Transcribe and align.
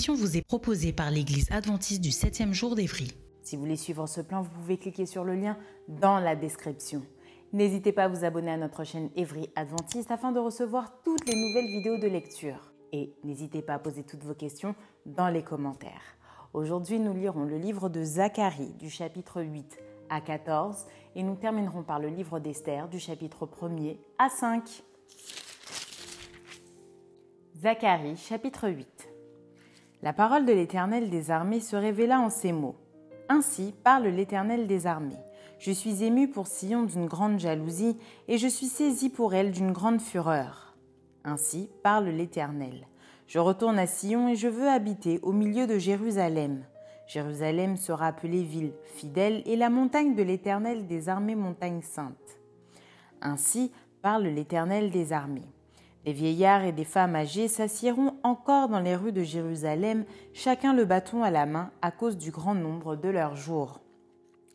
Émission 0.00 0.14
vous 0.14 0.38
est 0.38 0.46
proposée 0.46 0.94
par 0.94 1.10
l'Église 1.10 1.46
adventiste 1.50 2.00
du 2.00 2.08
7e 2.08 2.54
jour 2.54 2.74
d'Évry. 2.74 3.12
Si 3.42 3.54
vous 3.54 3.60
voulez 3.60 3.76
suivre 3.76 4.06
ce 4.06 4.22
plan, 4.22 4.40
vous 4.40 4.48
pouvez 4.48 4.78
cliquer 4.78 5.04
sur 5.04 5.24
le 5.24 5.34
lien 5.34 5.58
dans 5.88 6.18
la 6.20 6.36
description. 6.36 7.02
N'hésitez 7.52 7.92
pas 7.92 8.04
à 8.04 8.08
vous 8.08 8.24
abonner 8.24 8.50
à 8.50 8.56
notre 8.56 8.82
chaîne 8.82 9.10
Évry 9.14 9.50
Adventiste 9.56 10.10
afin 10.10 10.32
de 10.32 10.38
recevoir 10.38 11.02
toutes 11.04 11.28
les 11.28 11.34
nouvelles 11.34 11.66
vidéos 11.66 11.98
de 11.98 12.06
lecture. 12.06 12.72
Et 12.92 13.12
n'hésitez 13.24 13.60
pas 13.60 13.74
à 13.74 13.78
poser 13.78 14.02
toutes 14.02 14.24
vos 14.24 14.32
questions 14.32 14.74
dans 15.04 15.28
les 15.28 15.42
commentaires. 15.42 16.16
Aujourd'hui, 16.54 16.98
nous 16.98 17.12
lirons 17.12 17.44
le 17.44 17.58
livre 17.58 17.90
de 17.90 18.02
Zacharie 18.02 18.72
du 18.78 18.88
chapitre 18.88 19.42
8 19.42 19.78
à 20.08 20.22
14 20.22 20.86
et 21.14 21.22
nous 21.22 21.36
terminerons 21.36 21.82
par 21.82 21.98
le 21.98 22.08
livre 22.08 22.40
d'Esther 22.40 22.88
du 22.88 22.98
chapitre 22.98 23.44
1er 23.44 23.98
à 24.16 24.30
5. 24.30 24.82
Zacharie 27.60 28.16
chapitre 28.16 28.70
8 28.70 29.09
la 30.02 30.12
parole 30.12 30.46
de 30.46 30.52
l'Éternel 30.52 31.10
des 31.10 31.30
armées 31.30 31.60
se 31.60 31.76
révéla 31.76 32.20
en 32.20 32.30
ces 32.30 32.52
mots. 32.52 32.76
Ainsi 33.28 33.74
parle 33.84 34.06
l'Éternel 34.06 34.66
des 34.66 34.86
armées. 34.86 35.22
Je 35.58 35.70
suis 35.70 36.04
ému 36.04 36.28
pour 36.28 36.46
Sion 36.46 36.84
d'une 36.84 37.06
grande 37.06 37.38
jalousie, 37.38 37.98
et 38.26 38.38
je 38.38 38.48
suis 38.48 38.66
saisi 38.66 39.10
pour 39.10 39.34
elle 39.34 39.50
d'une 39.50 39.72
grande 39.72 40.00
fureur. 40.00 40.74
Ainsi 41.22 41.68
parle 41.82 42.06
l'Éternel. 42.06 42.86
Je 43.26 43.38
retourne 43.38 43.78
à 43.78 43.86
Sion 43.86 44.28
et 44.28 44.36
je 44.36 44.48
veux 44.48 44.68
habiter 44.68 45.20
au 45.22 45.32
milieu 45.32 45.66
de 45.66 45.78
Jérusalem. 45.78 46.64
Jérusalem 47.06 47.76
sera 47.76 48.06
appelée 48.06 48.42
ville 48.42 48.72
fidèle 48.84 49.42
et 49.44 49.56
la 49.56 49.68
montagne 49.68 50.14
de 50.14 50.22
l'Éternel 50.22 50.86
des 50.86 51.08
armées 51.08 51.34
montagne 51.34 51.82
sainte. 51.82 52.38
Ainsi 53.20 53.70
parle 54.00 54.24
l'Éternel 54.24 54.90
des 54.90 55.12
armées. 55.12 55.52
Des 56.04 56.12
vieillards 56.12 56.64
et 56.64 56.72
des 56.72 56.84
femmes 56.84 57.14
âgées 57.14 57.48
s'assiéront 57.48 58.14
encore 58.22 58.68
dans 58.68 58.80
les 58.80 58.96
rues 58.96 59.12
de 59.12 59.22
Jérusalem, 59.22 60.04
chacun 60.32 60.72
le 60.72 60.86
bâton 60.86 61.22
à 61.22 61.30
la 61.30 61.44
main, 61.44 61.70
à 61.82 61.90
cause 61.90 62.16
du 62.16 62.30
grand 62.30 62.54
nombre 62.54 62.96
de 62.96 63.08
leurs 63.08 63.36
jours. 63.36 63.80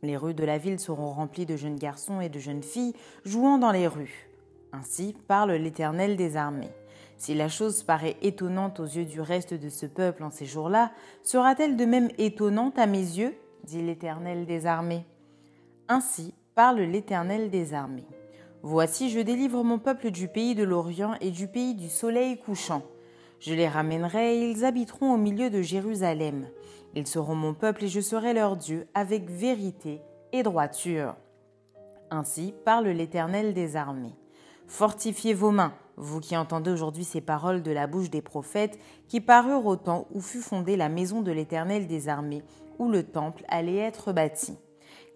Les 0.01 0.17
rues 0.17 0.33
de 0.33 0.43
la 0.43 0.57
ville 0.57 0.79
seront 0.79 1.11
remplies 1.11 1.45
de 1.45 1.55
jeunes 1.55 1.77
garçons 1.77 2.19
et 2.19 2.29
de 2.29 2.39
jeunes 2.39 2.63
filles 2.63 2.93
jouant 3.25 3.57
dans 3.57 3.71
les 3.71 3.87
rues. 3.87 4.29
Ainsi 4.71 5.15
parle 5.27 5.53
l'Éternel 5.53 6.15
des 6.15 6.35
armées. 6.35 6.71
Si 7.17 7.33
la 7.33 7.47
chose 7.47 7.83
paraît 7.83 8.17
étonnante 8.21 8.79
aux 8.79 8.85
yeux 8.85 9.05
du 9.05 9.21
reste 9.21 9.53
de 9.53 9.69
ce 9.69 9.85
peuple 9.85 10.23
en 10.23 10.31
ces 10.31 10.45
jours-là, 10.45 10.91
sera-t-elle 11.23 11.77
de 11.77 11.85
même 11.85 12.09
étonnante 12.17 12.77
à 12.77 12.87
mes 12.87 12.99
yeux 12.99 13.35
dit 13.63 13.81
l'Éternel 13.81 14.45
des 14.45 14.65
armées. 14.65 15.05
Ainsi 15.87 16.33
parle 16.55 16.81
l'Éternel 16.81 17.49
des 17.49 17.73
armées. 17.73 18.07
Voici, 18.67 19.11
je 19.11 19.19
délivre 19.19 19.63
mon 19.63 19.77
peuple 19.77 20.09
du 20.09 20.27
pays 20.27 20.55
de 20.55 20.63
l'Orient 20.63 21.13
et 21.21 21.29
du 21.29 21.47
pays 21.47 21.75
du 21.75 21.87
soleil 21.87 22.39
couchant. 22.39 22.81
Je 23.39 23.53
les 23.53 23.67
ramènerai 23.67 24.37
et 24.37 24.49
ils 24.49 24.65
habiteront 24.65 25.13
au 25.13 25.17
milieu 25.17 25.51
de 25.51 25.61
Jérusalem. 25.61 26.47
Ils 26.95 27.05
seront 27.05 27.35
mon 27.35 27.53
peuple 27.53 27.83
et 27.83 27.87
je 27.87 28.01
serai 28.01 28.33
leur 28.33 28.57
Dieu 28.57 28.87
avec 28.95 29.29
vérité 29.29 30.01
et 30.31 30.41
droiture. 30.41 31.15
Ainsi 32.09 32.55
parle 32.65 32.87
l'Éternel 32.87 33.53
des 33.53 33.75
armées. 33.75 34.15
Fortifiez 34.65 35.35
vos 35.35 35.51
mains, 35.51 35.75
vous 35.95 36.19
qui 36.19 36.35
entendez 36.35 36.71
aujourd'hui 36.71 37.03
ces 37.03 37.21
paroles 37.21 37.61
de 37.61 37.71
la 37.71 37.85
bouche 37.85 38.09
des 38.09 38.23
prophètes 38.23 38.79
qui 39.07 39.21
parurent 39.21 39.67
au 39.67 39.75
temps 39.75 40.07
où 40.11 40.21
fut 40.21 40.41
fondée 40.41 40.75
la 40.75 40.89
maison 40.89 41.21
de 41.21 41.31
l'Éternel 41.31 41.85
des 41.85 42.09
armées, 42.09 42.41
où 42.79 42.89
le 42.89 43.03
temple 43.03 43.45
allait 43.47 43.77
être 43.77 44.11
bâti 44.11 44.57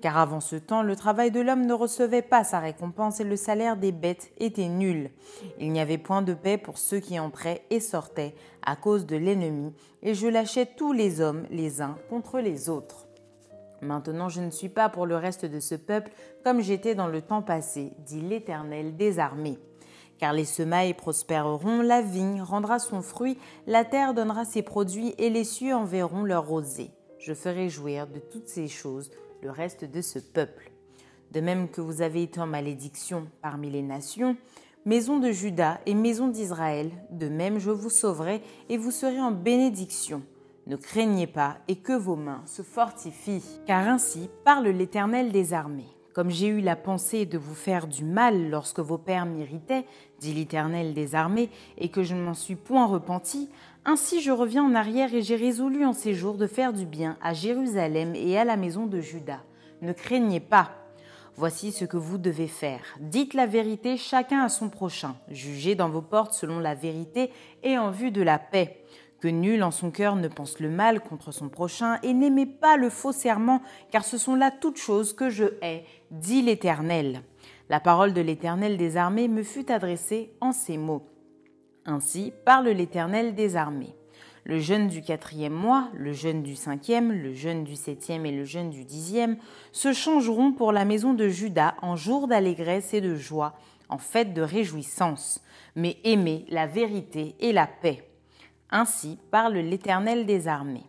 car 0.02 0.18
avant 0.18 0.40
ce 0.40 0.56
temps, 0.56 0.82
le 0.82 0.96
travail 0.96 1.32
de 1.32 1.42
l'homme 1.42 1.66
ne 1.66 1.74
recevait 1.74 2.22
pas 2.22 2.44
sa 2.44 2.60
récompense 2.60 3.20
et 3.20 3.26
le 3.26 3.36
salaire 3.36 3.76
des 3.76 3.92
bêtes 3.92 4.32
était 4.38 4.70
nul. 4.70 5.12
Il 5.60 5.72
n'y 5.72 5.80
avait 5.80 5.98
point 5.98 6.22
de 6.22 6.34
paix 6.34 6.58
pour 6.58 6.78
ceux 6.78 7.00
qui 7.00 7.20
entraient 7.20 7.64
et 7.70 7.80
sortaient 7.80 8.34
à 8.66 8.76
cause 8.76 9.06
de 9.06 9.18
l'ennemi, 9.18 9.74
et 10.02 10.14
je 10.14 10.28
lâchais 10.28 10.66
tous 10.66 10.94
les 10.94 11.22
hommes 11.22 11.46
les 11.50 11.82
uns 11.82 11.98
contre 12.10 12.40
les 12.40 12.70
autres. 12.70 13.08
Maintenant 13.82 14.30
je 14.30 14.42
ne 14.42 14.52
suis 14.52 14.70
pas 14.70 14.90
pour 14.90 15.06
le 15.06 15.16
reste 15.16 15.46
de 15.46 15.60
ce 15.60 15.76
peuple 15.76 16.12
comme 16.44 16.62
j'étais 16.62 16.96
dans 16.96 17.08
le 17.08 17.22
temps 17.22 17.42
passé, 17.42 17.94
dit 18.06 18.22
l'Éternel 18.22 18.96
des 18.96 19.20
armées. 19.20 19.60
Car 20.18 20.34
les 20.34 20.46
semailles 20.46 20.94
prospéreront, 20.94 21.82
la 21.82 22.02
vigne 22.02 22.42
rendra 22.42 22.80
son 22.80 23.02
fruit, 23.02 23.38
la 23.68 23.86
terre 23.86 24.14
donnera 24.14 24.44
ses 24.44 24.62
produits 24.62 25.16
et 25.18 25.30
les 25.30 25.46
cieux 25.46 25.74
enverront 25.74 26.24
leur 26.24 26.46
rosée. 26.46 26.92
Je 27.20 27.34
ferai 27.34 27.70
jouir 27.70 28.06
de 28.08 28.20
toutes 28.20 28.50
ces 28.50 28.68
choses 28.68 29.12
le 29.42 29.52
reste 29.52 29.86
de 29.86 30.02
ce 30.02 30.20
peuple. 30.20 30.72
De 31.32 31.42
même 31.42 31.70
que 31.70 31.82
vous 31.82 32.02
avez 32.02 32.24
été 32.24 32.40
en 32.40 32.48
malédiction 32.48 33.28
parmi 33.42 33.70
les 33.70 33.84
nations, 33.84 34.36
maison 34.86 35.20
de 35.20 35.32
Juda 35.32 35.80
et 35.86 35.94
maison 35.94 36.28
d'Israël, 36.28 36.92
de 37.12 37.28
même 37.28 37.60
je 37.60 37.72
vous 37.72 37.90
sauverai 37.90 38.42
et 38.70 38.78
vous 38.78 38.92
serez 38.92 39.20
en 39.20 39.32
bénédiction. 39.32 40.24
Ne 40.68 40.76
craignez 40.76 41.28
pas 41.28 41.58
et 41.68 41.78
que 41.78 41.94
vos 41.94 42.16
mains 42.16 42.44
se 42.46 42.62
fortifient. 42.62 43.62
Car 43.66 43.88
ainsi 43.88 44.30
parle 44.46 44.68
l'Éternel 44.68 45.32
des 45.32 45.54
armées. 45.54 45.90
Comme 46.14 46.32
j'ai 46.32 46.48
eu 46.48 46.62
la 46.62 46.76
pensée 46.76 47.26
de 47.26 47.38
vous 47.38 47.56
faire 47.56 47.88
du 47.88 48.04
mal 48.04 48.50
lorsque 48.50 48.80
vos 48.80 48.98
pères 48.98 49.26
m'irritaient, 49.26 49.86
dit 50.20 50.34
l'Éternel 50.34 50.94
des 50.94 51.16
armées, 51.16 51.50
et 51.78 51.90
que 51.90 52.04
je 52.04 52.14
ne 52.14 52.22
m'en 52.22 52.34
suis 52.34 52.56
point 52.56 52.86
repenti, 52.86 53.50
ainsi 53.86 54.22
je 54.22 54.32
reviens 54.32 54.64
en 54.64 54.76
arrière 54.76 55.14
et 55.14 55.22
j'ai 55.22 55.36
résolu 55.36 55.86
en 55.86 55.94
ces 55.94 56.14
jours 56.14 56.38
de 56.38 56.48
faire 56.48 56.74
du 56.74 56.86
bien 56.86 57.18
à 57.22 57.34
Jérusalem 57.34 58.14
et 58.16 58.38
à 58.38 58.44
la 58.44 58.58
maison 58.58 58.86
de 58.86 59.00
Juda. 59.02 59.40
Ne 59.82 59.94
craignez 59.94 60.40
pas. 60.40 60.72
Voici 61.36 61.72
ce 61.72 61.86
que 61.86 61.96
vous 61.96 62.18
devez 62.18 62.48
faire. 62.48 62.82
Dites 63.00 63.34
la 63.34 63.46
vérité 63.46 63.96
chacun 63.96 64.42
à 64.42 64.50
son 64.50 64.70
prochain. 64.70 65.16
Jugez 65.30 65.76
dans 65.76 65.90
vos 65.90 66.02
portes 66.02 66.34
selon 66.34 66.60
la 66.60 66.76
vérité 66.76 67.32
et 67.64 67.78
en 67.78 67.92
vue 67.92 68.12
de 68.12 68.22
la 68.22 68.38
paix. 68.40 68.84
Que 69.22 69.28
nul 69.28 69.64
en 69.64 69.72
son 69.72 69.92
cœur 69.92 70.16
ne 70.16 70.28
pense 70.28 70.60
le 70.60 70.70
mal 70.70 71.02
contre 71.02 71.32
son 71.32 71.50
prochain 71.50 72.00
et 72.04 72.14
n'aimez 72.14 72.46
pas 72.46 72.78
le 72.78 72.90
faux 72.90 73.12
serment, 73.12 73.62
car 73.92 74.04
ce 74.04 74.18
sont 74.18 74.36
là 74.36 74.52
toutes 74.52 74.78
choses 74.78 75.14
que 75.14 75.30
je 75.30 75.46
hais, 75.62 75.86
dit 76.12 76.42
l'Éternel. 76.42 77.22
La 77.70 77.80
parole 77.80 78.14
de 78.14 78.22
l'Éternel 78.22 78.78
des 78.78 78.98
armées 78.98 79.28
me 79.28 79.44
fut 79.44 79.72
adressée 79.72 80.34
en 80.42 80.52
ces 80.52 80.78
mots. 80.78 81.06
Ainsi 81.90 82.32
parle 82.46 82.70
l'Éternel 82.70 83.34
des 83.34 83.56
armées. 83.56 83.96
Le 84.44 84.60
jeûne 84.60 84.90
du 84.90 85.02
quatrième 85.02 85.54
mois, 85.54 85.90
le 85.96 86.14
jeûne 86.14 86.44
du 86.44 86.56
cinquième, 86.56 87.12
le 87.12 87.34
jeûne 87.34 87.64
du 87.64 87.76
septième 87.76 88.28
et 88.28 88.32
le 88.32 88.46
jeûne 88.46 88.70
du 88.70 88.86
dixième 88.86 89.38
se 89.72 89.92
changeront 89.92 90.52
pour 90.52 90.72
la 90.72 90.86
maison 90.86 91.16
de 91.16 91.28
Judas 91.28 91.74
en 91.82 91.96
jour 91.96 92.28
d'allégresse 92.28 92.94
et 92.94 93.02
de 93.02 93.16
joie, 93.16 93.56
en 93.90 93.98
fête 93.98 94.36
de 94.36 94.44
réjouissance, 94.44 95.42
mais 95.76 95.98
aimez 96.04 96.46
la 96.50 96.68
vérité 96.68 97.36
et 97.40 97.54
la 97.54 97.66
paix. 97.66 98.08
Ainsi 98.70 99.18
parle 99.32 99.56
l'Éternel 99.56 100.28
des 100.28 100.48
armées. 100.48 100.86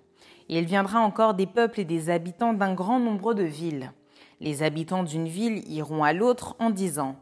Il 0.50 0.66
viendra 0.66 1.00
encore 1.00 1.32
des 1.32 1.46
peuples 1.46 1.80
et 1.80 1.86
des 1.86 2.10
habitants 2.10 2.52
d'un 2.52 2.74
grand 2.74 3.00
nombre 3.00 3.32
de 3.32 3.44
villes. 3.44 3.92
Les 4.40 4.62
habitants 4.62 5.04
d'une 5.04 5.28
ville 5.28 5.62
iront 5.72 6.04
à 6.04 6.12
l'autre 6.12 6.56
en 6.58 6.68
disant 6.68 7.16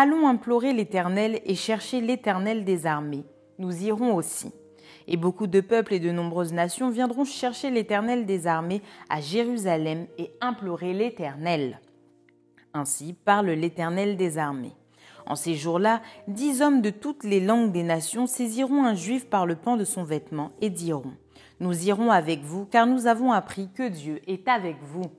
Allons 0.00 0.28
implorer 0.28 0.72
l'Éternel 0.72 1.40
et 1.44 1.56
chercher 1.56 2.00
l'Éternel 2.00 2.64
des 2.64 2.86
armées. 2.86 3.24
Nous 3.58 3.82
irons 3.82 4.14
aussi. 4.14 4.52
Et 5.08 5.16
beaucoup 5.16 5.48
de 5.48 5.60
peuples 5.60 5.92
et 5.92 5.98
de 5.98 6.12
nombreuses 6.12 6.52
nations 6.52 6.88
viendront 6.88 7.24
chercher 7.24 7.68
l'Éternel 7.72 8.24
des 8.24 8.46
armées 8.46 8.80
à 9.08 9.20
Jérusalem 9.20 10.06
et 10.16 10.30
implorer 10.40 10.92
l'Éternel. 10.92 11.80
Ainsi 12.74 13.12
parle 13.12 13.50
l'Éternel 13.50 14.16
des 14.16 14.38
armées. 14.38 14.76
En 15.26 15.34
ces 15.34 15.56
jours-là, 15.56 16.00
dix 16.28 16.62
hommes 16.62 16.80
de 16.80 16.90
toutes 16.90 17.24
les 17.24 17.40
langues 17.40 17.72
des 17.72 17.82
nations 17.82 18.28
saisiront 18.28 18.84
un 18.84 18.94
juif 18.94 19.28
par 19.28 19.46
le 19.46 19.56
pan 19.56 19.76
de 19.76 19.84
son 19.84 20.04
vêtement 20.04 20.52
et 20.60 20.70
diront 20.70 21.14
Nous 21.58 21.88
irons 21.88 22.12
avec 22.12 22.42
vous, 22.42 22.66
car 22.66 22.86
nous 22.86 23.08
avons 23.08 23.32
appris 23.32 23.68
que 23.74 23.88
Dieu 23.88 24.20
est 24.28 24.46
avec 24.46 24.76
vous. 24.80 25.10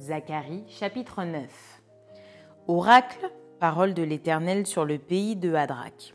Zacharie 0.00 0.64
chapitre 0.66 1.22
9 1.22 1.48
Oracle 2.66 3.30
Parole 3.58 3.94
de 3.94 4.02
l'Éternel 4.02 4.66
sur 4.66 4.84
le 4.84 4.98
pays 4.98 5.36
de 5.36 5.54
Hadrach. 5.54 6.14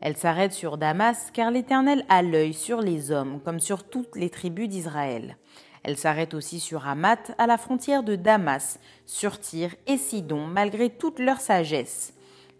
Elle 0.00 0.16
s'arrête 0.16 0.52
sur 0.52 0.78
Damas 0.78 1.30
car 1.32 1.50
l'Éternel 1.50 2.04
a 2.08 2.22
l'œil 2.22 2.54
sur 2.54 2.80
les 2.80 3.10
hommes 3.10 3.40
comme 3.44 3.60
sur 3.60 3.84
toutes 3.84 4.16
les 4.16 4.30
tribus 4.30 4.68
d'Israël. 4.68 5.36
Elle 5.82 5.96
s'arrête 5.96 6.34
aussi 6.34 6.58
sur 6.58 6.86
Hamath, 6.86 7.32
à 7.38 7.46
la 7.46 7.58
frontière 7.58 8.02
de 8.02 8.16
Damas, 8.16 8.80
sur 9.04 9.38
Tyr 9.38 9.70
et 9.86 9.96
Sidon, 9.96 10.46
malgré 10.46 10.90
toute 10.90 11.18
leur 11.18 11.40
sagesse. 11.40 12.12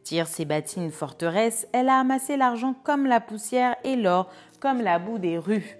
Tyr 0.05 0.29
s'est 0.29 0.45
bâti 0.45 0.81
une 0.81 0.93
forteresse, 0.93 1.67
elle 1.73 1.89
a 1.89 1.99
amassé 1.99 2.37
l'argent 2.37 2.75
comme 2.85 3.07
la 3.07 3.21
poussière 3.21 3.75
et 3.83 3.97
l'or 3.97 4.31
comme 4.61 4.81
la 4.81 4.99
boue 4.99 5.19
des 5.19 5.39
rues. 5.39 5.79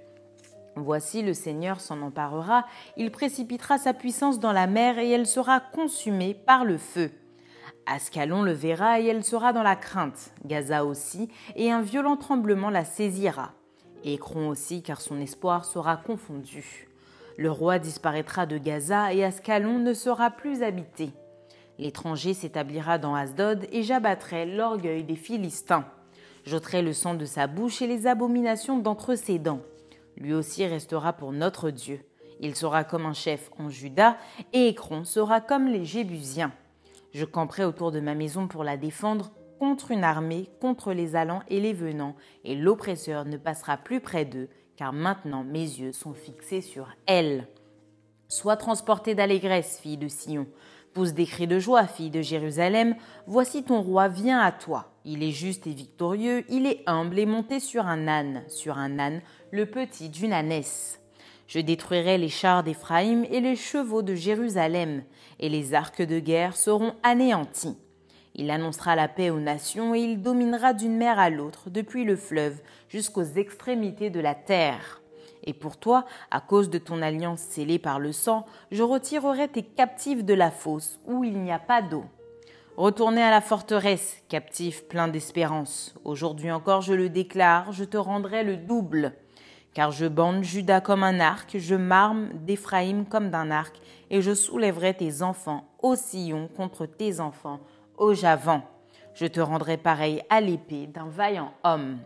Voici 0.75 1.23
le 1.23 1.35
Seigneur 1.35 1.81
s'en 1.81 2.03
emparera, 2.03 2.67
il 2.97 3.11
précipitera 3.11 3.79
sa 3.79 3.95
puissance 3.95 4.41
dans 4.41 4.53
la 4.53 4.67
mer 4.67 4.99
et 4.99 5.11
elle 5.11 5.27
sera 5.27 5.61
consumée 5.61 6.35
par 6.35 6.65
le 6.65 6.79
feu. 6.79 7.13
Ascalon 7.87 8.43
le 8.43 8.53
verra 8.53 9.01
et 9.01 9.07
elle 9.07 9.25
sera 9.25 9.53
dans 9.53 9.63
la 9.63 9.77
crainte, 9.77 10.33
Gaza 10.45 10.85
aussi, 10.85 11.29
et 11.55 11.71
un 11.71 11.83
violent 11.83 12.17
tremblement 12.17 12.71
la 12.71 12.85
saisira. 12.85 13.53
Écron 14.05 14.49
aussi, 14.49 14.83
car 14.83 15.01
son 15.01 15.21
espoir 15.21 15.65
sera 15.65 15.97
confondu. 15.97 16.89
Le 17.39 17.51
roi 17.51 17.79
disparaîtra 17.79 18.47
de 18.47 18.59
Gaza 18.59 19.13
et 19.13 19.25
Ascalon 19.25 19.79
ne 19.79 19.95
sera 19.95 20.31
plus 20.31 20.63
habité. 20.63 21.11
L'étranger 21.79 22.35
s'établira 22.35 22.99
dans 22.99 23.15
Asdod 23.15 23.67
et 23.71 23.83
j'abattrai 23.83 24.47
l'orgueil 24.47 25.05
des 25.05 25.17
Philistins. 25.17 25.85
J'ôterai 26.45 26.83
le 26.83 26.93
sang 26.93 27.15
de 27.15 27.25
sa 27.25 27.47
bouche 27.47 27.83
et 27.83 27.87
les 27.87 28.07
abominations 28.07 28.79
d'entre 28.79 29.15
ses 29.15 29.39
dents. 29.39 29.61
Lui 30.17 30.33
aussi 30.33 30.67
restera 30.67 31.13
pour 31.13 31.33
notre 31.33 31.71
Dieu. 31.71 32.01
Il 32.41 32.55
sera 32.55 32.85
comme 32.85 33.07
un 33.07 33.13
chef 33.13 33.51
en 33.59 33.69
Juda 33.69 34.17
et 34.53 34.69
Écron 34.69 35.05
sera 35.05 35.41
comme 35.41 35.67
les 35.67 35.85
Jébusiens. 35.85 36.53
Je 37.17 37.25
camperai 37.25 37.65
autour 37.65 37.93
de 37.93 38.01
ma 38.01 38.15
maison 38.15 38.47
pour 38.47 38.63
la 38.63 38.77
défendre 38.77 39.33
contre 39.59 39.91
une 39.91 40.05
armée, 40.05 40.51
contre 40.61 40.93
les 40.93 41.17
allants 41.17 41.43
et 41.49 41.61
les 41.61 41.73
venants, 41.73 42.15
et 42.45 42.55
l'oppresseur 42.55 43.25
ne 43.25 43.39
passera 43.39 43.79
plus 43.79 44.03
près 44.03 44.27
d'eux, 44.27 44.51
car 44.77 44.93
maintenant 44.93 45.43
mes 45.43 45.61
yeux 45.61 45.93
sont 45.93 46.13
fixés 46.13 46.61
sur 46.61 46.89
elle. 47.07 47.49
Sois 48.29 48.59
transportée 48.59 49.15
d'allégresse, 49.15 49.79
fille 49.81 49.97
de 49.97 50.09
Sion. 50.09 50.47
Pousse 50.93 51.15
des 51.15 51.25
cris 51.25 51.47
de 51.47 51.59
joie, 51.59 51.87
fille 51.87 52.11
de 52.11 52.21
Jérusalem. 52.21 52.95
Voici 53.27 53.65
ton 53.65 53.81
roi 53.81 54.09
vient 54.09 54.41
à 54.41 54.53
toi. 54.53 54.93
Il 55.07 55.23
est 55.23 55.33
juste 55.33 55.67
et 55.67 55.73
victorieux, 55.73 56.45
il 56.51 56.67
est 56.67 56.83
humble 56.85 57.19
et 57.19 57.25
monté 57.25 57.61
sur 57.61 57.87
un 57.87 58.09
âne, 58.09 58.43
sur 58.49 58.77
un 58.77 58.99
âne, 58.99 59.23
le 59.53 59.65
petit 59.65 60.11
d'une 60.11 60.35
ânesse. 60.35 61.01
Je 61.47 61.61
détruirai 61.61 62.19
les 62.19 62.29
chars 62.29 62.63
d'Éphraïm 62.63 63.25
et 63.31 63.41
les 63.41 63.57
chevaux 63.57 64.03
de 64.03 64.15
Jérusalem, 64.15 65.05
et 65.39 65.49
les 65.49 65.75
arcs 65.75 66.03
de 66.03 66.19
guerre 66.19 66.57
seront 66.57 66.95
anéantis. 67.03 67.79
Il 68.35 68.51
annoncera 68.51 68.97
la 68.97 69.09
paix 69.09 69.31
aux 69.31 69.41
nations 69.41 69.95
et 69.95 70.01
il 70.01 70.21
dominera 70.21 70.75
d'une 70.75 70.97
mer 70.97 71.19
à 71.19 71.31
l'autre, 71.31 71.71
depuis 71.71 72.05
le 72.05 72.17
fleuve 72.17 72.61
jusqu'aux 72.89 73.25
extrémités 73.25 74.11
de 74.11 74.21
la 74.21 74.35
terre. 74.35 75.01
Et 75.45 75.55
pour 75.55 75.79
toi, 75.79 76.05
à 76.31 76.41
cause 76.41 76.69
de 76.69 76.79
ton 76.79 77.01
alliance 77.01 77.41
scellée 77.41 77.79
par 77.79 78.01
le 78.01 78.13
sang, 78.13 78.45
je 78.73 78.83
retirerai 78.83 79.49
tes 79.49 79.63
captifs 79.63 80.25
de 80.25 80.35
la 80.35 80.51
fosse 80.51 80.99
où 81.07 81.25
il 81.25 81.41
n'y 81.41 81.53
a 81.53 81.59
pas 81.59 81.81
d'eau. 81.81 82.05
Retournez 82.77 83.23
à 83.23 83.31
la 83.31 83.41
forteresse, 83.41 84.23
captifs 84.29 84.87
plein 84.87 85.09
d'espérance. 85.09 85.95
Aujourd'hui 86.05 86.51
encore, 86.51 86.83
je 86.83 86.93
le 86.93 87.09
déclare, 87.09 87.73
je 87.73 87.85
te 87.85 87.97
rendrai 87.97 88.45
le 88.45 88.59
double. 88.59 89.15
Car 89.77 89.91
je 89.91 90.07
bande 90.07 90.43
Judas 90.43 90.81
comme 90.81 91.03
un 91.03 91.21
arc, 91.21 91.59
je 91.59 91.75
m'arme 91.75 92.31
d'Éphraïm 92.33 93.05
comme 93.05 93.29
d'un 93.29 93.51
arc, 93.51 93.79
et 94.09 94.23
je 94.23 94.33
soulèverai 94.33 94.95
tes 94.95 95.21
enfants 95.21 95.69
au 95.83 95.97
sillon 95.97 96.49
contre 96.49 96.87
tes 96.87 97.21
enfants 97.21 97.61
au 97.99 98.15
javant. 98.15 98.63
Je 99.13 99.27
te 99.27 99.39
rendrai 99.39 99.77
pareil 99.77 100.23
à 100.31 100.41
l'épée 100.41 100.87
d'un 100.87 101.11
vaillant 101.11 101.53
homme. 101.63 101.99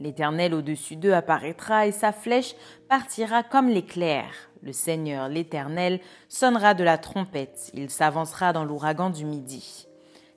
L'Éternel 0.00 0.54
au-dessus 0.54 0.96
d'eux 0.96 1.12
apparaîtra 1.12 1.86
et 1.86 1.92
sa 1.92 2.12
flèche 2.12 2.54
partira 2.88 3.42
comme 3.42 3.68
l'éclair. 3.68 4.30
Le 4.62 4.72
Seigneur, 4.72 5.28
l'Éternel, 5.28 6.00
sonnera 6.30 6.72
de 6.72 6.82
la 6.82 6.96
trompette, 6.96 7.70
il 7.74 7.90
s'avancera 7.90 8.54
dans 8.54 8.64
l'ouragan 8.64 9.10
du 9.10 9.26
midi. 9.26 9.86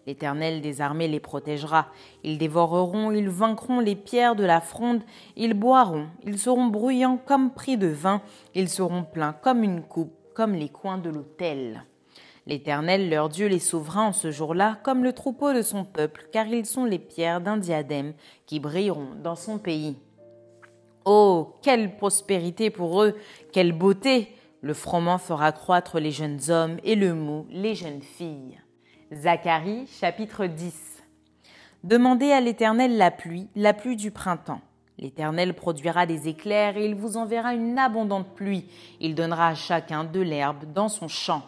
L'Éternel 0.10 0.62
des 0.62 0.82
armées 0.82 1.08
les 1.08 1.20
protégera. 1.20 1.86
Ils 2.24 2.40
dévoreront, 2.40 3.12
ils 3.12 3.30
vaincront 3.30 3.80
les 3.80 3.96
pierres 3.96 4.36
de 4.36 4.44
la 4.44 4.60
fronde, 4.60 5.04
ils 5.36 5.54
boiront, 5.54 6.08
ils 6.26 6.40
seront 6.40 6.66
bruyants 6.66 7.20
comme 7.28 7.54
pris 7.54 7.78
de 7.78 7.90
vin, 7.90 8.24
ils 8.56 8.70
seront 8.70 9.04
pleins 9.04 9.34
comme 9.34 9.64
une 9.64 9.84
coupe, 9.84 10.12
comme 10.34 10.56
les 10.56 10.70
coins 10.70 10.98
de 10.98 11.12
l'autel. 11.12 11.84
L'Éternel, 12.48 13.08
leur 13.12 13.30
Dieu, 13.30 13.46
les 13.46 13.60
sauvera 13.60 14.02
en 14.02 14.12
ce 14.12 14.32
jour-là, 14.32 14.80
comme 14.82 15.04
le 15.04 15.14
troupeau 15.14 15.54
de 15.54 15.62
son 15.62 15.86
peuple, 15.86 16.28
car 16.32 16.48
ils 16.48 16.66
sont 16.66 16.86
les 16.86 16.98
pierres 16.98 17.40
d'un 17.40 17.58
diadème 17.58 18.14
qui 18.48 18.60
brilleront 18.60 19.10
dans 19.24 19.36
son 19.36 19.60
pays. 19.60 19.96
Oh, 21.06 21.54
quelle 21.62 21.98
prospérité 21.98 22.72
pour 22.72 23.04
eux, 23.04 23.16
quelle 23.52 23.74
beauté 23.74 24.30
Le 24.62 24.74
froment 24.74 25.20
fera 25.20 25.52
croître 25.52 26.00
les 26.00 26.10
jeunes 26.10 26.50
hommes 26.50 26.78
et 26.84 26.96
le 26.96 27.14
mou 27.14 27.46
les 27.52 27.76
jeunes 27.76 28.02
filles. 28.02 28.60
Zacharie 29.12 29.88
chapitre 29.88 30.46
10 30.46 31.02
Demandez 31.84 32.32
à 32.32 32.42
l'Éternel 32.42 32.96
la 32.96 33.10
pluie, 33.10 33.48
la 33.56 33.74
pluie 33.74 33.96
du 33.96 34.12
printemps. 34.12 34.62
L'Éternel 35.00 35.56
produira 35.56 36.06
des 36.06 36.28
éclairs 36.28 36.78
et 36.78 36.86
il 36.86 36.94
vous 36.94 37.18
enverra 37.18 37.56
une 37.56 37.80
abondante 37.80 38.36
pluie. 38.36 38.66
Il 39.00 39.16
donnera 39.16 39.48
à 39.48 39.56
chacun 39.56 40.04
de 40.04 40.20
l'herbe 40.20 40.72
dans 40.74 40.90
son 40.90 41.08
champ. 41.08 41.42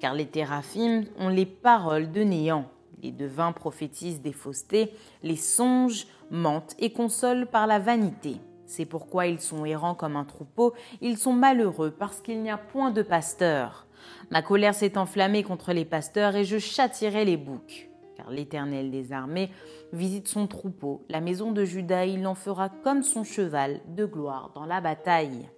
Car 0.00 0.14
les 0.14 0.24
théraphim 0.24 1.02
ont 1.18 1.28
les 1.28 1.44
paroles 1.44 2.10
de 2.12 2.22
néant. 2.22 2.64
Les 3.02 3.12
devins 3.12 3.52
prophétisent 3.52 4.22
des 4.22 4.32
faussetés, 4.32 4.94
les 5.22 5.36
songes 5.36 6.06
mentent 6.30 6.74
et 6.78 6.94
consolent 6.94 7.46
par 7.46 7.66
la 7.66 7.78
vanité. 7.78 8.36
C'est 8.64 8.86
pourquoi 8.86 9.26
ils 9.26 9.40
sont 9.40 9.66
errants 9.66 9.94
comme 9.94 10.16
un 10.16 10.24
troupeau, 10.24 10.72
ils 11.02 11.18
sont 11.18 11.34
malheureux 11.34 11.90
parce 11.90 12.22
qu'il 12.22 12.40
n'y 12.40 12.50
a 12.50 12.56
point 12.56 12.90
de 12.90 13.02
pasteur. 13.02 13.86
Ma 14.32 14.40
colère 14.40 14.74
s'est 14.74 14.96
enflammée 14.96 15.42
contre 15.42 15.74
les 15.74 15.84
pasteurs 15.84 16.36
et 16.36 16.46
je 16.46 16.56
châtirai 16.56 17.26
les 17.26 17.36
boucs. 17.36 17.90
Car 18.16 18.30
l'Éternel 18.30 18.90
des 18.90 19.12
armées 19.12 19.50
visite 19.92 20.26
son 20.26 20.46
troupeau, 20.46 21.04
la 21.10 21.20
maison 21.20 21.52
de 21.52 21.66
Judas, 21.66 22.06
il 22.06 22.26
en 22.26 22.34
fera 22.34 22.70
comme 22.70 23.02
son 23.02 23.24
cheval 23.24 23.82
de 23.88 24.06
gloire 24.06 24.50
dans 24.54 24.64
la 24.64 24.80
bataille. 24.80 25.50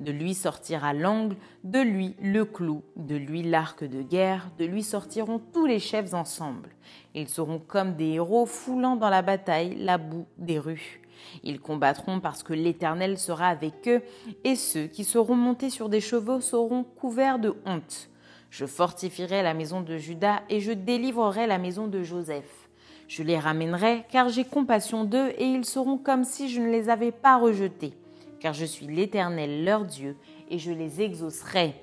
De 0.00 0.10
lui 0.10 0.32
sortira 0.32 0.94
l'angle, 0.94 1.36
de 1.64 1.80
lui 1.80 2.16
le 2.18 2.46
clou, 2.46 2.82
de 2.96 3.14
lui 3.14 3.42
l'arc 3.42 3.84
de 3.84 4.00
guerre, 4.00 4.50
de 4.58 4.64
lui 4.64 4.82
sortiront 4.82 5.38
tous 5.52 5.66
les 5.66 5.78
chefs 5.78 6.14
ensemble. 6.14 6.70
Ils 7.14 7.28
seront 7.28 7.58
comme 7.58 7.94
des 7.94 8.12
héros 8.12 8.46
foulant 8.46 8.96
dans 8.96 9.10
la 9.10 9.20
bataille 9.20 9.76
la 9.76 9.98
boue 9.98 10.24
des 10.38 10.58
rues. 10.58 11.02
Ils 11.42 11.60
combattront 11.60 12.20
parce 12.20 12.42
que 12.42 12.54
l'Éternel 12.54 13.18
sera 13.18 13.48
avec 13.48 13.86
eux, 13.86 14.00
et 14.44 14.56
ceux 14.56 14.86
qui 14.86 15.04
seront 15.04 15.36
montés 15.36 15.68
sur 15.68 15.90
des 15.90 16.00
chevaux 16.00 16.40
seront 16.40 16.84
couverts 16.84 17.38
de 17.38 17.54
honte. 17.66 18.08
Je 18.56 18.66
fortifierai 18.66 19.42
la 19.42 19.52
maison 19.52 19.80
de 19.80 19.98
Judas 19.98 20.42
et 20.48 20.60
je 20.60 20.70
délivrerai 20.70 21.48
la 21.48 21.58
maison 21.58 21.88
de 21.88 22.04
Joseph. 22.04 22.68
Je 23.08 23.24
les 23.24 23.36
ramènerai, 23.36 24.04
car 24.12 24.28
j'ai 24.28 24.44
compassion 24.44 25.02
d'eux, 25.02 25.30
et 25.38 25.44
ils 25.44 25.64
seront 25.64 25.98
comme 25.98 26.22
si 26.22 26.48
je 26.48 26.60
ne 26.60 26.70
les 26.70 26.88
avais 26.88 27.10
pas 27.10 27.36
rejetés, 27.36 27.94
car 28.38 28.54
je 28.54 28.64
suis 28.64 28.86
l'Éternel 28.86 29.64
leur 29.64 29.84
Dieu, 29.84 30.16
et 30.50 30.60
je 30.60 30.70
les 30.70 31.02
exaucerai. 31.02 31.74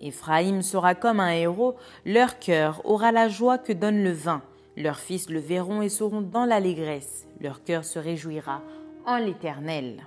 Éphraïm 0.00 0.62
sera 0.62 0.94
comme 0.94 1.20
un 1.20 1.34
héros, 1.34 1.76
leur 2.06 2.38
cœur 2.38 2.80
aura 2.86 3.12
la 3.12 3.28
joie 3.28 3.58
que 3.58 3.74
donne 3.74 4.02
le 4.02 4.12
vin, 4.12 4.40
leurs 4.78 4.98
fils 4.98 5.28
le 5.28 5.40
verront 5.40 5.82
et 5.82 5.90
seront 5.90 6.22
dans 6.22 6.46
l'allégresse, 6.46 7.28
leur 7.38 7.64
cœur 7.64 7.84
se 7.84 7.98
réjouira 7.98 8.62
en 9.04 9.18
l'Éternel. 9.18 10.06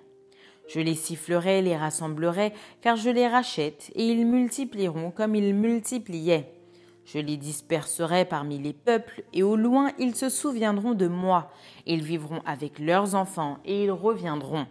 Je 0.67 0.79
les 0.79 0.95
sifflerai, 0.95 1.61
les 1.61 1.77
rassemblerai, 1.77 2.53
car 2.81 2.95
je 2.95 3.09
les 3.09 3.27
rachète, 3.27 3.91
et 3.95 4.07
ils 4.07 4.25
multiplieront 4.25 5.11
comme 5.11 5.35
ils 5.35 5.53
multipliaient. 5.53 6.51
Je 7.05 7.19
les 7.19 7.37
disperserai 7.37 8.25
parmi 8.25 8.57
les 8.57 8.73
peuples, 8.73 9.23
et 9.31 9.43
au 9.43 9.55
loin 9.55 9.91
ils 9.99 10.15
se 10.15 10.29
souviendront 10.29 10.95
de 10.95 11.07
moi. 11.07 11.51
Ils 11.85 12.03
vivront 12.03 12.41
avec 12.45 12.79
leurs 12.79 13.13
enfants, 13.13 13.59
et 13.63 13.83
ils 13.83 13.91
reviendront. 13.91 14.65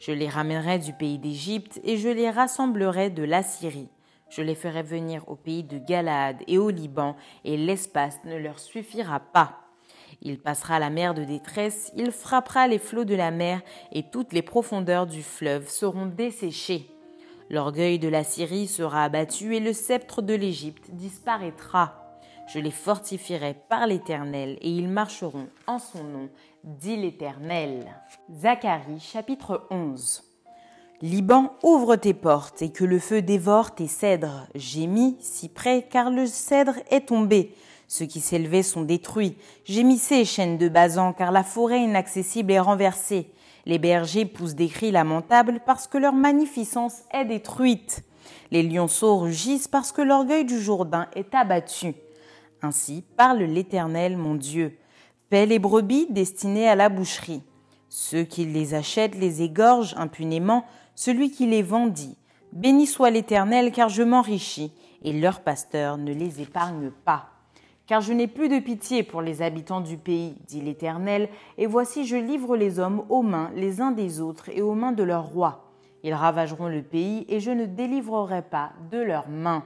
Je 0.00 0.12
les 0.12 0.28
ramènerai 0.28 0.80
du 0.80 0.92
pays 0.92 1.18
d'Égypte, 1.18 1.80
et 1.84 1.96
je 1.96 2.08
les 2.08 2.30
rassemblerai 2.30 3.10
de 3.10 3.22
l'Assyrie. 3.22 3.88
Je 4.28 4.42
les 4.42 4.56
ferai 4.56 4.82
venir 4.82 5.22
au 5.28 5.36
pays 5.36 5.62
de 5.62 5.78
Galaad 5.78 6.42
et 6.48 6.58
au 6.58 6.70
Liban, 6.70 7.16
et 7.44 7.56
l'espace 7.56 8.18
ne 8.24 8.36
leur 8.36 8.58
suffira 8.58 9.20
pas. 9.20 9.67
Il 10.20 10.40
passera 10.40 10.78
la 10.78 10.90
mer 10.90 11.14
de 11.14 11.24
détresse, 11.24 11.92
il 11.96 12.10
frappera 12.10 12.66
les 12.66 12.78
flots 12.78 13.04
de 13.04 13.14
la 13.14 13.30
mer, 13.30 13.60
et 13.92 14.02
toutes 14.02 14.32
les 14.32 14.42
profondeurs 14.42 15.06
du 15.06 15.22
fleuve 15.22 15.68
seront 15.68 16.06
desséchées. 16.06 16.90
L'orgueil 17.50 17.98
de 17.98 18.08
la 18.08 18.24
Syrie 18.24 18.66
sera 18.66 19.04
abattu, 19.04 19.54
et 19.54 19.60
le 19.60 19.72
sceptre 19.72 20.20
de 20.20 20.34
l'Égypte 20.34 20.90
disparaîtra. 20.90 22.04
Je 22.52 22.58
les 22.58 22.70
fortifierai 22.70 23.54
par 23.68 23.86
l'Éternel, 23.86 24.58
et 24.60 24.70
ils 24.70 24.88
marcheront 24.88 25.48
en 25.66 25.78
son 25.78 26.02
nom, 26.02 26.28
dit 26.64 26.96
l'Éternel. 26.96 27.86
Zacharie 28.32 29.00
chapitre 29.00 29.66
11 29.70 30.24
Liban, 31.00 31.52
ouvre 31.62 31.94
tes 31.94 32.14
portes, 32.14 32.60
et 32.60 32.72
que 32.72 32.84
le 32.84 32.98
feu 32.98 33.22
dévore 33.22 33.74
tes 33.74 33.86
cèdres. 33.86 34.48
Gémis, 34.56 35.16
si 35.20 35.48
près, 35.48 35.86
car 35.88 36.10
le 36.10 36.26
cèdre 36.26 36.74
est 36.90 37.08
tombé. 37.08 37.54
Ceux 37.88 38.04
qui 38.04 38.20
s'élevaient 38.20 38.62
sont 38.62 38.82
détruits. 38.82 39.36
Gémissez, 39.64 40.26
chaînes 40.26 40.58
de 40.58 40.68
Bazan, 40.68 41.14
car 41.14 41.32
la 41.32 41.42
forêt 41.42 41.80
inaccessible 41.80 42.52
est 42.52 42.60
renversée. 42.60 43.32
Les 43.64 43.78
bergers 43.78 44.26
poussent 44.26 44.54
des 44.54 44.68
cris 44.68 44.90
lamentables 44.90 45.60
parce 45.64 45.86
que 45.86 45.96
leur 45.96 46.12
magnificence 46.12 46.98
est 47.12 47.24
détruite. 47.24 48.04
Les 48.50 48.62
lionceaux 48.62 49.16
rugissent 49.16 49.68
parce 49.68 49.90
que 49.90 50.02
l'orgueil 50.02 50.44
du 50.44 50.60
Jourdain 50.60 51.08
est 51.16 51.34
abattu. 51.34 51.94
Ainsi 52.60 53.04
parle 53.16 53.38
l'Éternel, 53.38 54.18
mon 54.18 54.34
Dieu. 54.34 54.76
Paix 55.30 55.46
les 55.46 55.58
brebis 55.58 56.08
destinées 56.10 56.68
à 56.68 56.74
la 56.74 56.90
boucherie. 56.90 57.42
Ceux 57.88 58.24
qui 58.24 58.44
les 58.44 58.74
achètent 58.74 59.14
les 59.14 59.40
égorgent 59.40 59.94
impunément, 59.96 60.64
celui 60.94 61.30
qui 61.30 61.46
les 61.46 61.62
vendit. 61.62 62.16
Béni 62.52 62.86
soit 62.86 63.10
l'Éternel, 63.10 63.72
car 63.72 63.88
je 63.88 64.02
m'enrichis, 64.02 64.72
et 65.02 65.12
leur 65.12 65.40
pasteur 65.40 65.96
ne 65.96 66.12
les 66.12 66.42
épargne 66.42 66.90
pas. 67.04 67.37
Car 67.88 68.02
je 68.02 68.12
n'ai 68.12 68.26
plus 68.26 68.50
de 68.50 68.58
pitié 68.58 69.02
pour 69.02 69.22
les 69.22 69.40
habitants 69.40 69.80
du 69.80 69.96
pays, 69.96 70.36
dit 70.46 70.60
l'Éternel, 70.60 71.30
et 71.56 71.66
voici 71.66 72.06
je 72.06 72.16
livre 72.16 72.54
les 72.54 72.78
hommes 72.78 73.02
aux 73.08 73.22
mains 73.22 73.50
les 73.54 73.80
uns 73.80 73.92
des 73.92 74.20
autres 74.20 74.50
et 74.50 74.60
aux 74.60 74.74
mains 74.74 74.92
de 74.92 75.02
leurs 75.02 75.24
rois. 75.24 75.72
Ils 76.02 76.12
ravageront 76.12 76.68
le 76.68 76.82
pays, 76.82 77.24
et 77.28 77.40
je 77.40 77.50
ne 77.50 77.64
délivrerai 77.64 78.42
pas 78.42 78.72
de 78.90 78.98
leurs 78.98 79.30
mains. 79.30 79.64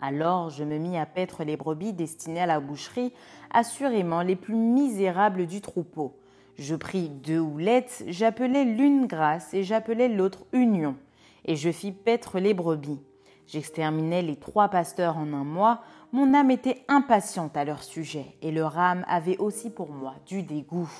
Alors 0.00 0.50
je 0.50 0.64
me 0.64 0.78
mis 0.78 0.98
à 0.98 1.06
paître 1.06 1.44
les 1.44 1.56
brebis 1.56 1.92
destinées 1.92 2.40
à 2.40 2.46
la 2.46 2.58
boucherie, 2.58 3.12
assurément 3.52 4.22
les 4.22 4.36
plus 4.36 4.56
misérables 4.56 5.46
du 5.46 5.60
troupeau. 5.60 6.16
Je 6.58 6.74
pris 6.74 7.08
deux 7.08 7.38
houlettes, 7.38 8.02
j'appelais 8.08 8.64
l'une 8.64 9.06
grâce 9.06 9.54
et 9.54 9.62
j'appelais 9.62 10.08
l'autre 10.08 10.44
union, 10.52 10.96
et 11.44 11.54
je 11.54 11.70
fis 11.70 11.92
paître 11.92 12.40
les 12.40 12.52
brebis. 12.52 13.00
J'exterminais 13.48 14.20
les 14.20 14.36
trois 14.36 14.68
pasteurs 14.68 15.16
en 15.16 15.32
un 15.32 15.44
mois, 15.44 15.80
mon 16.12 16.32
âme 16.34 16.50
était 16.50 16.84
impatiente 16.88 17.56
à 17.56 17.64
leur 17.64 17.82
sujet, 17.82 18.36
et 18.40 18.50
leur 18.50 18.78
âme 18.78 19.04
avait 19.08 19.36
aussi 19.38 19.70
pour 19.70 19.90
moi 19.90 20.14
du 20.26 20.42
dégoût. 20.42 20.90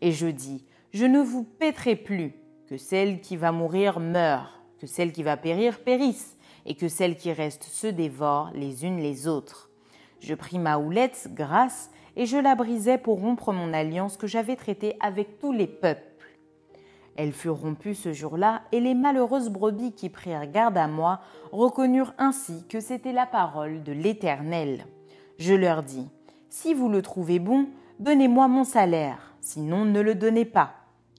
Et 0.00 0.12
je 0.12 0.26
dis, 0.26 0.64
je 0.92 1.04
ne 1.04 1.20
vous 1.20 1.44
paîtrai 1.44 1.94
plus, 1.96 2.34
que 2.66 2.76
celle 2.76 3.20
qui 3.20 3.36
va 3.36 3.52
mourir 3.52 4.00
meure, 4.00 4.62
que 4.78 4.86
celle 4.86 5.12
qui 5.12 5.22
va 5.22 5.36
périr 5.36 5.80
périsse, 5.80 6.36
et 6.66 6.74
que 6.74 6.88
celles 6.88 7.16
qui 7.16 7.32
restent 7.32 7.64
se 7.64 7.86
dévorent 7.86 8.52
les 8.54 8.84
unes 8.84 9.00
les 9.00 9.26
autres. 9.26 9.70
Je 10.20 10.34
pris 10.34 10.58
ma 10.58 10.78
houlette, 10.78 11.28
grâce, 11.32 11.90
et 12.16 12.26
je 12.26 12.36
la 12.36 12.54
brisai 12.54 12.98
pour 12.98 13.20
rompre 13.20 13.52
mon 13.52 13.72
alliance 13.72 14.16
que 14.16 14.26
j'avais 14.26 14.56
traitée 14.56 14.96
avec 15.00 15.38
tous 15.38 15.52
les 15.52 15.66
peuples. 15.66 16.09
Elle 17.22 17.32
fut 17.34 17.50
rompue 17.50 17.94
ce 17.94 18.14
jour-là, 18.14 18.62
et 18.72 18.80
les 18.80 18.94
malheureuses 18.94 19.50
brebis 19.50 19.92
qui 19.92 20.08
prirent 20.08 20.50
garde 20.50 20.78
à 20.78 20.88
moi 20.88 21.20
reconnurent 21.52 22.14
ainsi 22.16 22.64
que 22.66 22.80
c'était 22.80 23.12
la 23.12 23.26
parole 23.26 23.82
de 23.82 23.92
l'Éternel. 23.92 24.86
Je 25.36 25.52
leur 25.52 25.82
dis, 25.82 26.08
Si 26.48 26.72
vous 26.72 26.88
le 26.88 27.02
trouvez 27.02 27.38
bon, 27.38 27.68
donnez-moi 27.98 28.48
mon 28.48 28.64
salaire, 28.64 29.34
sinon 29.42 29.84
ne 29.84 30.00
le 30.00 30.14
donnez 30.14 30.46
pas. 30.46 30.72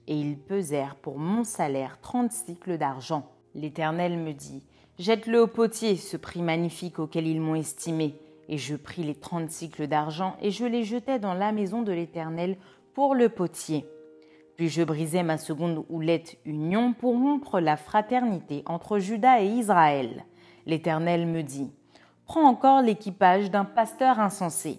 Et 0.08 0.16
ils 0.16 0.36
pesèrent 0.36 0.96
pour 0.96 1.20
mon 1.20 1.44
salaire 1.44 2.00
trente 2.00 2.32
cycles 2.32 2.78
d'argent. 2.78 3.30
L'Éternel 3.54 4.18
me 4.18 4.32
dit, 4.32 4.64
Jette-le 4.98 5.42
au 5.42 5.46
potier, 5.46 5.94
ce 5.96 6.16
prix 6.16 6.42
magnifique 6.42 6.98
auquel 6.98 7.28
ils 7.28 7.40
m'ont 7.40 7.54
estimé. 7.54 8.18
Et 8.48 8.58
je 8.58 8.74
pris 8.74 9.04
les 9.04 9.14
trente 9.14 9.50
cycles 9.50 9.86
d'argent 9.86 10.36
et 10.42 10.50
je 10.50 10.64
les 10.64 10.82
jetai 10.82 11.20
dans 11.20 11.34
la 11.34 11.52
maison 11.52 11.82
de 11.82 11.92
l'Éternel 11.92 12.56
pour 12.92 13.14
le 13.14 13.28
potier. 13.28 13.86
Puis 14.62 14.68
je 14.68 14.84
brisai 14.84 15.24
ma 15.24 15.38
seconde 15.38 15.84
houlette 15.88 16.38
union 16.44 16.92
pour 16.92 17.14
rompre 17.14 17.58
la 17.58 17.76
fraternité 17.76 18.62
entre 18.66 19.00
Juda 19.00 19.42
et 19.42 19.48
Israël. 19.48 20.24
L'Éternel 20.66 21.26
me 21.26 21.42
dit 21.42 21.72
Prends 22.26 22.44
encore 22.44 22.80
l'équipage 22.80 23.50
d'un 23.50 23.64
pasteur 23.64 24.20
insensé. 24.20 24.78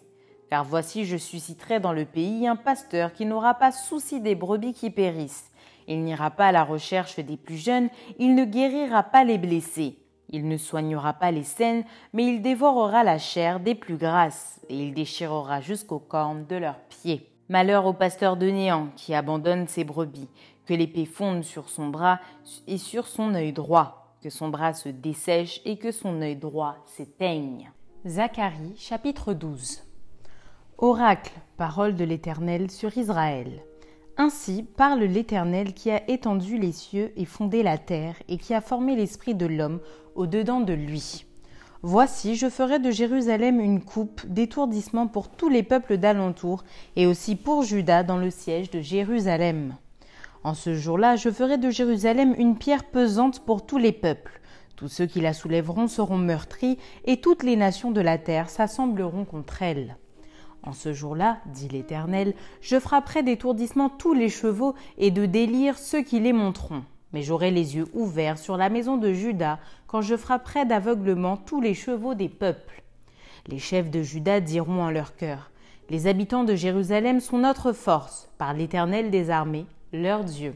Car 0.49 0.63
voici, 0.63 1.03
je 1.03 1.17
susciterai 1.17 1.81
dans 1.81 1.91
le 1.91 2.05
pays 2.05 2.47
un 2.47 2.55
pasteur 2.55 3.11
qui 3.11 3.25
n'aura 3.25 3.55
pas 3.55 3.73
souci 3.73 4.21
des 4.21 4.35
brebis 4.35 4.71
qui 4.71 4.89
périssent. 4.89 5.51
Il 5.89 6.05
n'ira 6.05 6.31
pas 6.31 6.47
à 6.47 6.51
la 6.53 6.63
recherche 6.63 7.19
des 7.19 7.35
plus 7.35 7.57
jeunes, 7.57 7.89
il 8.19 8.35
ne 8.35 8.45
guérira 8.45 9.03
pas 9.03 9.25
les 9.25 9.37
blessés. 9.37 9.97
Il 10.29 10.47
ne 10.47 10.55
soignera 10.55 11.11
pas 11.11 11.31
les 11.31 11.43
saines, 11.43 11.83
mais 12.13 12.23
il 12.23 12.41
dévorera 12.41 13.03
la 13.03 13.17
chair 13.17 13.59
des 13.59 13.75
plus 13.75 13.97
grasses, 13.97 14.61
et 14.69 14.81
il 14.81 14.93
déchirera 14.93 15.59
jusqu'aux 15.59 15.99
cornes 15.99 16.45
de 16.45 16.55
leurs 16.55 16.79
pieds. 16.79 17.32
Malheur 17.49 17.85
au 17.85 17.93
pasteur 17.93 18.37
de 18.37 18.47
néant 18.47 18.87
qui 18.95 19.13
abandonne 19.13 19.67
ses 19.67 19.83
brebis, 19.83 20.29
que 20.65 20.73
l'épée 20.73 21.05
fonde 21.05 21.43
sur 21.43 21.69
son 21.69 21.87
bras 21.87 22.19
et 22.67 22.77
sur 22.77 23.07
son 23.07 23.35
œil 23.35 23.51
droit, 23.51 24.15
que 24.21 24.29
son 24.29 24.47
bras 24.47 24.73
se 24.73 24.89
dessèche 24.89 25.61
et 25.65 25.77
que 25.77 25.91
son 25.91 26.21
œil 26.21 26.37
droit 26.37 26.77
s'éteigne. 26.85 27.71
Zacharie 28.07 28.75
chapitre 28.77 29.33
12 29.33 29.83
Oracle, 30.77 31.33
parole 31.57 31.95
de 31.95 32.03
l'Éternel 32.03 32.71
sur 32.71 32.97
Israël. 32.97 33.61
Ainsi 34.17 34.63
parle 34.63 35.03
l'Éternel 35.03 35.73
qui 35.73 35.91
a 35.91 36.09
étendu 36.09 36.57
les 36.57 36.71
cieux 36.71 37.11
et 37.15 37.25
fondé 37.25 37.63
la 37.63 37.77
terre, 37.77 38.15
et 38.27 38.37
qui 38.37 38.53
a 38.53 38.61
formé 38.61 38.95
l'esprit 38.95 39.35
de 39.35 39.45
l'homme 39.45 39.79
au-dedans 40.15 40.61
de 40.61 40.73
lui. 40.73 41.25
Voici, 41.85 42.37
je 42.37 42.49
ferai 42.49 42.79
de 42.79 42.91
Jérusalem 42.91 43.59
une 43.59 43.83
coupe 43.83 44.25
d'étourdissement 44.25 45.07
pour 45.07 45.27
tous 45.27 45.49
les 45.49 45.63
peuples 45.63 45.97
d'alentour, 45.97 46.63
et 46.95 47.05
aussi 47.05 47.35
pour 47.35 47.63
Juda 47.63 48.03
dans 48.03 48.17
le 48.17 48.29
siège 48.29 48.71
de 48.71 48.79
Jérusalem. 48.79 49.75
En 50.45 50.53
ce 50.53 50.75
jour-là, 50.75 51.17
je 51.17 51.29
ferai 51.29 51.57
de 51.57 51.69
Jérusalem 51.69 52.35
une 52.37 52.57
pierre 52.57 52.85
pesante 52.85 53.41
pour 53.41 53.65
tous 53.65 53.77
les 53.79 53.91
peuples. 53.91 54.39
Tous 54.77 54.87
ceux 54.87 55.07
qui 55.07 55.19
la 55.19 55.33
soulèveront 55.33 55.89
seront 55.89 56.17
meurtris, 56.17 56.77
et 57.03 57.19
toutes 57.19 57.43
les 57.43 57.57
nations 57.57 57.91
de 57.91 57.99
la 57.99 58.17
terre 58.17 58.49
s'assembleront 58.49 59.25
contre 59.25 59.61
elle. 59.61 59.97
En 60.63 60.71
ce 60.71 60.93
jour-là, 60.93 61.39
dit 61.47 61.67
l'Éternel, 61.67 62.33
je 62.61 62.79
frapperai 62.79 63.23
d'étourdissement 63.23 63.89
tous 63.89 64.13
les 64.13 64.29
chevaux 64.29 64.73
et 64.97 65.11
de 65.11 65.25
délire 65.25 65.77
ceux 65.77 66.01
qui 66.01 66.21
les 66.21 66.31
monteront. 66.31 66.85
Mais 67.13 67.21
j'aurai 67.21 67.51
les 67.51 67.75
yeux 67.75 67.87
ouverts 67.93 68.37
sur 68.37 68.57
la 68.57 68.69
maison 68.69 68.97
de 68.97 69.13
Juda 69.13 69.59
quand 69.87 70.01
je 70.01 70.17
frapperai 70.17 70.65
d'aveuglement 70.65 71.37
tous 71.37 71.61
les 71.61 71.75
chevaux 71.75 72.15
des 72.15 72.29
peuples. 72.29 72.83
Les 73.47 73.59
chefs 73.59 73.91
de 73.91 74.01
Juda 74.01 74.39
diront 74.39 74.81
en 74.81 74.89
leur 74.89 75.15
cœur 75.15 75.51
Les 75.89 76.07
habitants 76.07 76.43
de 76.43 76.55
Jérusalem 76.55 77.19
sont 77.19 77.37
notre 77.37 77.71
force, 77.71 78.29
par 78.37 78.53
l'Éternel 78.53 79.11
des 79.11 79.29
armées, 79.29 79.65
leur 79.91 80.23
Dieu. 80.23 80.55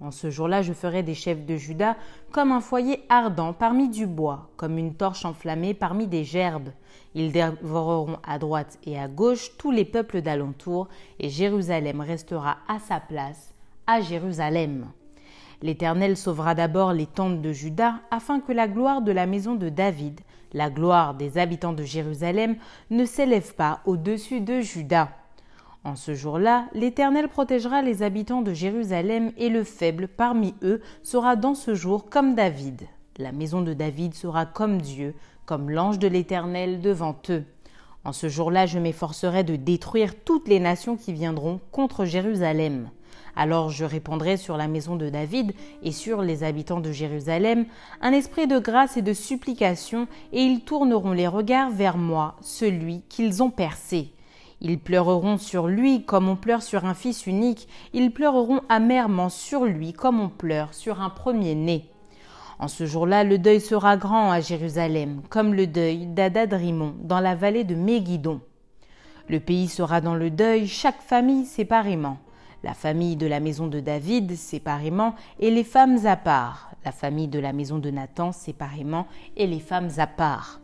En 0.00 0.10
ce 0.10 0.28
jour-là, 0.28 0.62
je 0.62 0.72
ferai 0.72 1.02
des 1.02 1.14
chefs 1.14 1.46
de 1.46 1.56
Juda 1.56 1.96
comme 2.30 2.52
un 2.52 2.60
foyer 2.60 3.04
ardent 3.08 3.52
parmi 3.52 3.88
du 3.88 4.06
bois, 4.06 4.50
comme 4.56 4.76
une 4.76 4.94
torche 4.94 5.24
enflammée 5.24 5.72
parmi 5.72 6.06
des 6.06 6.24
gerbes. 6.24 6.70
Ils 7.14 7.32
dévoreront 7.32 8.18
à 8.26 8.38
droite 8.38 8.78
et 8.84 8.98
à 8.98 9.08
gauche 9.08 9.56
tous 9.56 9.70
les 9.70 9.84
peuples 9.84 10.20
d'alentour, 10.20 10.88
et 11.20 11.30
Jérusalem 11.30 12.00
restera 12.00 12.58
à 12.68 12.80
sa 12.80 13.00
place, 13.00 13.54
à 13.86 14.00
Jérusalem. 14.00 14.88
L'Éternel 15.64 16.18
sauvera 16.18 16.54
d'abord 16.54 16.92
les 16.92 17.06
tentes 17.06 17.40
de 17.40 17.50
Juda, 17.50 17.94
afin 18.10 18.38
que 18.38 18.52
la 18.52 18.68
gloire 18.68 19.00
de 19.00 19.12
la 19.12 19.24
maison 19.24 19.54
de 19.54 19.70
David, 19.70 20.20
la 20.52 20.68
gloire 20.68 21.14
des 21.14 21.38
habitants 21.38 21.72
de 21.72 21.84
Jérusalem, 21.84 22.56
ne 22.90 23.06
s'élève 23.06 23.54
pas 23.54 23.80
au-dessus 23.86 24.42
de 24.42 24.60
Juda. 24.60 25.08
En 25.82 25.96
ce 25.96 26.14
jour-là, 26.14 26.66
l'Éternel 26.74 27.28
protégera 27.28 27.80
les 27.80 28.02
habitants 28.02 28.42
de 28.42 28.52
Jérusalem, 28.52 29.32
et 29.38 29.48
le 29.48 29.64
faible 29.64 30.06
parmi 30.06 30.54
eux 30.62 30.82
sera 31.02 31.34
dans 31.34 31.54
ce 31.54 31.74
jour 31.74 32.10
comme 32.10 32.34
David. 32.34 32.82
La 33.16 33.32
maison 33.32 33.62
de 33.62 33.72
David 33.72 34.12
sera 34.12 34.44
comme 34.44 34.82
Dieu, 34.82 35.14
comme 35.46 35.70
l'ange 35.70 35.98
de 35.98 36.08
l'Éternel 36.08 36.82
devant 36.82 37.16
eux. 37.30 37.44
En 38.04 38.12
ce 38.12 38.28
jour-là, 38.28 38.66
je 38.66 38.78
m'efforcerai 38.78 39.44
de 39.44 39.56
détruire 39.56 40.14
toutes 40.26 40.46
les 40.46 40.60
nations 40.60 40.98
qui 40.98 41.14
viendront 41.14 41.58
contre 41.72 42.04
Jérusalem. 42.04 42.90
Alors 43.36 43.70
je 43.70 43.84
répandrai 43.84 44.36
sur 44.36 44.56
la 44.56 44.68
maison 44.68 44.96
de 44.96 45.10
David 45.10 45.52
et 45.82 45.92
sur 45.92 46.22
les 46.22 46.44
habitants 46.44 46.80
de 46.80 46.92
Jérusalem 46.92 47.66
un 48.00 48.12
esprit 48.12 48.46
de 48.46 48.58
grâce 48.58 48.96
et 48.96 49.02
de 49.02 49.12
supplication, 49.12 50.06
et 50.32 50.42
ils 50.42 50.60
tourneront 50.60 51.12
les 51.12 51.26
regards 51.26 51.70
vers 51.70 51.96
moi, 51.96 52.36
celui 52.40 53.02
qu'ils 53.08 53.42
ont 53.42 53.50
percé. 53.50 54.12
Ils 54.60 54.78
pleureront 54.78 55.36
sur 55.36 55.66
lui 55.66 56.04
comme 56.04 56.28
on 56.28 56.36
pleure 56.36 56.62
sur 56.62 56.84
un 56.84 56.94
fils 56.94 57.26
unique, 57.26 57.68
ils 57.92 58.12
pleureront 58.12 58.60
amèrement 58.68 59.28
sur 59.28 59.64
lui 59.64 59.92
comme 59.92 60.20
on 60.20 60.28
pleure 60.28 60.72
sur 60.72 61.00
un 61.00 61.10
premier-né. 61.10 61.90
En 62.60 62.68
ce 62.68 62.86
jour-là, 62.86 63.24
le 63.24 63.36
deuil 63.36 63.60
sera 63.60 63.96
grand 63.96 64.30
à 64.30 64.40
Jérusalem, 64.40 65.22
comme 65.28 65.54
le 65.54 65.66
deuil 65.66 66.06
d'Adadrimon 66.06 66.94
dans 67.02 67.18
la 67.18 67.34
vallée 67.34 67.64
de 67.64 67.74
Mégidon. 67.74 68.40
Le 69.28 69.40
pays 69.40 69.68
sera 69.68 70.00
dans 70.00 70.14
le 70.14 70.30
deuil, 70.30 70.68
chaque 70.68 71.02
famille 71.02 71.46
séparément. 71.46 72.18
La 72.64 72.72
famille 72.72 73.16
de 73.16 73.26
la 73.26 73.40
maison 73.40 73.66
de 73.66 73.78
David 73.78 74.36
séparément 74.36 75.14
et 75.38 75.50
les 75.50 75.64
femmes 75.64 76.06
à 76.06 76.16
part. 76.16 76.70
La 76.86 76.92
famille 76.92 77.28
de 77.28 77.38
la 77.38 77.52
maison 77.52 77.78
de 77.78 77.90
Nathan 77.90 78.32
séparément 78.32 79.06
et 79.36 79.46
les 79.46 79.60
femmes 79.60 79.90
à 79.98 80.06
part. 80.06 80.62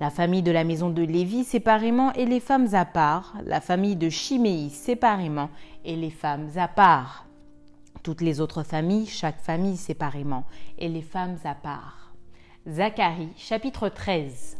La 0.00 0.10
famille 0.10 0.42
de 0.42 0.50
la 0.50 0.64
maison 0.64 0.90
de 0.90 1.02
Lévi 1.02 1.44
séparément 1.44 2.12
et 2.14 2.26
les 2.26 2.40
femmes 2.40 2.74
à 2.74 2.84
part. 2.84 3.34
La 3.44 3.60
famille 3.60 3.94
de 3.94 4.10
Chiméi 4.10 4.70
séparément 4.70 5.48
et 5.84 5.94
les 5.94 6.10
femmes 6.10 6.48
à 6.56 6.66
part 6.66 7.22
toutes 8.02 8.20
les 8.20 8.40
autres 8.40 8.62
familles, 8.62 9.06
chaque 9.06 9.40
famille 9.40 9.76
séparément, 9.76 10.44
et 10.78 10.88
les 10.88 11.02
femmes 11.02 11.38
à 11.42 11.56
part. 11.56 12.12
Zacharie 12.68 13.32
chapitre 13.36 13.88
13 13.88 14.58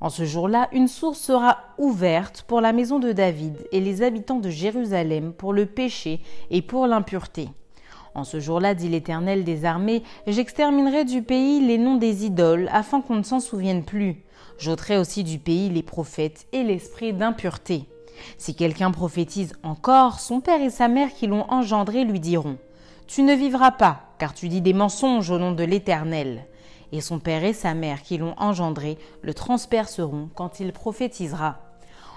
En 0.00 0.10
ce 0.10 0.24
jour-là, 0.24 0.68
une 0.72 0.88
source 0.88 1.18
sera 1.18 1.58
ouverte 1.78 2.44
pour 2.46 2.60
la 2.60 2.72
maison 2.72 2.98
de 2.98 3.12
David 3.12 3.66
et 3.72 3.80
les 3.80 4.02
habitants 4.02 4.40
de 4.40 4.50
Jérusalem 4.50 5.32
pour 5.32 5.54
le 5.54 5.64
péché 5.64 6.20
et 6.50 6.60
pour 6.60 6.86
l'impureté. 6.86 7.48
En 8.14 8.24
ce 8.24 8.40
jour-là, 8.40 8.74
dit 8.74 8.88
l'Éternel 8.88 9.44
des 9.44 9.64
armées, 9.64 10.02
j'exterminerai 10.26 11.04
du 11.04 11.22
pays 11.22 11.60
les 11.60 11.78
noms 11.78 11.96
des 11.96 12.24
idoles, 12.24 12.68
afin 12.72 13.00
qu'on 13.00 13.16
ne 13.16 13.22
s'en 13.22 13.40
souvienne 13.40 13.84
plus. 13.84 14.22
J'ôterai 14.58 14.96
aussi 14.96 15.22
du 15.22 15.38
pays 15.38 15.68
les 15.68 15.82
prophètes 15.82 16.46
et 16.52 16.62
l'esprit 16.62 17.12
d'impureté. 17.12 17.84
Si 18.38 18.54
quelqu'un 18.54 18.90
prophétise 18.90 19.52
encore, 19.62 20.20
son 20.20 20.40
père 20.40 20.62
et 20.62 20.70
sa 20.70 20.88
mère 20.88 21.12
qui 21.12 21.26
l'ont 21.26 21.44
engendré 21.50 22.04
lui 22.04 22.20
diront 22.20 22.56
Tu 23.06 23.22
ne 23.22 23.34
vivras 23.34 23.72
pas, 23.72 24.00
car 24.18 24.32
tu 24.32 24.48
dis 24.48 24.62
des 24.62 24.72
mensonges 24.72 25.30
au 25.30 25.38
nom 25.38 25.52
de 25.52 25.64
l'Éternel. 25.64 26.46
Et 26.92 27.00
son 27.00 27.18
père 27.18 27.44
et 27.44 27.52
sa 27.52 27.74
mère 27.74 28.02
qui 28.02 28.18
l'ont 28.18 28.34
engendré 28.38 28.98
le 29.22 29.34
transperceront 29.34 30.28
quand 30.34 30.60
il 30.60 30.72
prophétisera. 30.72 31.58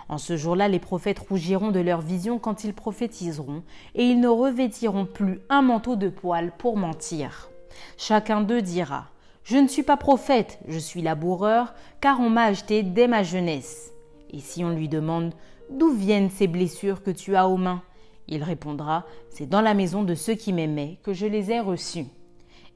En 0.10 0.18
ce 0.18 0.38
jour-là, 0.38 0.68
les 0.68 0.80
prophètes 0.80 1.20
rougiront 1.20 1.70
de 1.70 1.80
leur 1.80 2.02
vision 2.02 2.40
quand 2.40 2.64
ils 2.64 2.74
prophétiseront, 2.74 3.62
et 3.94 4.04
ils 4.04 4.20
ne 4.20 4.28
revêtiront 4.28 5.06
plus 5.06 5.40
un 5.50 5.62
manteau 5.62 5.96
de 5.96 6.10
poils 6.10 6.52
pour 6.58 6.78
mentir. 6.78 7.50
Chacun 7.96 8.42
d'eux 8.42 8.64
dira 8.64 9.06
Je 9.44 9.58
ne 9.58 9.68
suis 9.68 9.84
pas 9.84 9.98
prophète, 9.98 10.60
je 10.68 10.80
suis 10.80 11.04
laboureur, 11.04 11.76
car 12.02 12.20
on 12.20 12.30
m'a 12.30 12.46
acheté 12.46 12.82
dès 12.82 13.08
ma 13.08 13.22
jeunesse. 13.22 13.92
Et 14.32 14.40
si 14.40 14.64
on 14.64 14.72
lui 14.72 14.90
demande 14.90 15.34
D'où 15.70 15.92
viennent 15.92 16.32
ces 16.32 16.48
blessures 16.48 17.04
que 17.04 17.12
tu 17.12 17.36
as 17.36 17.48
aux 17.48 17.58
mains? 17.58 17.84
Il 18.28 18.44
répondra 18.44 19.06
C'est 19.30 19.48
dans 19.48 19.62
la 19.62 19.76
maison 19.76 20.04
de 20.04 20.16
ceux 20.16 20.34
qui 20.34 20.52
m'aimaient 20.52 20.98
que 21.04 21.14
je 21.14 21.28
les 21.28 21.52
ai 21.52 21.60
reçues. 21.60 22.08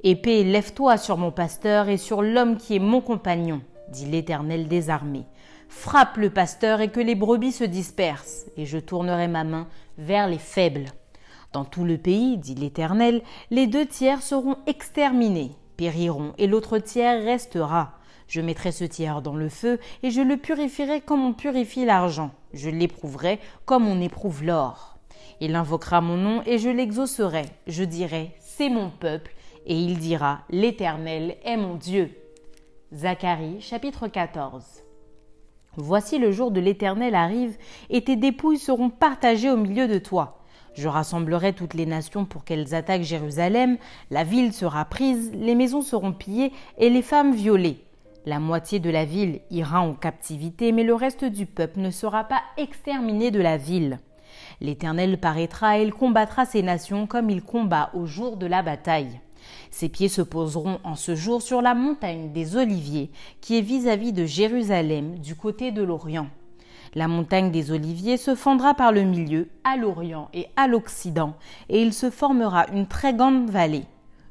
Épée, 0.05 0.43
lève-toi 0.43 0.97
sur 0.97 1.17
mon 1.17 1.31
pasteur 1.31 1.87
et 1.87 1.95
sur 1.95 2.21
l'homme 2.21 2.57
qui 2.57 2.75
est 2.75 2.79
mon 2.79 2.99
compagnon, 2.99 3.61
dit 3.87 4.05
l'Éternel 4.05 4.67
des 4.67 4.89
armées. 4.89 5.23
Frappe 5.69 6.17
le 6.17 6.29
pasteur 6.29 6.81
et 6.81 6.89
que 6.89 6.99
les 6.99 7.15
brebis 7.15 7.53
se 7.53 7.63
dispersent, 7.63 8.47
et 8.57 8.65
je 8.65 8.79
tournerai 8.79 9.29
ma 9.29 9.45
main 9.45 9.65
vers 9.97 10.27
les 10.27 10.39
faibles. 10.39 10.87
Dans 11.53 11.63
tout 11.63 11.85
le 11.85 11.97
pays, 11.97 12.37
dit 12.37 12.53
l'Éternel, 12.53 13.21
les 13.49 13.65
deux 13.65 13.85
tiers 13.85 14.21
seront 14.21 14.57
exterminés, 14.67 15.51
périront, 15.77 16.33
et 16.37 16.47
l'autre 16.47 16.79
tiers 16.79 17.23
restera. 17.23 17.93
Je 18.27 18.41
mettrai 18.41 18.73
ce 18.73 18.83
tiers 18.83 19.21
dans 19.21 19.37
le 19.37 19.47
feu, 19.47 19.79
et 20.03 20.11
je 20.11 20.19
le 20.19 20.35
purifierai 20.35 20.99
comme 20.99 21.23
on 21.23 21.31
purifie 21.31 21.85
l'argent. 21.85 22.31
Je 22.53 22.69
l'éprouverai 22.69 23.39
comme 23.63 23.87
on 23.87 24.01
éprouve 24.01 24.43
l'or. 24.43 24.97
Il 25.39 25.55
invoquera 25.55 26.01
mon 26.01 26.17
nom, 26.17 26.41
et 26.45 26.57
je 26.57 26.69
l'exaucerai. 26.69 27.45
Je 27.67 27.85
dirai, 27.85 28.35
c'est 28.41 28.69
mon 28.69 28.89
peuple, 28.89 29.33
et 29.65 29.75
il 29.75 29.97
dira, 29.97 30.41
l'Éternel 30.49 31.37
est 31.43 31.57
mon 31.57 31.75
Dieu. 31.75 32.11
Zacharie 32.93 33.61
chapitre 33.61 34.07
14 34.07 34.83
Voici 35.75 36.19
le 36.19 36.31
jour 36.31 36.51
de 36.51 36.59
l'Éternel 36.59 37.15
arrive, 37.15 37.57
et 37.89 38.03
tes 38.03 38.15
dépouilles 38.15 38.59
seront 38.59 38.89
partagées 38.89 39.49
au 39.49 39.57
milieu 39.57 39.87
de 39.87 39.97
toi. 39.97 40.39
Je 40.75 40.87
rassemblerai 40.87 41.53
toutes 41.53 41.73
les 41.73 41.85
nations 41.85 42.25
pour 42.25 42.43
qu'elles 42.43 42.75
attaquent 42.75 43.03
Jérusalem, 43.03 43.77
la 44.11 44.23
ville 44.23 44.53
sera 44.53 44.85
prise, 44.85 45.31
les 45.33 45.55
maisons 45.55 45.81
seront 45.81 46.13
pillées 46.13 46.51
et 46.77 46.89
les 46.89 47.01
femmes 47.01 47.33
violées. 47.33 47.83
La 48.25 48.39
moitié 48.39 48.79
de 48.79 48.89
la 48.89 49.05
ville 49.05 49.41
ira 49.51 49.81
en 49.81 49.93
captivité, 49.93 50.71
mais 50.71 50.83
le 50.83 50.95
reste 50.95 51.25
du 51.25 51.45
peuple 51.45 51.79
ne 51.79 51.91
sera 51.91 52.23
pas 52.23 52.41
exterminé 52.57 53.31
de 53.31 53.41
la 53.41 53.57
ville. 53.57 53.99
L'Éternel 54.61 55.19
paraîtra 55.19 55.77
et 55.77 55.83
il 55.83 55.93
combattra 55.93 56.45
ces 56.45 56.61
nations 56.61 57.07
comme 57.07 57.29
il 57.29 57.43
combat 57.43 57.89
au 57.93 58.05
jour 58.05 58.37
de 58.37 58.45
la 58.45 58.61
bataille. 58.61 59.19
Ses 59.71 59.89
pieds 59.89 60.09
se 60.09 60.21
poseront 60.21 60.79
en 60.83 60.95
ce 60.95 61.15
jour 61.15 61.41
sur 61.41 61.61
la 61.61 61.73
montagne 61.73 62.31
des 62.31 62.55
Oliviers, 62.55 63.09
qui 63.41 63.57
est 63.57 63.61
vis-à-vis 63.61 64.13
de 64.13 64.25
Jérusalem, 64.25 65.19
du 65.19 65.35
côté 65.35 65.71
de 65.71 65.83
l'Orient. 65.83 66.27
La 66.95 67.07
montagne 67.07 67.49
des 67.49 67.71
Oliviers 67.71 68.17
se 68.17 68.35
fendra 68.35 68.75
par 68.75 68.91
le 68.91 69.01
milieu, 69.01 69.49
à 69.63 69.77
l'Orient 69.77 70.29
et 70.33 70.47
à 70.55 70.67
l'Occident, 70.67 71.33
et 71.69 71.81
il 71.81 71.93
se 71.93 72.09
formera 72.09 72.67
une 72.71 72.85
très 72.85 73.13
grande 73.13 73.49
vallée. 73.49 73.85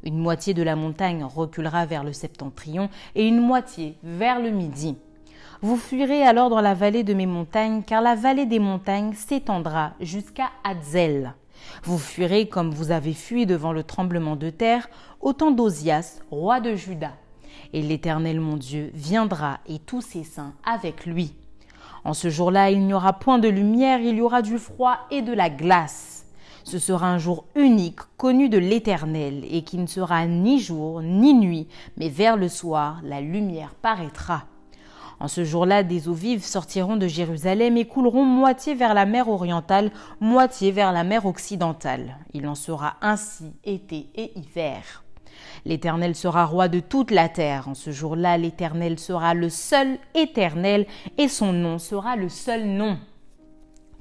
Une 0.05 0.19
moitié 0.19 0.55
de 0.55 0.63
la 0.63 0.77
montagne 0.77 1.25
reculera 1.25 1.87
vers 1.87 2.05
le 2.05 2.13
septentrion 2.13 2.89
et 3.15 3.27
une 3.27 3.41
moitié 3.41 3.97
vers 4.03 4.41
le 4.41 4.51
midi. 4.51 4.97
Vous 5.61 5.77
fuirez 5.77 6.25
alors 6.25 6.51
dans 6.51 6.61
la 6.61 6.75
vallée 6.75 7.05
de 7.05 7.15
mes 7.15 7.27
montagnes, 7.27 7.83
car 7.85 8.03
la 8.03 8.17
vallée 8.17 8.47
des 8.47 8.59
montagnes 8.59 9.13
s'étendra 9.13 9.93
jusqu'à 10.01 10.51
Hadzel. 10.65 11.35
Vous 11.85 11.99
fuirez 11.99 12.49
comme 12.49 12.71
vous 12.71 12.91
avez 12.91 13.15
fui 13.15 13.47
devant 13.47 13.73
le 13.73 13.83
tremblement 13.83 14.37
de 14.37 14.51
terre 14.51 14.89
au 15.21 15.33
temps 15.33 15.51
d'Osias, 15.51 16.21
roi 16.31 16.61
de 16.61 16.75
Juda. 16.75 17.13
Et 17.73 17.83
l'Éternel 17.83 18.41
mon 18.41 18.57
Dieu 18.57 18.91
viendra 18.95 19.61
et 19.67 19.79
tous 19.79 20.01
ses 20.01 20.25
saints 20.25 20.55
avec 20.65 21.07
lui. 21.07 21.35
En 22.05 22.15
ce 22.15 22.31
jour-là, 22.31 22.71
il 22.71 22.85
n'y 22.85 22.95
aura 22.95 23.13
point 23.13 23.39
de 23.39 23.49
lumière, 23.49 24.01
il 24.01 24.17
y 24.17 24.21
aura 24.21 24.43
du 24.43 24.59
froid 24.59 24.99
et 25.11 25.23
de 25.23 25.33
la 25.33 25.51
glace. 25.51 26.27
Ce 26.65 26.79
sera 26.79 27.09
un 27.09 27.19
jour 27.19 27.45
unique, 27.55 28.01
connu 28.17 28.49
de 28.49 28.59
l'Éternel, 28.59 29.45
et 29.51 29.63
qui 29.63 29.79
ne 29.79 29.87
sera 29.87 30.27
ni 30.27 30.61
jour 30.61 31.03
ni 31.03 31.35
nuit, 31.35 31.69
mais 31.97 32.09
vers 32.09 32.37
le 32.37 32.49
soir 32.49 33.01
la 33.03 33.21
lumière 33.21 33.75
paraîtra. 33.83 34.45
En 35.23 35.29
ce 35.29 35.45
jour-là, 35.45 35.85
des 35.85 36.09
eaux 36.09 36.15
vives 36.15 36.43
sortiront 36.43 36.97
de 36.97 37.07
Jérusalem 37.07 37.77
et 37.77 37.85
couleront 37.85 38.25
moitié 38.25 38.75
vers 38.75 38.93
la 38.93 39.07
mer 39.07 39.29
orientale, 39.29 39.93
moitié 40.19 40.73
vers 40.73 40.91
la 40.91 41.05
mer 41.05 41.27
occidentale. 41.27 42.19
Il 42.35 42.49
en 42.49 42.57
sera 42.57 42.97
ainsi 43.01 43.53
été 43.63 44.09
et 44.17 44.33
hiver. 44.37 45.05
L'Éternel 45.65 46.17
sera 46.17 46.45
roi 46.45 46.67
de 46.67 46.81
toute 46.81 47.13
la 47.13 47.29
terre. 47.29 47.69
En 47.69 47.75
ce 47.75 47.93
jour-là, 47.93 48.37
l'Éternel 48.37 48.99
sera 48.99 49.33
le 49.33 49.49
seul 49.49 49.97
éternel 50.17 50.87
et 51.19 51.29
son 51.29 51.53
nom 51.53 51.79
sera 51.79 52.17
le 52.17 52.29
seul 52.29 52.65
nom. 52.65 52.99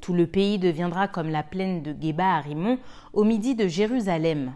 Tout 0.02 0.16
le 0.16 0.26
pays 0.26 0.58
deviendra 0.58 1.08
comme 1.08 1.30
la 1.30 1.44
plaine 1.44 1.84
de 1.84 1.96
Geba 2.02 2.38
à 2.38 2.42
Rimon, 2.42 2.80
au 3.14 3.24
midi 3.24 3.54
de 3.54 3.68
Jérusalem 3.68 4.54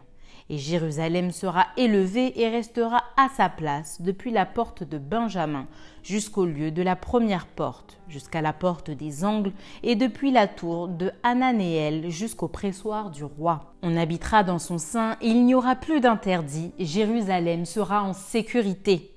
et 0.50 0.58
Jérusalem 0.58 1.32
sera 1.32 1.66
élevée 1.76 2.40
et 2.40 2.50
restera 2.50 3.04
à 3.18 3.30
sa 3.36 3.50
place 3.50 4.02
depuis 4.02 4.32
la 4.32 4.46
porte 4.46 4.84
de 4.84 4.98
Benjamin 4.98 5.68
jusqu'au 6.04 6.46
lieu 6.46 6.70
de 6.70 6.84
la 6.84 6.96
première 6.96 7.48
porte, 7.48 8.00
jusqu'à 8.08 8.42
la 8.42 8.54
porte 8.54 8.92
des 8.92 9.26
angles, 9.26 9.54
et 9.82 9.96
depuis 9.96 10.32
la 10.32 10.48
tour 10.48 10.88
de 10.88 11.12
Hananéel 11.24 12.12
jusqu'au 12.12 12.48
pressoir 12.48 13.10
du 13.10 13.24
roi. 13.24 13.74
On 13.82 13.98
habitera 13.98 14.44
dans 14.44 14.60
son 14.60 14.78
sein 14.78 15.18
et 15.22 15.30
il 15.30 15.46
n'y 15.46 15.56
aura 15.56 15.76
plus 15.76 16.00
d'interdit, 16.00 16.72
Jérusalem 16.78 17.66
sera 17.66 18.04
en 18.04 18.14
sécurité. 18.14 19.12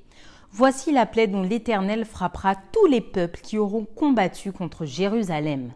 Voici 0.50 0.92
la 0.92 1.04
plaie 1.04 1.26
dont 1.26 1.42
l'Éternel 1.42 2.06
frappera 2.06 2.54
tous 2.72 2.86
les 2.86 3.02
peuples 3.02 3.40
qui 3.42 3.58
auront 3.58 3.84
combattu 3.84 4.50
contre 4.50 4.86
Jérusalem. 4.86 5.72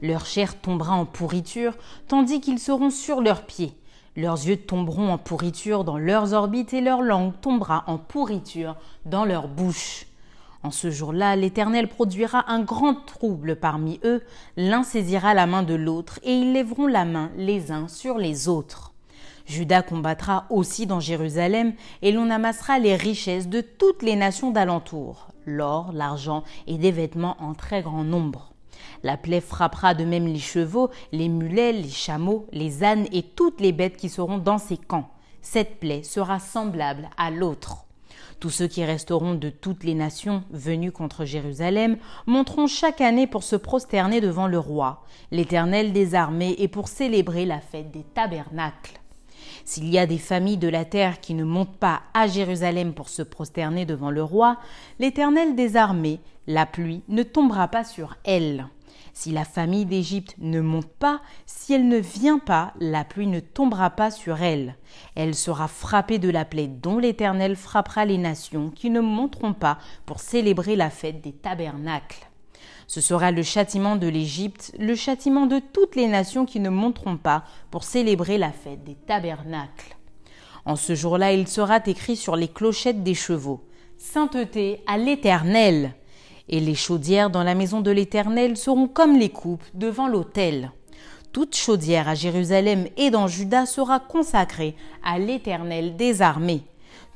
Leur 0.00 0.26
chair 0.26 0.60
tombera 0.60 0.94
en 0.94 1.06
pourriture, 1.06 1.74
tandis 2.06 2.40
qu'ils 2.40 2.60
seront 2.60 2.90
sur 2.90 3.20
leurs 3.20 3.46
pieds. 3.46 3.74
Leurs 4.14 4.46
yeux 4.46 4.58
tomberont 4.58 5.10
en 5.10 5.16
pourriture 5.16 5.84
dans 5.84 5.96
leurs 5.96 6.34
orbites 6.34 6.74
et 6.74 6.82
leur 6.82 7.00
langue 7.00 7.32
tombera 7.40 7.84
en 7.86 7.96
pourriture 7.96 8.76
dans 9.06 9.24
leur 9.24 9.48
bouche. 9.48 10.06
En 10.62 10.70
ce 10.70 10.90
jour-là, 10.90 11.34
l'Éternel 11.34 11.88
produira 11.88 12.50
un 12.50 12.60
grand 12.60 12.94
trouble 12.94 13.56
parmi 13.56 13.98
eux, 14.04 14.22
l'un 14.56 14.82
saisira 14.82 15.34
la 15.34 15.46
main 15.46 15.62
de 15.62 15.74
l'autre, 15.74 16.20
et 16.22 16.34
ils 16.34 16.52
lèveront 16.52 16.86
la 16.86 17.04
main 17.04 17.30
les 17.36 17.72
uns 17.72 17.88
sur 17.88 18.18
les 18.18 18.48
autres. 18.48 18.92
Judas 19.46 19.82
combattra 19.82 20.44
aussi 20.50 20.86
dans 20.86 21.00
Jérusalem, 21.00 21.72
et 22.02 22.12
l'on 22.12 22.30
amassera 22.30 22.78
les 22.78 22.94
richesses 22.94 23.48
de 23.48 23.60
toutes 23.60 24.02
les 24.02 24.14
nations 24.14 24.50
d'alentour, 24.50 25.28
l'or, 25.46 25.90
l'argent 25.92 26.44
et 26.66 26.78
des 26.78 26.92
vêtements 26.92 27.36
en 27.40 27.54
très 27.54 27.82
grand 27.82 28.04
nombre. 28.04 28.51
La 29.02 29.16
plaie 29.16 29.40
frappera 29.40 29.94
de 29.94 30.04
même 30.04 30.26
les 30.26 30.38
chevaux, 30.38 30.90
les 31.12 31.28
mulets, 31.28 31.72
les 31.72 31.90
chameaux, 31.90 32.46
les 32.52 32.84
ânes 32.84 33.06
et 33.12 33.22
toutes 33.22 33.60
les 33.60 33.72
bêtes 33.72 33.96
qui 33.96 34.08
seront 34.08 34.38
dans 34.38 34.58
ces 34.58 34.76
camps. 34.76 35.10
Cette 35.40 35.80
plaie 35.80 36.02
sera 36.02 36.38
semblable 36.38 37.10
à 37.16 37.30
l'autre. 37.30 37.86
Tous 38.38 38.50
ceux 38.50 38.66
qui 38.66 38.84
resteront 38.84 39.34
de 39.34 39.50
toutes 39.50 39.84
les 39.84 39.94
nations 39.94 40.42
venus 40.50 40.92
contre 40.92 41.24
Jérusalem 41.24 41.96
monteront 42.26 42.66
chaque 42.66 43.00
année 43.00 43.26
pour 43.26 43.44
se 43.44 43.56
prosterner 43.56 44.20
devant 44.20 44.48
le 44.48 44.58
roi, 44.58 45.04
l'Éternel 45.30 45.92
des 45.92 46.14
armées, 46.14 46.56
et 46.58 46.68
pour 46.68 46.88
célébrer 46.88 47.46
la 47.46 47.60
fête 47.60 47.92
des 47.92 48.02
tabernacles. 48.02 49.00
S'il 49.64 49.88
y 49.88 49.98
a 49.98 50.06
des 50.06 50.18
familles 50.18 50.56
de 50.56 50.68
la 50.68 50.84
terre 50.84 51.20
qui 51.20 51.34
ne 51.34 51.44
montent 51.44 51.76
pas 51.76 52.02
à 52.14 52.26
Jérusalem 52.26 52.94
pour 52.94 53.08
se 53.08 53.22
prosterner 53.22 53.84
devant 53.84 54.10
le 54.10 54.22
roi, 54.22 54.58
l'Éternel 54.98 55.54
des 55.54 55.76
armées, 55.76 56.20
la 56.48 56.66
pluie 56.66 57.02
ne 57.08 57.22
tombera 57.22 57.68
pas 57.68 57.84
sur 57.84 58.16
elles. 58.24 58.66
Si 59.14 59.30
la 59.30 59.44
famille 59.44 59.84
d'Égypte 59.84 60.34
ne 60.38 60.60
monte 60.60 60.88
pas, 60.88 61.20
si 61.46 61.74
elle 61.74 61.86
ne 61.86 61.98
vient 61.98 62.38
pas, 62.38 62.72
la 62.80 63.04
pluie 63.04 63.26
ne 63.26 63.40
tombera 63.40 63.90
pas 63.90 64.10
sur 64.10 64.42
elle. 64.42 64.76
Elle 65.14 65.34
sera 65.34 65.68
frappée 65.68 66.18
de 66.18 66.30
la 66.30 66.44
plaie 66.44 66.66
dont 66.66 66.98
l'Éternel 66.98 67.56
frappera 67.56 68.04
les 68.04 68.18
nations 68.18 68.70
qui 68.70 68.90
ne 68.90 69.00
monteront 69.00 69.52
pas 69.52 69.78
pour 70.06 70.20
célébrer 70.20 70.76
la 70.76 70.90
fête 70.90 71.20
des 71.20 71.32
tabernacles. 71.32 72.28
Ce 72.86 73.00
sera 73.00 73.30
le 73.30 73.42
châtiment 73.42 73.96
de 73.96 74.06
l'Égypte, 74.06 74.74
le 74.78 74.94
châtiment 74.94 75.46
de 75.46 75.60
toutes 75.72 75.96
les 75.96 76.08
nations 76.08 76.44
qui 76.44 76.60
ne 76.60 76.70
monteront 76.70 77.16
pas 77.16 77.44
pour 77.70 77.84
célébrer 77.84 78.38
la 78.38 78.52
fête 78.52 78.84
des 78.84 78.94
tabernacles. 78.94 79.96
En 80.64 80.76
ce 80.76 80.94
jour-là, 80.94 81.32
il 81.32 81.48
sera 81.48 81.80
écrit 81.86 82.16
sur 82.16 82.36
les 82.36 82.48
clochettes 82.48 83.02
des 83.02 83.14
chevaux 83.14 83.64
Sainteté 83.98 84.82
à 84.86 84.98
l'Éternel 84.98 85.94
Et 86.52 86.60
les 86.60 86.74
chaudières 86.74 87.30
dans 87.30 87.42
la 87.42 87.54
maison 87.54 87.80
de 87.80 87.90
l'Éternel 87.90 88.58
seront 88.58 88.86
comme 88.86 89.18
les 89.18 89.30
coupes 89.30 89.64
devant 89.72 90.06
l'autel. 90.06 90.70
Toute 91.32 91.56
chaudière 91.56 92.08
à 92.08 92.14
Jérusalem 92.14 92.86
et 92.98 93.10
dans 93.10 93.26
Juda 93.26 93.64
sera 93.64 93.98
consacrée 93.98 94.76
à 95.02 95.18
l'Éternel 95.18 95.96
des 95.96 96.20
armées. 96.20 96.62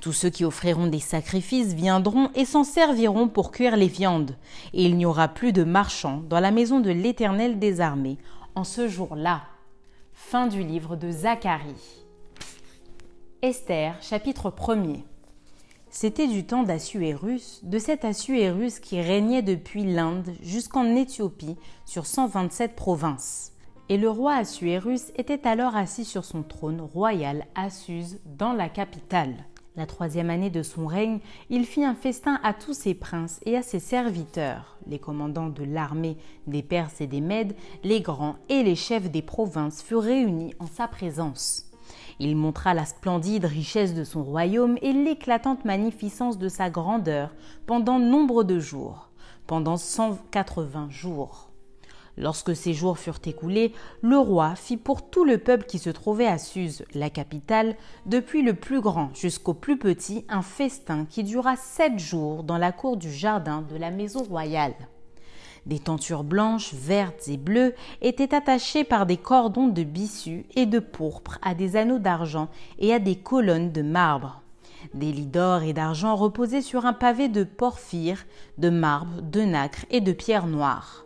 Tous 0.00 0.14
ceux 0.14 0.30
qui 0.30 0.46
offriront 0.46 0.86
des 0.86 1.00
sacrifices 1.00 1.74
viendront 1.74 2.30
et 2.34 2.46
s'en 2.46 2.64
serviront 2.64 3.28
pour 3.28 3.50
cuire 3.50 3.76
les 3.76 3.88
viandes, 3.88 4.36
et 4.72 4.84
il 4.84 4.96
n'y 4.96 5.04
aura 5.04 5.28
plus 5.28 5.52
de 5.52 5.64
marchands 5.64 6.22
dans 6.30 6.40
la 6.40 6.50
maison 6.50 6.80
de 6.80 6.90
l'Éternel 6.90 7.58
des 7.58 7.82
armées 7.82 8.16
en 8.54 8.64
ce 8.64 8.88
jour-là. 8.88 9.42
Fin 10.14 10.46
du 10.46 10.62
livre 10.62 10.96
de 10.96 11.10
Zacharie. 11.10 12.04
Esther, 13.42 13.96
chapitre 14.00 14.50
1er. 14.50 15.02
C'était 15.98 16.28
du 16.28 16.44
temps 16.44 16.62
d'Assuérus, 16.62 17.60
de 17.62 17.78
cet 17.78 18.04
Assuérus 18.04 18.80
qui 18.80 19.00
régnait 19.00 19.40
depuis 19.40 19.82
l'Inde 19.82 20.30
jusqu'en 20.42 20.94
Éthiopie 20.94 21.56
sur 21.86 22.04
127 22.04 22.76
provinces. 22.76 23.54
Et 23.88 23.96
le 23.96 24.10
roi 24.10 24.34
Assuérus 24.34 25.10
était 25.16 25.48
alors 25.48 25.74
assis 25.74 26.04
sur 26.04 26.26
son 26.26 26.42
trône 26.42 26.82
royal 26.82 27.46
à 27.54 27.70
Suse, 27.70 28.20
dans 28.26 28.52
la 28.52 28.68
capitale. 28.68 29.46
La 29.74 29.86
troisième 29.86 30.28
année 30.28 30.50
de 30.50 30.62
son 30.62 30.86
règne, 30.86 31.20
il 31.48 31.64
fit 31.64 31.82
un 31.82 31.94
festin 31.94 32.40
à 32.42 32.52
tous 32.52 32.74
ses 32.74 32.92
princes 32.92 33.40
et 33.46 33.56
à 33.56 33.62
ses 33.62 33.80
serviteurs, 33.80 34.76
les 34.86 34.98
commandants 34.98 35.48
de 35.48 35.64
l'armée 35.64 36.18
des 36.46 36.62
Perses 36.62 37.00
et 37.00 37.06
des 37.06 37.22
Mèdes, 37.22 37.56
les 37.84 38.02
grands 38.02 38.36
et 38.50 38.62
les 38.62 38.76
chefs 38.76 39.10
des 39.10 39.22
provinces 39.22 39.82
furent 39.82 40.02
réunis 40.02 40.52
en 40.58 40.66
sa 40.66 40.88
présence. 40.88 41.65
Il 42.18 42.34
montra 42.34 42.72
la 42.72 42.86
splendide 42.86 43.44
richesse 43.44 43.94
de 43.94 44.04
son 44.04 44.24
royaume 44.24 44.78
et 44.80 44.92
l'éclatante 44.92 45.64
magnificence 45.64 46.38
de 46.38 46.48
sa 46.48 46.70
grandeur 46.70 47.34
pendant 47.66 47.98
nombre 47.98 48.42
de 48.42 48.58
jours, 48.58 49.10
pendant 49.46 49.76
cent 49.76 50.18
quatre-vingts 50.30 50.90
jours. 50.90 51.50
Lorsque 52.18 52.56
ces 52.56 52.72
jours 52.72 52.96
furent 52.96 53.20
écoulés, 53.26 53.74
le 54.00 54.16
roi 54.16 54.54
fit 54.54 54.78
pour 54.78 55.10
tout 55.10 55.24
le 55.24 55.36
peuple 55.36 55.66
qui 55.66 55.78
se 55.78 55.90
trouvait 55.90 56.26
à 56.26 56.38
Suse, 56.38 56.86
la 56.94 57.10
capitale, 57.10 57.76
depuis 58.06 58.40
le 58.40 58.54
plus 58.54 58.80
grand 58.80 59.14
jusqu'au 59.14 59.52
plus 59.52 59.78
petit, 59.78 60.24
un 60.30 60.40
festin 60.40 61.04
qui 61.04 61.22
dura 61.22 61.56
sept 61.56 61.98
jours 61.98 62.42
dans 62.42 62.56
la 62.56 62.72
cour 62.72 62.96
du 62.96 63.12
jardin 63.12 63.60
de 63.60 63.76
la 63.76 63.90
maison 63.90 64.22
royale. 64.22 64.74
Des 65.66 65.80
tentures 65.80 66.22
blanches, 66.22 66.72
vertes 66.74 67.26
et 67.26 67.36
bleues 67.36 67.74
étaient 68.00 68.34
attachées 68.34 68.84
par 68.84 69.04
des 69.04 69.16
cordons 69.16 69.66
de 69.66 69.82
bissu 69.82 70.46
et 70.54 70.64
de 70.64 70.78
pourpre 70.78 71.38
à 71.42 71.54
des 71.54 71.74
anneaux 71.74 71.98
d'argent 71.98 72.48
et 72.78 72.94
à 72.94 73.00
des 73.00 73.16
colonnes 73.16 73.72
de 73.72 73.82
marbre. 73.82 74.42
Des 74.94 75.10
lits 75.10 75.26
d'or 75.26 75.62
et 75.62 75.72
d'argent 75.72 76.14
reposaient 76.14 76.62
sur 76.62 76.86
un 76.86 76.92
pavé 76.92 77.28
de 77.28 77.42
porphyre, 77.42 78.24
de 78.58 78.70
marbre, 78.70 79.20
de 79.22 79.40
nacre 79.40 79.84
et 79.90 80.00
de 80.00 80.12
pierre 80.12 80.46
noire. 80.46 81.04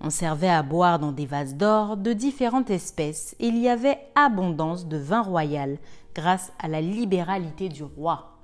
On 0.00 0.08
servait 0.08 0.48
à 0.48 0.62
boire 0.62 0.98
dans 0.98 1.12
des 1.12 1.26
vases 1.26 1.56
d'or 1.56 1.98
de 1.98 2.14
différentes 2.14 2.70
espèces 2.70 3.36
et 3.40 3.48
il 3.48 3.58
y 3.58 3.68
avait 3.68 3.98
abondance 4.14 4.86
de 4.86 4.96
vin 4.96 5.22
royal 5.22 5.76
grâce 6.14 6.52
à 6.58 6.68
la 6.68 6.80
libéralité 6.80 7.68
du 7.68 7.84
roi. 7.84 8.38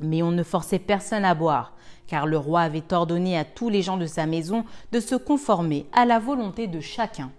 Mais 0.00 0.22
on 0.22 0.32
ne 0.32 0.42
forçait 0.42 0.78
personne 0.78 1.24
à 1.24 1.34
boire, 1.34 1.72
car 2.06 2.26
le 2.26 2.38
roi 2.38 2.62
avait 2.62 2.92
ordonné 2.92 3.38
à 3.38 3.44
tous 3.44 3.68
les 3.68 3.82
gens 3.82 3.96
de 3.96 4.06
sa 4.06 4.26
maison 4.26 4.64
de 4.92 5.00
se 5.00 5.14
conformer 5.14 5.86
à 5.92 6.04
la 6.04 6.18
volonté 6.18 6.66
de 6.66 6.80
chacun. 6.80 7.30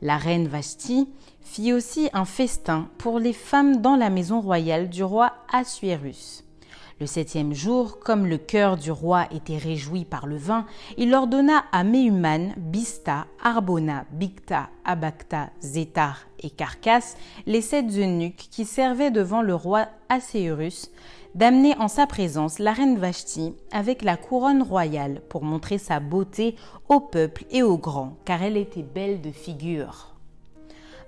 La 0.00 0.16
reine 0.16 0.48
Vashti 0.48 1.08
fit 1.40 1.72
aussi 1.72 2.08
un 2.12 2.24
festin 2.24 2.88
pour 2.98 3.18
les 3.18 3.32
femmes 3.32 3.80
dans 3.80 3.96
la 3.96 4.10
maison 4.10 4.40
royale 4.40 4.88
du 4.88 5.04
roi 5.04 5.32
Assuérus. 5.52 6.44
Le 7.02 7.06
septième 7.06 7.52
jour, 7.52 7.98
comme 7.98 8.26
le 8.26 8.38
cœur 8.38 8.76
du 8.76 8.92
roi 8.92 9.26
était 9.32 9.56
réjoui 9.56 10.04
par 10.04 10.26
le 10.26 10.36
vin, 10.36 10.66
il 10.96 11.12
ordonna 11.14 11.64
à 11.72 11.82
Mehuman, 11.82 12.54
Bista, 12.56 13.26
Arbona, 13.42 14.04
Bicta, 14.12 14.68
Abacta, 14.84 15.50
Zétar 15.60 16.20
et 16.38 16.50
Carcasse, 16.50 17.16
les 17.46 17.60
sept 17.60 17.86
eunuques 17.96 18.48
qui 18.52 18.64
servaient 18.64 19.10
devant 19.10 19.42
le 19.42 19.54
roi 19.54 19.88
Asséurus, 20.08 20.92
d'amener 21.34 21.74
en 21.78 21.88
sa 21.88 22.06
présence 22.06 22.58
la 22.58 22.72
reine 22.72 22.98
Vashti 22.98 23.54
avec 23.70 24.02
la 24.02 24.16
couronne 24.16 24.62
royale 24.62 25.22
pour 25.28 25.42
montrer 25.42 25.78
sa 25.78 26.00
beauté 26.00 26.56
au 26.88 27.00
peuple 27.00 27.44
et 27.50 27.62
aux 27.62 27.78
grands, 27.78 28.16
car 28.24 28.42
elle 28.42 28.56
était 28.56 28.82
belle 28.82 29.20
de 29.20 29.30
figure. 29.30 30.14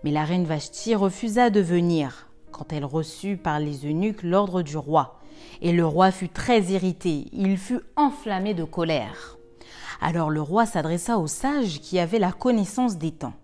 Mais 0.02 0.10
la 0.10 0.24
reine 0.24 0.44
Vashti 0.44 0.94
refusa 0.94 1.50
de 1.50 1.60
venir 1.60 2.28
quand 2.52 2.72
elle 2.72 2.84
reçut 2.84 3.36
par 3.36 3.58
les 3.58 3.84
eunuques 3.84 4.22
l'ordre 4.22 4.62
du 4.62 4.76
roi. 4.76 5.18
Et 5.60 5.72
le 5.72 5.84
roi 5.84 6.10
fut 6.10 6.28
très 6.28 6.62
irrité, 6.62 7.26
il 7.32 7.58
fut 7.58 7.80
enflammé 7.96 8.54
de 8.54 8.64
colère. 8.64 9.38
Alors 10.00 10.30
le 10.30 10.40
roi 10.40 10.64
s'adressa 10.64 11.18
aux 11.18 11.26
sages 11.26 11.80
qui 11.80 11.98
avaient 11.98 12.18
la 12.18 12.32
connaissance 12.32 12.96
des 12.96 13.10
temps, 13.10 13.34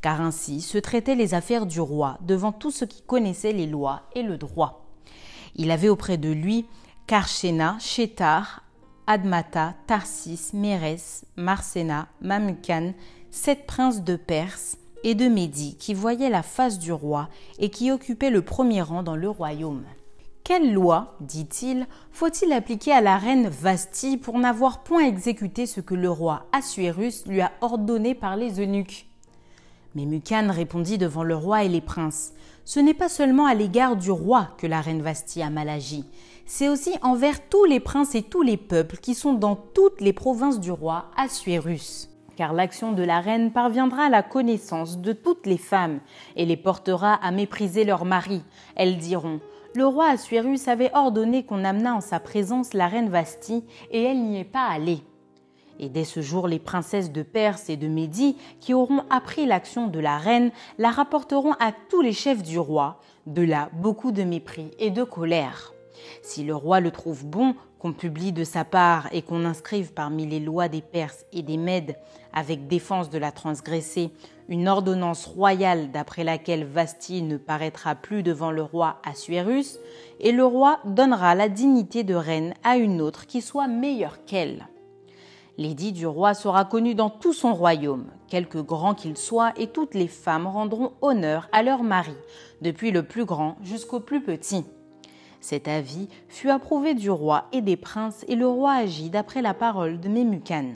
car 0.00 0.20
ainsi 0.20 0.60
se 0.60 0.78
traitaient 0.78 1.14
les 1.14 1.34
affaires 1.34 1.66
du 1.66 1.80
roi 1.80 2.18
devant 2.20 2.52
tous 2.52 2.70
ceux 2.70 2.86
qui 2.86 3.02
connaissaient 3.02 3.52
les 3.52 3.66
lois 3.66 4.02
et 4.14 4.22
le 4.22 4.38
droit. 4.38 4.81
Il 5.56 5.70
avait 5.70 5.88
auprès 5.88 6.16
de 6.16 6.30
lui 6.30 6.66
Karshena, 7.06 7.76
Shetar, 7.78 8.62
Admata, 9.06 9.74
Tarsis, 9.86 10.52
Mérès, 10.54 11.24
Marsena, 11.36 12.08
Mamukan, 12.20 12.92
sept 13.30 13.66
princes 13.66 14.02
de 14.02 14.16
Perse 14.16 14.78
et 15.04 15.14
de 15.14 15.28
Médie 15.28 15.76
qui 15.78 15.94
voyaient 15.94 16.30
la 16.30 16.42
face 16.42 16.78
du 16.78 16.92
roi 16.92 17.28
et 17.58 17.68
qui 17.70 17.90
occupaient 17.90 18.30
le 18.30 18.42
premier 18.42 18.82
rang 18.82 19.02
dans 19.02 19.16
le 19.16 19.28
royaume. 19.28 19.84
Quelle 20.44 20.72
loi, 20.72 21.16
dit-il, 21.20 21.86
faut-il 22.10 22.52
appliquer 22.52 22.92
à 22.92 23.00
la 23.00 23.16
reine 23.16 23.48
Vasti 23.48 24.16
pour 24.16 24.38
n'avoir 24.38 24.82
point 24.82 25.04
exécuté 25.04 25.66
ce 25.66 25.80
que 25.80 25.94
le 25.94 26.10
roi 26.10 26.46
Assuérus 26.52 27.26
lui 27.26 27.40
a 27.40 27.52
ordonné 27.60 28.14
par 28.14 28.36
les 28.36 28.60
eunuques? 28.60 29.08
Mais 29.94 30.06
répondit 30.50 30.98
devant 30.98 31.22
le 31.22 31.36
roi 31.36 31.64
et 31.64 31.68
les 31.68 31.80
princes 31.80 32.32
Ce 32.64 32.80
n'est 32.80 32.94
pas 32.94 33.08
seulement 33.08 33.46
à 33.46 33.54
l'égard 33.54 33.96
du 33.96 34.10
roi 34.10 34.48
que 34.58 34.66
la 34.66 34.80
reine 34.80 35.02
Vasti 35.02 35.42
a 35.42 35.50
mal 35.50 35.68
agi, 35.68 36.04
c'est 36.46 36.68
aussi 36.68 36.92
envers 37.02 37.48
tous 37.48 37.64
les 37.64 37.80
princes 37.80 38.14
et 38.14 38.22
tous 38.22 38.42
les 38.42 38.56
peuples 38.56 38.96
qui 38.96 39.14
sont 39.14 39.34
dans 39.34 39.56
toutes 39.56 40.00
les 40.00 40.12
provinces 40.12 40.60
du 40.60 40.70
roi 40.70 41.10
Assuérus 41.16 42.08
car 42.34 42.54
l'action 42.54 42.92
de 42.92 43.02
la 43.02 43.20
reine 43.20 43.52
parviendra 43.52 44.04
à 44.04 44.08
la 44.08 44.22
connaissance 44.22 44.98
de 44.98 45.12
toutes 45.12 45.46
les 45.46 45.58
femmes 45.58 46.00
et 46.34 46.46
les 46.46 46.56
portera 46.56 47.14
à 47.14 47.30
mépriser 47.30 47.84
leurs 47.84 48.06
maris. 48.06 48.42
Elles 48.74 48.96
diront 48.96 49.40
le 49.74 49.86
roi 49.86 50.10
Assuérus 50.10 50.68
avait 50.68 50.90
ordonné 50.92 51.44
qu'on 51.44 51.64
amenât 51.64 51.94
en 51.94 52.00
sa 52.02 52.20
présence 52.20 52.74
la 52.74 52.88
reine 52.88 53.08
Vasti, 53.08 53.64
et 53.90 54.02
elle 54.02 54.22
n'y 54.22 54.38
est 54.38 54.44
pas 54.44 54.66
allée. 54.66 55.02
Et 55.82 55.88
dès 55.88 56.04
ce 56.04 56.22
jour, 56.22 56.46
les 56.46 56.60
princesses 56.60 57.10
de 57.10 57.22
Perse 57.22 57.68
et 57.68 57.76
de 57.76 57.88
Médie, 57.88 58.36
qui 58.60 58.72
auront 58.72 59.02
appris 59.10 59.46
l'action 59.46 59.88
de 59.88 59.98
la 59.98 60.16
reine, 60.16 60.52
la 60.78 60.92
rapporteront 60.92 61.54
à 61.58 61.72
tous 61.90 62.02
les 62.02 62.12
chefs 62.12 62.44
du 62.44 62.56
roi, 62.56 63.00
de 63.26 63.42
là 63.42 63.68
beaucoup 63.72 64.12
de 64.12 64.22
mépris 64.22 64.70
et 64.78 64.90
de 64.90 65.02
colère. 65.02 65.74
Si 66.22 66.44
le 66.44 66.54
roi 66.54 66.78
le 66.78 66.92
trouve 66.92 67.26
bon, 67.26 67.56
qu'on 67.80 67.92
publie 67.92 68.30
de 68.30 68.44
sa 68.44 68.64
part 68.64 69.08
et 69.10 69.22
qu'on 69.22 69.44
inscrive 69.44 69.92
parmi 69.92 70.24
les 70.24 70.38
lois 70.38 70.68
des 70.68 70.82
Perses 70.82 71.26
et 71.32 71.42
des 71.42 71.56
Mèdes, 71.56 71.96
avec 72.32 72.68
défense 72.68 73.10
de 73.10 73.18
la 73.18 73.32
transgresser, 73.32 74.12
une 74.48 74.68
ordonnance 74.68 75.26
royale 75.26 75.90
d'après 75.90 76.22
laquelle 76.22 76.64
Vasti 76.64 77.22
ne 77.22 77.38
paraîtra 77.38 77.96
plus 77.96 78.22
devant 78.22 78.52
le 78.52 78.62
roi 78.62 79.00
Assuérus, 79.04 79.80
et 80.20 80.30
le 80.30 80.44
roi 80.44 80.78
donnera 80.84 81.34
la 81.34 81.48
dignité 81.48 82.04
de 82.04 82.14
reine 82.14 82.54
à 82.62 82.76
une 82.76 83.00
autre 83.00 83.26
qui 83.26 83.42
soit 83.42 83.66
meilleure 83.66 84.24
qu'elle. 84.26 84.68
L'édit 85.62 85.92
du 85.92 86.08
roi 86.08 86.34
sera 86.34 86.64
connu 86.64 86.96
dans 86.96 87.08
tout 87.08 87.32
son 87.32 87.54
royaume, 87.54 88.06
quelque 88.26 88.58
grand 88.58 88.96
qu'il 88.96 89.16
soit, 89.16 89.52
et 89.56 89.68
toutes 89.68 89.94
les 89.94 90.08
femmes 90.08 90.48
rendront 90.48 90.90
honneur 91.02 91.48
à 91.52 91.62
leur 91.62 91.84
mari, 91.84 92.16
depuis 92.62 92.90
le 92.90 93.04
plus 93.04 93.24
grand 93.24 93.56
jusqu'au 93.62 94.00
plus 94.00 94.20
petit. 94.20 94.64
Cet 95.40 95.68
avis 95.68 96.08
fut 96.26 96.50
approuvé 96.50 96.94
du 96.94 97.10
roi 97.10 97.44
et 97.52 97.60
des 97.60 97.76
princes, 97.76 98.24
et 98.26 98.34
le 98.34 98.48
roi 98.48 98.72
agit 98.72 99.08
d'après 99.08 99.40
la 99.40 99.54
parole 99.54 100.00
de 100.00 100.08
Memucan. 100.08 100.72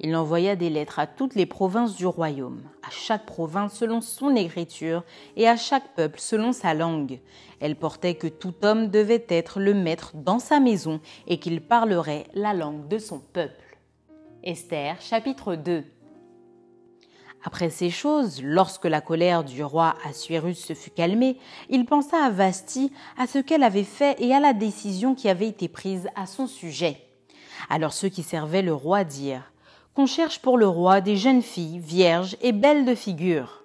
Il 0.00 0.14
envoya 0.14 0.54
des 0.54 0.68
lettres 0.68 0.98
à 0.98 1.06
toutes 1.06 1.34
les 1.34 1.46
provinces 1.46 1.96
du 1.96 2.04
royaume, 2.04 2.60
à 2.86 2.90
chaque 2.90 3.24
province 3.24 3.72
selon 3.72 4.02
son 4.02 4.36
écriture 4.36 5.02
et 5.38 5.48
à 5.48 5.56
chaque 5.56 5.94
peuple 5.94 6.20
selon 6.20 6.52
sa 6.52 6.74
langue. 6.74 7.20
Elle 7.58 7.74
portait 7.74 8.16
que 8.16 8.26
tout 8.26 8.52
homme 8.64 8.88
devait 8.88 9.24
être 9.30 9.60
le 9.60 9.72
maître 9.72 10.12
dans 10.14 10.40
sa 10.40 10.60
maison 10.60 11.00
et 11.26 11.38
qu'il 11.38 11.62
parlerait 11.62 12.26
la 12.34 12.52
langue 12.52 12.86
de 12.86 12.98
son 12.98 13.18
peuple. 13.18 13.69
Esther 14.42 14.96
chapitre 15.02 15.54
2 15.54 15.84
après 17.42 17.70
ces 17.70 17.88
choses, 17.88 18.42
lorsque 18.42 18.84
la 18.84 19.00
colère 19.00 19.44
du 19.44 19.64
roi 19.64 19.94
Assuérus 20.06 20.58
se 20.58 20.74
fut 20.74 20.90
calmée, 20.90 21.38
il 21.70 21.86
pensa 21.86 22.22
à 22.22 22.28
Vasti, 22.28 22.92
à 23.16 23.26
ce 23.26 23.38
qu'elle 23.38 23.62
avait 23.62 23.82
fait 23.82 24.14
et 24.20 24.34
à 24.34 24.40
la 24.40 24.52
décision 24.52 25.14
qui 25.14 25.26
avait 25.26 25.48
été 25.48 25.66
prise 25.66 26.08
à 26.16 26.26
son 26.26 26.46
sujet. 26.46 26.98
Alors 27.70 27.94
ceux 27.94 28.10
qui 28.10 28.22
servaient 28.22 28.60
le 28.60 28.74
roi 28.74 29.04
dirent 29.04 29.50
qu'on 29.94 30.04
cherche 30.04 30.40
pour 30.40 30.58
le 30.58 30.68
roi 30.68 31.00
des 31.00 31.16
jeunes 31.16 31.42
filles 31.42 31.78
vierges 31.78 32.36
et 32.42 32.52
belles 32.52 32.84
de 32.84 32.94
figure, 32.94 33.64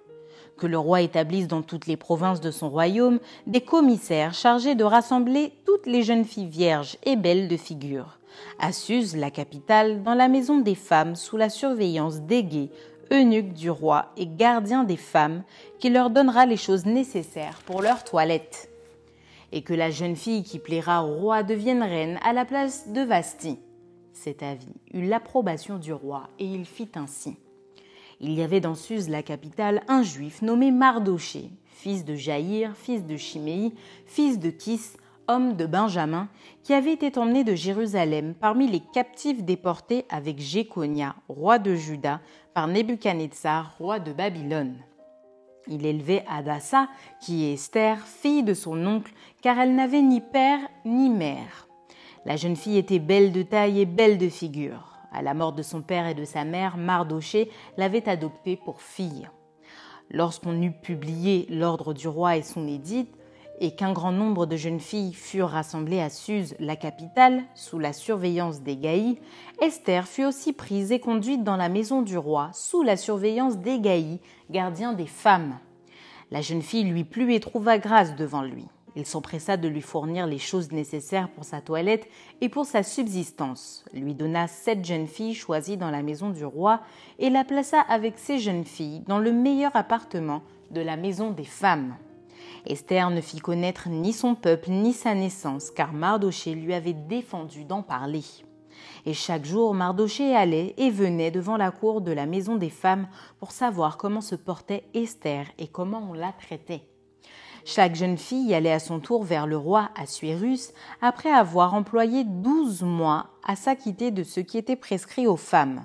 que 0.56 0.66
le 0.66 0.78
roi 0.78 1.02
établisse 1.02 1.48
dans 1.48 1.62
toutes 1.62 1.86
les 1.86 1.98
provinces 1.98 2.40
de 2.40 2.50
son 2.50 2.70
royaume 2.70 3.20
des 3.46 3.60
commissaires 3.60 4.32
chargés 4.32 4.74
de 4.74 4.84
rassembler 4.84 5.52
toutes 5.66 5.86
les 5.86 6.02
jeunes 6.02 6.24
filles 6.24 6.48
vierges 6.48 6.96
et 7.04 7.16
belles 7.16 7.48
de 7.48 7.58
figure, 7.58 8.15
À 8.58 8.72
Suse, 8.72 9.16
la 9.16 9.30
capitale, 9.30 10.02
dans 10.02 10.14
la 10.14 10.28
maison 10.28 10.58
des 10.58 10.74
femmes, 10.74 11.16
sous 11.16 11.36
la 11.36 11.48
surveillance 11.48 12.20
d'Égée, 12.20 12.70
eunuque 13.12 13.52
du 13.52 13.70
roi 13.70 14.12
et 14.16 14.26
gardien 14.26 14.84
des 14.84 14.96
femmes, 14.96 15.42
qui 15.78 15.90
leur 15.90 16.10
donnera 16.10 16.46
les 16.46 16.56
choses 16.56 16.86
nécessaires 16.86 17.60
pour 17.66 17.82
leur 17.82 18.04
toilette. 18.04 18.70
Et 19.52 19.62
que 19.62 19.74
la 19.74 19.90
jeune 19.90 20.16
fille 20.16 20.42
qui 20.42 20.58
plaira 20.58 21.04
au 21.04 21.14
roi 21.14 21.42
devienne 21.42 21.82
reine 21.82 22.18
à 22.24 22.32
la 22.32 22.44
place 22.44 22.88
de 22.88 23.02
Vasti. 23.02 23.58
Cet 24.12 24.42
avis 24.42 24.74
eut 24.92 25.06
l'approbation 25.06 25.78
du 25.78 25.92
roi 25.92 26.28
et 26.38 26.46
il 26.46 26.64
fit 26.64 26.88
ainsi. 26.94 27.36
Il 28.20 28.32
y 28.32 28.42
avait 28.42 28.60
dans 28.60 28.74
Suse, 28.74 29.08
la 29.08 29.22
capitale, 29.22 29.82
un 29.88 30.02
juif 30.02 30.40
nommé 30.40 30.70
Mardoché, 30.70 31.50
fils 31.66 32.04
de 32.04 32.14
Jaïr, 32.14 32.72
fils 32.74 33.04
de 33.04 33.16
Chiméi, 33.16 33.74
fils 34.06 34.38
de 34.38 34.50
Kis, 34.50 34.80
homme 35.28 35.56
de 35.56 35.66
Benjamin, 35.66 36.28
qui 36.62 36.74
avait 36.74 36.92
été 36.92 37.18
emmené 37.18 37.44
de 37.44 37.54
Jérusalem 37.54 38.34
parmi 38.34 38.68
les 38.68 38.80
captifs 38.92 39.42
déportés 39.42 40.04
avec 40.08 40.38
Jéconia, 40.38 41.16
roi 41.28 41.58
de 41.58 41.74
Juda, 41.74 42.20
par 42.54 42.68
Nebuchadnezzar, 42.68 43.74
roi 43.78 43.98
de 43.98 44.12
Babylone. 44.12 44.76
Il 45.68 45.84
élevait 45.84 46.24
Adassa, 46.28 46.88
qui 47.20 47.44
est 47.44 47.54
Esther, 47.54 47.98
fille 47.98 48.42
de 48.42 48.54
son 48.54 48.86
oncle, 48.86 49.12
car 49.42 49.58
elle 49.58 49.74
n'avait 49.74 50.02
ni 50.02 50.20
père 50.20 50.60
ni 50.84 51.10
mère. 51.10 51.66
La 52.24 52.36
jeune 52.36 52.56
fille 52.56 52.78
était 52.78 52.98
belle 52.98 53.32
de 53.32 53.42
taille 53.42 53.80
et 53.80 53.86
belle 53.86 54.18
de 54.18 54.28
figure. 54.28 54.92
À 55.12 55.22
la 55.22 55.34
mort 55.34 55.52
de 55.52 55.62
son 55.62 55.82
père 55.82 56.06
et 56.06 56.14
de 56.14 56.24
sa 56.24 56.44
mère, 56.44 56.76
Mardoché 56.76 57.50
l'avait 57.76 58.08
adoptée 58.08 58.56
pour 58.56 58.80
fille. 58.80 59.28
Lorsqu'on 60.10 60.60
eut 60.62 60.72
publié 60.72 61.46
l'ordre 61.50 61.94
du 61.94 62.06
roi 62.06 62.36
et 62.36 62.42
son 62.42 62.66
édite, 62.68 63.12
et 63.58 63.74
qu'un 63.74 63.92
grand 63.92 64.12
nombre 64.12 64.46
de 64.46 64.56
jeunes 64.56 64.80
filles 64.80 65.12
furent 65.12 65.48
rassemblées 65.48 66.00
à 66.00 66.10
Suse, 66.10 66.54
la 66.58 66.76
capitale, 66.76 67.44
sous 67.54 67.78
la 67.78 67.92
surveillance 67.92 68.60
des 68.60 68.76
Gaïs, 68.76 69.16
Esther 69.60 70.06
fut 70.06 70.24
aussi 70.24 70.52
prise 70.52 70.92
et 70.92 71.00
conduite 71.00 71.44
dans 71.44 71.56
la 71.56 71.68
maison 71.68 72.02
du 72.02 72.18
roi, 72.18 72.50
sous 72.52 72.82
la 72.82 72.96
surveillance 72.96 73.58
des 73.58 73.80
Gaïs, 73.80 74.18
gardien 74.50 74.92
des 74.92 75.06
femmes. 75.06 75.58
La 76.30 76.42
jeune 76.42 76.62
fille 76.62 76.84
lui 76.84 77.04
plut 77.04 77.32
et 77.32 77.40
trouva 77.40 77.78
grâce 77.78 78.16
devant 78.16 78.42
lui. 78.42 78.66
Il 78.96 79.04
s'empressa 79.04 79.58
de 79.58 79.68
lui 79.68 79.82
fournir 79.82 80.26
les 80.26 80.38
choses 80.38 80.72
nécessaires 80.72 81.28
pour 81.28 81.44
sa 81.44 81.60
toilette 81.60 82.08
et 82.40 82.48
pour 82.48 82.64
sa 82.64 82.82
subsistance, 82.82 83.84
lui 83.92 84.14
donna 84.14 84.48
sept 84.48 84.84
jeunes 84.84 85.06
filles 85.06 85.34
choisies 85.34 85.76
dans 85.76 85.90
la 85.90 86.02
maison 86.02 86.30
du 86.30 86.46
roi 86.46 86.80
et 87.18 87.28
la 87.28 87.44
plaça 87.44 87.78
avec 87.80 88.18
ces 88.18 88.38
jeunes 88.38 88.64
filles 88.64 89.02
dans 89.06 89.18
le 89.18 89.32
meilleur 89.32 89.76
appartement 89.76 90.42
de 90.70 90.80
la 90.80 90.96
maison 90.96 91.30
des 91.30 91.44
femmes. 91.44 91.94
Esther 92.66 93.10
ne 93.10 93.20
fit 93.20 93.38
connaître 93.38 93.88
ni 93.88 94.12
son 94.12 94.34
peuple 94.34 94.70
ni 94.70 94.92
sa 94.92 95.14
naissance, 95.14 95.70
car 95.70 95.92
Mardoché 95.92 96.54
lui 96.54 96.74
avait 96.74 96.92
défendu 96.92 97.64
d'en 97.64 97.82
parler. 97.82 98.24
Et 99.04 99.14
chaque 99.14 99.44
jour, 99.44 99.74
Mardoché 99.74 100.34
allait 100.34 100.74
et 100.76 100.90
venait 100.90 101.30
devant 101.30 101.56
la 101.56 101.70
cour 101.70 102.00
de 102.00 102.12
la 102.12 102.26
maison 102.26 102.56
des 102.56 102.70
femmes 102.70 103.08
pour 103.38 103.52
savoir 103.52 103.96
comment 103.96 104.20
se 104.20 104.34
portait 104.34 104.84
Esther 104.94 105.46
et 105.58 105.68
comment 105.68 106.08
on 106.10 106.12
la 106.12 106.32
traitait. 106.32 106.82
Chaque 107.64 107.96
jeune 107.96 108.18
fille 108.18 108.54
allait 108.54 108.72
à 108.72 108.78
son 108.78 109.00
tour 109.00 109.24
vers 109.24 109.46
le 109.46 109.56
roi 109.56 109.90
Assuérus 109.96 110.72
après 111.00 111.32
avoir 111.32 111.74
employé 111.74 112.22
douze 112.24 112.82
mois 112.82 113.30
à 113.44 113.56
s'acquitter 113.56 114.12
de 114.12 114.22
ce 114.22 114.38
qui 114.40 114.56
était 114.56 114.76
prescrit 114.76 115.26
aux 115.26 115.36
femmes. 115.36 115.84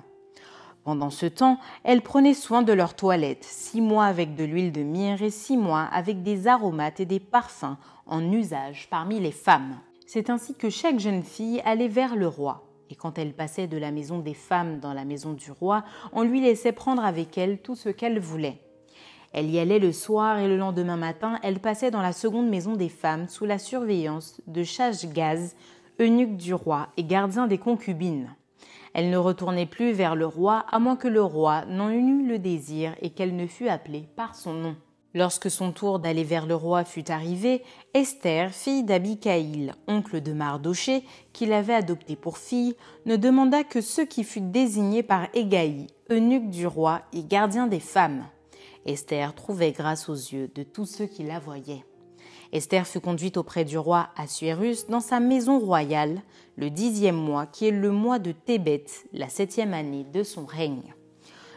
Pendant 0.84 1.10
ce 1.10 1.26
temps, 1.26 1.58
elles 1.84 2.02
prenaient 2.02 2.34
soin 2.34 2.62
de 2.62 2.72
leur 2.72 2.94
toilette, 2.94 3.44
six 3.44 3.80
mois 3.80 4.06
avec 4.06 4.34
de 4.34 4.44
l'huile 4.44 4.72
de 4.72 4.82
myrrhe 4.82 5.22
et 5.22 5.30
six 5.30 5.56
mois 5.56 5.82
avec 5.92 6.22
des 6.22 6.48
aromates 6.48 6.98
et 6.98 7.06
des 7.06 7.20
parfums 7.20 7.76
en 8.06 8.32
usage 8.32 8.88
parmi 8.90 9.20
les 9.20 9.30
femmes. 9.30 9.78
C'est 10.06 10.28
ainsi 10.28 10.54
que 10.54 10.70
chaque 10.70 10.98
jeune 10.98 11.22
fille 11.22 11.62
allait 11.64 11.88
vers 11.88 12.16
le 12.16 12.26
roi. 12.26 12.66
Et 12.90 12.96
quand 12.96 13.16
elle 13.16 13.32
passait 13.32 13.68
de 13.68 13.78
la 13.78 13.92
maison 13.92 14.18
des 14.18 14.34
femmes 14.34 14.80
dans 14.80 14.92
la 14.92 15.04
maison 15.04 15.32
du 15.32 15.52
roi, 15.52 15.84
on 16.12 16.22
lui 16.22 16.40
laissait 16.40 16.72
prendre 16.72 17.04
avec 17.04 17.38
elle 17.38 17.62
tout 17.62 17.76
ce 17.76 17.88
qu'elle 17.88 18.18
voulait. 18.18 18.60
Elle 19.32 19.50
y 19.50 19.58
allait 19.58 19.78
le 19.78 19.92
soir 19.92 20.38
et 20.38 20.48
le 20.48 20.58
lendemain 20.58 20.98
matin, 20.98 21.38
elle 21.42 21.60
passait 21.60 21.90
dans 21.90 22.02
la 22.02 22.12
seconde 22.12 22.50
maison 22.50 22.76
des 22.76 22.90
femmes 22.90 23.28
sous 23.28 23.46
la 23.46 23.58
surveillance 23.58 24.42
de 24.46 24.62
Chashgaz, 24.62 25.54
eunuque 26.00 26.36
du 26.36 26.52
roi 26.52 26.88
et 26.96 27.04
gardien 27.04 27.46
des 27.46 27.56
concubines. 27.58 28.34
Elle 28.94 29.10
ne 29.10 29.16
retournait 29.16 29.66
plus 29.66 29.92
vers 29.92 30.14
le 30.14 30.26
roi 30.26 30.66
à 30.70 30.78
moins 30.78 30.96
que 30.96 31.08
le 31.08 31.22
roi 31.22 31.64
n'en 31.66 31.90
eût 31.90 32.26
le 32.26 32.38
désir 32.38 32.94
et 33.00 33.10
qu'elle 33.10 33.36
ne 33.36 33.46
fût 33.46 33.68
appelée 33.68 34.08
par 34.16 34.34
son 34.34 34.52
nom. 34.52 34.76
Lorsque 35.14 35.50
son 35.50 35.72
tour 35.72 35.98
d'aller 35.98 36.24
vers 36.24 36.46
le 36.46 36.54
roi 36.54 36.84
fut 36.84 37.10
arrivé, 37.10 37.62
Esther, 37.92 38.50
fille 38.50 38.82
d'Abicaïl, 38.82 39.74
oncle 39.86 40.22
de 40.22 40.32
Mardoché, 40.32 41.04
qui 41.34 41.44
l'avait 41.44 41.74
adoptée 41.74 42.16
pour 42.16 42.38
fille, 42.38 42.74
ne 43.04 43.16
demanda 43.16 43.62
que 43.62 43.82
ce 43.82 44.00
qui 44.00 44.24
fut 44.24 44.40
désigné 44.40 45.02
par 45.02 45.28
Égaï, 45.34 45.86
eunuque 46.10 46.48
du 46.48 46.66
roi 46.66 47.02
et 47.12 47.22
gardien 47.22 47.66
des 47.66 47.80
femmes. 47.80 48.24
Esther 48.86 49.34
trouvait 49.34 49.72
grâce 49.72 50.08
aux 50.08 50.14
yeux 50.14 50.50
de 50.54 50.62
tous 50.62 50.86
ceux 50.86 51.06
qui 51.06 51.24
la 51.24 51.38
voyaient. 51.38 51.84
Esther 52.52 52.86
fut 52.86 53.00
conduite 53.00 53.38
auprès 53.38 53.64
du 53.64 53.78
roi 53.78 54.10
Assuérus 54.14 54.86
dans 54.86 55.00
sa 55.00 55.20
maison 55.20 55.58
royale, 55.58 56.20
le 56.56 56.68
dixième 56.68 57.16
mois, 57.16 57.46
qui 57.46 57.66
est 57.66 57.70
le 57.70 57.90
mois 57.90 58.18
de 58.18 58.32
Tébet, 58.32 58.84
la 59.14 59.30
septième 59.30 59.72
année 59.72 60.04
de 60.04 60.22
son 60.22 60.44
règne. 60.44 60.94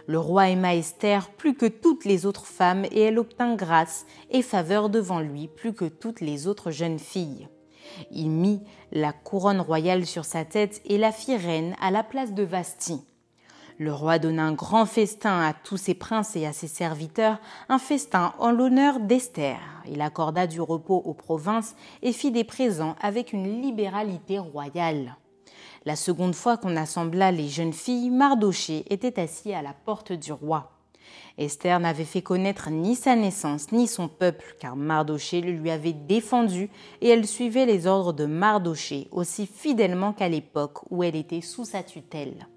Le 0.08 0.19
roi 0.19 0.49
aima 0.49 0.73
Esther 0.75 1.31
plus 1.31 1.55
que 1.55 1.65
toutes 1.65 2.05
les 2.05 2.25
autres 2.25 2.45
femmes 2.45 2.86
et 2.91 3.01
elle 3.01 3.19
obtint 3.19 3.55
grâce 3.55 4.05
et 4.31 4.41
faveur 4.41 4.89
devant 4.89 5.19
lui 5.19 5.49
plus 5.49 5.73
que 5.73 5.86
toutes 5.86 6.21
les 6.21 6.47
autres 6.47 6.71
jeunes 6.71 6.99
filles. 6.99 7.49
Il 8.12 8.29
mit 8.29 8.62
la 8.93 9.12
couronne 9.12 9.60
royale 9.60 10.05
sur 10.05 10.23
sa 10.23 10.45
tête 10.45 10.81
et 10.86 10.97
la 10.97 11.12
fit 11.12 11.36
reine 11.36 11.75
à 11.81 11.91
la 11.91 12.03
place 12.03 12.34
de 12.34 12.43
Vasti. 12.43 13.01
Le 13.77 13.93
roi 13.93 14.19
donna 14.19 14.43
un 14.43 14.53
grand 14.53 14.85
festin 14.85 15.41
à 15.41 15.51
tous 15.51 15.75
ses 15.75 15.95
princes 15.95 16.38
et 16.38 16.45
à 16.45 16.53
ses 16.53 16.69
serviteurs, 16.69 17.39
un 17.67 17.77
festin 17.77 18.33
en 18.39 18.51
l'honneur 18.51 19.01
d'Esther. 19.01 19.57
Il 19.89 19.99
accorda 19.99 20.47
du 20.47 20.61
repos 20.61 21.01
aux 21.03 21.13
provinces 21.13 21.75
et 22.01 22.13
fit 22.13 22.31
des 22.31 22.45
présents 22.45 22.95
avec 23.01 23.33
une 23.33 23.61
libéralité 23.61 24.39
royale. 24.39 25.17
La 25.83 25.97
seconde 25.97 26.35
fois 26.35 26.55
qu'on 26.55 26.77
assembla 26.77 27.33
les 27.33 27.49
jeunes 27.49 27.73
filles, 27.73 28.11
Mardoché 28.11 28.85
était 28.89 29.19
assis 29.19 29.53
à 29.53 29.61
la 29.61 29.73
porte 29.73 30.13
du 30.13 30.31
roi. 30.31 30.71
Esther 31.38 31.81
n'avait 31.81 32.05
fait 32.05 32.21
connaître 32.21 32.69
ni 32.69 32.95
sa 32.95 33.17
naissance 33.17 33.73
ni 33.73 33.88
son 33.88 34.07
peuple, 34.07 34.55
car 34.57 34.77
Mardoché 34.77 35.41
le 35.41 35.51
lui 35.51 35.69
avait 35.69 35.91
défendu 35.91 36.69
et 37.01 37.09
elle 37.09 37.27
suivait 37.27 37.65
les 37.65 37.88
ordres 37.88 38.13
de 38.13 38.25
Mardoché 38.25 39.09
aussi 39.11 39.45
fidèlement 39.45 40.13
qu'à 40.13 40.29
l'époque 40.29 40.79
où 40.89 41.03
elle 41.03 41.17
était 41.17 41.41
sous 41.41 41.65
sa 41.65 41.83
tutelle. 41.83 42.47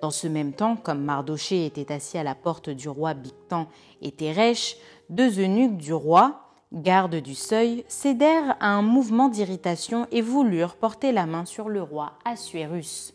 Dans 0.00 0.10
ce 0.10 0.26
même 0.26 0.54
temps, 0.54 0.76
comme 0.76 1.02
Mardoché 1.02 1.66
était 1.66 1.92
assis 1.92 2.16
à 2.16 2.22
la 2.22 2.34
porte 2.34 2.70
du 2.70 2.88
roi 2.88 3.12
Bictan 3.12 3.66
et 4.00 4.12
Téresh, 4.12 4.76
deux 5.10 5.38
eunuques 5.40 5.76
du 5.76 5.92
roi, 5.92 6.40
gardes 6.72 7.16
du 7.16 7.34
seuil, 7.34 7.84
cédèrent 7.86 8.56
à 8.60 8.68
un 8.68 8.82
mouvement 8.82 9.28
d'irritation 9.28 10.06
et 10.10 10.22
voulurent 10.22 10.76
porter 10.76 11.12
la 11.12 11.26
main 11.26 11.44
sur 11.44 11.68
le 11.68 11.82
roi 11.82 12.12
Assuérus. 12.24 13.12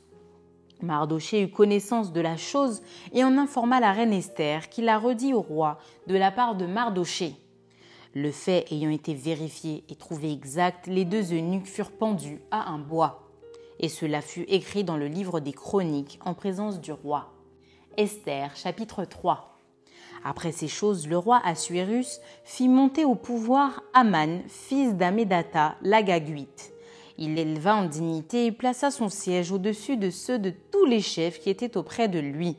Mardoché 0.82 1.42
eut 1.42 1.50
connaissance 1.50 2.14
de 2.14 2.22
la 2.22 2.38
chose 2.38 2.84
et 3.14 3.24
en 3.24 3.38
informa 3.38 3.80
la 3.80 3.92
reine 3.92 4.14
Esther, 4.14 4.70
qui 4.70 4.84
la 4.84 5.00
redit 5.00 5.34
au 5.34 5.42
roi 5.42 5.80
de 6.06 6.16
la 6.16 6.32
part 6.32 6.56
de 6.56 6.68
Mardoché. 6.68 7.36
Le 8.14 8.30
fait 8.30 8.72
ayant 8.72 8.92
été 8.92 9.16
vérifié 9.16 9.84
et 9.90 9.96
trouvé 9.96 10.32
exact, 10.32 10.86
les 10.86 11.04
deux 11.04 11.34
eunuques 11.34 11.68
furent 11.68 11.92
pendus 11.92 12.42
à 12.52 12.70
un 12.70 12.78
bois 12.78 13.25
et 13.80 13.90
cela 13.90 14.22
fut 14.22 14.46
écrit 14.48 14.84
dans 14.84 14.98
le 14.98 15.08
livre 15.08 15.40
des 15.40 15.54
chroniques 15.54 16.20
en 16.24 16.34
présence 16.34 16.80
du 16.80 16.92
roi. 16.92 17.32
Esther 17.98 18.56
chapitre 18.56 19.06
3 19.06 19.58
Après 20.24 20.52
ces 20.52 20.68
choses, 20.68 21.08
le 21.08 21.18
roi 21.18 21.42
Assuérus 21.44 22.20
fit 22.44 22.68
monter 22.68 23.06
au 23.06 23.16
pouvoir 23.16 23.84
Aman, 23.94 24.42
fils 24.48 24.96
d'Amédata, 24.96 25.76
l'Agaguite. 25.82 26.74
Il 27.18 27.36
l'éleva 27.36 27.76
en 27.76 27.86
dignité 27.86 28.46
et 28.46 28.52
plaça 28.52 28.92
son 28.92 29.08
siège 29.08 29.52
au-dessus 29.52 29.96
de 29.96 30.10
ceux 30.10 30.38
de 30.38 30.54
tous 30.72 30.86
les 30.86 31.02
chefs 31.02 31.40
qui 31.40 31.50
étaient 31.50 31.78
auprès 31.78 32.10
de 32.10 32.20
lui. 32.20 32.58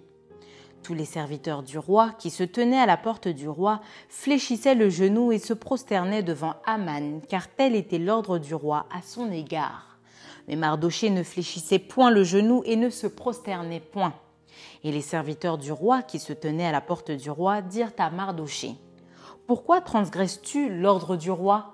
Tous 0.83 0.95
les 0.95 1.05
serviteurs 1.05 1.63
du 1.63 1.79
roi, 1.79 2.13
qui 2.19 2.31
se 2.31 2.45
tenaient 2.45 2.79
à 2.79 2.87
la 2.87 2.97
porte 2.97 3.29
du 3.29 3.49
roi, 3.49 3.81
fléchissaient 4.09 4.75
le 4.75 4.89
genou 4.89 5.33
et 5.33 5.39
se 5.39 5.53
prosternaient 5.53 6.23
devant 6.23 6.55
Aman, 6.65 7.21
car 7.29 7.49
tel 7.49 7.75
était 7.75 7.99
l'ordre 7.99 8.39
du 8.39 8.55
roi 8.55 8.87
à 8.97 9.03
son 9.03 9.31
égard. 9.31 9.96
Mais 10.49 10.57
Mardoché 10.57 11.11
ne 11.11 11.23
fléchissait 11.23 11.79
point 11.79 12.11
le 12.11 12.25
genou 12.25 12.63
et 12.65 12.77
ne 12.77 12.91
se 12.91 13.07
prosternait 13.07 13.81
point. 13.81 14.15
Et 14.85 14.93
les 14.93 15.03
serviteurs 15.03 15.59
du 15.59 15.73
roi 15.73 16.03
qui 16.03 16.19
se 16.19 16.33
tenaient 16.33 16.67
à 16.67 16.73
la 16.73 16.81
porte 16.81 17.11
du 17.11 17.31
roi 17.31 17.63
dirent 17.63 17.93
à 17.99 18.11
Mardoché 18.11 18.73
Pourquoi 19.47 19.81
transgresses-tu 19.81 20.69
l'ordre 20.69 21.17
du 21.17 21.31
roi? 21.31 21.73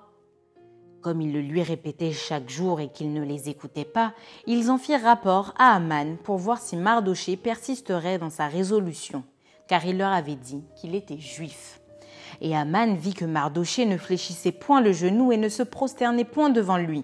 Comme 1.01 1.21
ils 1.21 1.33
le 1.33 1.41
lui 1.41 1.61
répétaient 1.61 2.13
chaque 2.13 2.49
jour 2.49 2.79
et 2.79 2.89
qu'il 2.89 3.13
ne 3.13 3.23
les 3.23 3.49
écoutait 3.49 3.83
pas, 3.83 4.13
ils 4.47 4.71
en 4.71 4.77
firent 4.77 5.03
rapport 5.03 5.53
à 5.57 5.75
Aman 5.75 6.17
pour 6.17 6.37
voir 6.37 6.59
si 6.59 6.77
Mardoché 6.77 7.35
persisterait 7.35 8.17
dans 8.17 8.29
sa 8.29 8.47
résolution, 8.47 9.23
car 9.67 9.85
il 9.85 9.97
leur 9.97 10.13
avait 10.13 10.35
dit 10.35 10.63
qu'il 10.77 10.95
était 10.95 11.19
juif. 11.19 11.82
Et 12.41 12.55
Aman 12.55 12.95
vit 12.95 13.13
que 13.13 13.25
Mardoché 13.25 13.85
ne 13.85 13.97
fléchissait 13.97 14.51
point 14.51 14.81
le 14.81 14.91
genou 14.91 15.31
et 15.31 15.37
ne 15.37 15.49
se 15.49 15.63
prosternait 15.63 16.25
point 16.25 16.49
devant 16.49 16.77
lui. 16.77 17.03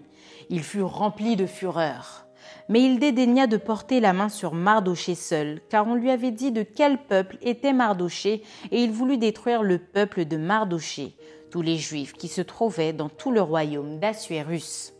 Il 0.49 0.63
fut 0.63 0.81
rempli 0.81 1.35
de 1.35 1.45
fureur. 1.45 2.25
Mais 2.67 2.83
il 2.83 2.99
dédaigna 2.99 3.47
de 3.47 3.57
porter 3.57 3.99
la 3.99 4.13
main 4.13 4.29
sur 4.29 4.53
Mardoché 4.53 5.15
seul, 5.15 5.61
car 5.69 5.87
on 5.87 5.95
lui 5.95 6.11
avait 6.11 6.31
dit 6.31 6.51
de 6.51 6.63
quel 6.63 6.97
peuple 6.97 7.37
était 7.41 7.73
Mardoché, 7.73 8.43
et 8.71 8.83
il 8.83 8.91
voulut 8.91 9.17
détruire 9.17 9.63
le 9.63 9.79
peuple 9.79 10.25
de 10.25 10.37
Mardoché, 10.37 11.15
tous 11.51 11.61
les 11.61 11.77
Juifs 11.77 12.13
qui 12.13 12.27
se 12.27 12.41
trouvaient 12.41 12.93
dans 12.93 13.09
tout 13.09 13.31
le 13.31 13.41
royaume 13.41 13.99
d'Assuérus. 13.99 14.93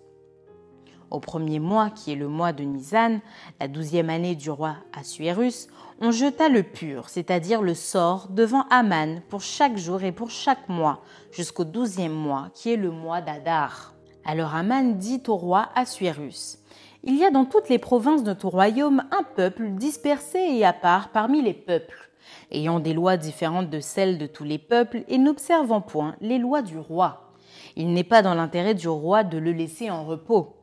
Au 1.12 1.20
premier 1.20 1.58
mois, 1.58 1.90
qui 1.90 2.12
est 2.12 2.16
le 2.16 2.28
mois 2.28 2.54
de 2.54 2.64
Nisan, 2.64 3.20
la 3.60 3.68
douzième 3.68 4.12
année 4.12 4.36
du 4.36 4.52
roi 4.52 4.76
Assuérus, 4.94 5.68
on 6.02 6.12
jeta 6.12 6.50
le 6.50 6.62
pur, 6.62 7.10
c'est-à-dire 7.10 7.64
le 7.64 7.74
sort, 7.74 8.28
devant 8.30 8.66
Aman 8.70 9.22
pour 9.28 9.42
chaque 9.42 9.76
jour 9.76 10.04
et 10.04 10.12
pour 10.12 10.30
chaque 10.30 10.70
mois, 10.70 11.02
jusqu'au 11.32 11.64
douzième 11.64 12.14
mois, 12.14 12.50
qui 12.54 12.72
est 12.72 12.78
le 12.78 12.92
mois 12.92 13.22
d'Adar. 13.22 13.96
Alors 14.24 14.54
Aman 14.54 14.98
dit 14.98 15.24
au 15.28 15.36
roi 15.36 15.70
Assuérus 15.74 16.60
Il 17.04 17.18
y 17.18 17.26
a 17.26 17.32
dans 17.32 17.46
toutes 17.46 17.70
les 17.70 17.80
provinces 17.80 18.24
de 18.24 18.34
ton 18.34 18.50
royaume 18.50 19.04
un 19.12 19.24
peuple 19.24 19.72
dispersé 19.72 20.38
et 20.38 20.64
à 20.64 20.74
part 20.74 21.10
parmi 21.10 21.42
les 21.42 21.56
peuples, 21.56 22.12
ayant 22.52 22.80
des 22.80 22.94
lois 22.94 23.18
différentes 23.18 23.72
de 23.72 23.80
celles 23.80 24.20
de 24.20 24.28
tous 24.28 24.44
les 24.44 24.60
peuples 24.60 25.04
et 25.08 25.18
n'observant 25.18 25.82
point 25.82 26.16
les 26.22 26.38
lois 26.38 26.62
du 26.62 26.78
roi. 26.78 27.34
Il 27.76 27.94
n'est 27.94 28.04
pas 28.04 28.22
dans 28.22 28.36
l'intérêt 28.36 28.76
du 28.76 28.88
roi 28.88 29.24
de 29.24 29.40
le 29.40 29.52
laisser 29.52 29.90
en 29.90 30.06
repos. 30.06 30.59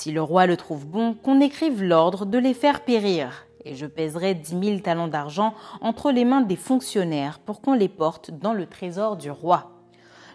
Si 0.00 0.12
le 0.12 0.22
roi 0.22 0.46
le 0.46 0.56
trouve 0.56 0.86
bon, 0.86 1.12
qu'on 1.12 1.40
écrive 1.40 1.82
l'ordre 1.82 2.24
de 2.24 2.38
les 2.38 2.54
faire 2.54 2.84
périr, 2.84 3.46
et 3.64 3.74
je 3.74 3.84
pèserai 3.84 4.36
dix 4.36 4.54
mille 4.54 4.80
talents 4.80 5.08
d'argent 5.08 5.54
entre 5.80 6.12
les 6.12 6.24
mains 6.24 6.40
des 6.40 6.54
fonctionnaires 6.54 7.40
pour 7.40 7.60
qu'on 7.60 7.72
les 7.72 7.88
porte 7.88 8.30
dans 8.30 8.52
le 8.52 8.66
trésor 8.66 9.16
du 9.16 9.28
roi. 9.28 9.72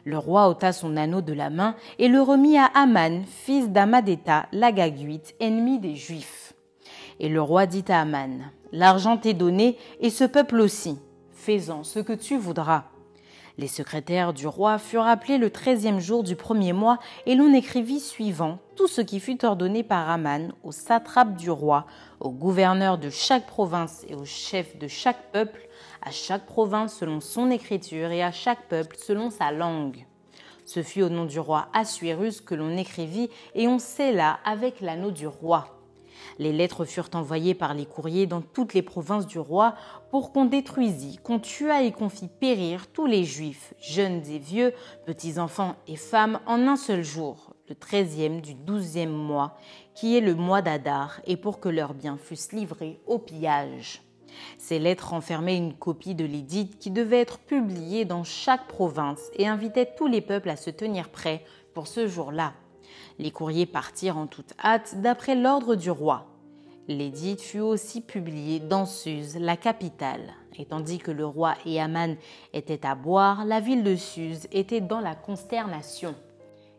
Le 0.03 0.17
roi 0.17 0.49
ôta 0.49 0.73
son 0.73 0.97
anneau 0.97 1.21
de 1.21 1.31
la 1.31 1.49
main 1.49 1.77
et 1.97 2.09
le 2.09 2.21
remit 2.21 2.57
à 2.57 2.65
Aman, 2.75 3.23
fils 3.25 3.69
d'Amadeta, 3.69 4.47
l'Agaguite, 4.51 5.33
ennemi 5.39 5.79
des 5.79 5.95
Juifs. 5.95 6.51
Et 7.21 7.29
le 7.29 7.41
roi 7.41 7.65
dit 7.65 7.85
à 7.87 8.01
Aman, 8.01 8.51
L'argent 8.73 9.15
t'est 9.15 9.33
donné, 9.33 9.77
et 10.01 10.09
ce 10.09 10.25
peuple 10.25 10.59
aussi. 10.59 10.99
Fais-en 11.31 11.85
ce 11.85 11.99
que 11.99 12.11
tu 12.11 12.37
voudras. 12.37 12.83
Les 13.59 13.67
secrétaires 13.67 14.33
du 14.33 14.47
roi 14.47 14.79
furent 14.79 15.05
appelés 15.05 15.37
le 15.37 15.51
treizième 15.51 15.99
jour 15.99 16.23
du 16.23 16.35
premier 16.35 16.73
mois, 16.73 16.97
et 17.27 17.35
l'on 17.35 17.53
écrivit 17.53 17.99
suivant 17.99 18.57
tout 18.75 18.87
ce 18.87 19.01
qui 19.01 19.19
fut 19.19 19.45
ordonné 19.45 19.83
par 19.83 20.09
Aman 20.09 20.53
au 20.63 20.71
satrape 20.71 21.35
du 21.35 21.51
roi, 21.51 21.85
au 22.19 22.31
gouverneur 22.31 22.97
de 22.97 23.11
chaque 23.11 23.45
province 23.45 24.05
et 24.09 24.15
au 24.15 24.25
chef 24.25 24.77
de 24.79 24.87
chaque 24.87 25.31
peuple, 25.31 25.67
à 26.01 26.09
chaque 26.09 26.47
province 26.47 26.95
selon 26.95 27.21
son 27.21 27.51
écriture 27.51 28.09
et 28.09 28.23
à 28.23 28.31
chaque 28.31 28.67
peuple 28.69 28.95
selon 28.97 29.29
sa 29.29 29.51
langue. 29.51 30.05
Ce 30.65 30.81
fut 30.81 31.03
au 31.03 31.09
nom 31.09 31.25
du 31.25 31.39
roi 31.39 31.67
Assuérus 31.73 32.41
que 32.41 32.55
l'on 32.55 32.75
écrivit 32.75 33.29
et 33.53 33.67
on 33.67 33.77
scella 33.77 34.39
avec 34.45 34.81
l'anneau 34.81 35.11
du 35.11 35.27
roi. 35.27 35.82
Les 36.39 36.51
lettres 36.51 36.85
furent 36.85 37.09
envoyées 37.13 37.53
par 37.53 37.73
les 37.73 37.85
courriers 37.85 38.27
dans 38.27 38.41
toutes 38.41 38.73
les 38.73 38.81
provinces 38.81 39.27
du 39.27 39.39
roi 39.39 39.75
pour 40.11 40.31
qu'on 40.31 40.45
détruisît, 40.45 41.19
qu'on 41.23 41.39
tuât 41.39 41.83
et 41.83 41.91
qu'on 41.91 42.09
fît 42.09 42.27
périr 42.27 42.87
tous 42.87 43.05
les 43.05 43.23
juifs, 43.23 43.73
jeunes 43.79 44.21
et 44.29 44.39
vieux, 44.39 44.73
petits 45.05 45.39
enfants 45.39 45.75
et 45.87 45.95
femmes, 45.95 46.39
en 46.45 46.67
un 46.67 46.75
seul 46.75 47.03
jour, 47.03 47.53
le 47.69 47.75
treizième 47.75 48.41
du 48.41 48.53
douzième 48.53 49.11
mois, 49.11 49.57
qui 49.95 50.17
est 50.17 50.21
le 50.21 50.35
mois 50.35 50.61
d'Adar, 50.61 51.21
et 51.25 51.37
pour 51.37 51.59
que 51.59 51.69
leurs 51.69 51.93
biens 51.93 52.17
fussent 52.17 52.51
livrés 52.51 52.99
au 53.05 53.19
pillage. 53.19 54.01
Ces 54.57 54.79
lettres 54.79 55.09
renfermaient 55.09 55.57
une 55.57 55.73
copie 55.73 56.15
de 56.15 56.25
l'édit 56.25 56.69
qui 56.69 56.91
devait 56.91 57.19
être 57.19 57.39
publiée 57.39 58.05
dans 58.05 58.23
chaque 58.23 58.67
province 58.67 59.29
et 59.35 59.47
invitait 59.47 59.93
tous 59.95 60.07
les 60.07 60.21
peuples 60.21 60.49
à 60.49 60.55
se 60.55 60.69
tenir 60.69 61.09
prêts 61.09 61.43
pour 61.73 61.87
ce 61.87 62.07
jour-là. 62.07 62.53
Les 63.19 63.31
courriers 63.31 63.65
partirent 63.65 64.17
en 64.17 64.27
toute 64.27 64.53
hâte 64.63 65.01
d'après 65.01 65.35
l'ordre 65.35 65.75
du 65.75 65.91
roi. 65.91 66.25
L'édit 66.87 67.37
fut 67.37 67.59
aussi 67.59 68.01
publié 68.01 68.59
dans 68.59 68.85
Suse, 68.85 69.37
la 69.39 69.55
capitale, 69.55 70.33
et 70.57 70.65
tandis 70.65 70.97
que 70.97 71.11
le 71.11 71.25
roi 71.25 71.55
et 71.65 71.79
Aman 71.79 72.17
étaient 72.51 72.85
à 72.85 72.95
boire, 72.95 73.45
la 73.45 73.61
ville 73.61 73.83
de 73.83 73.95
Suse 73.95 74.47
était 74.51 74.81
dans 74.81 74.99
la 74.99 75.15
consternation. 75.15 76.15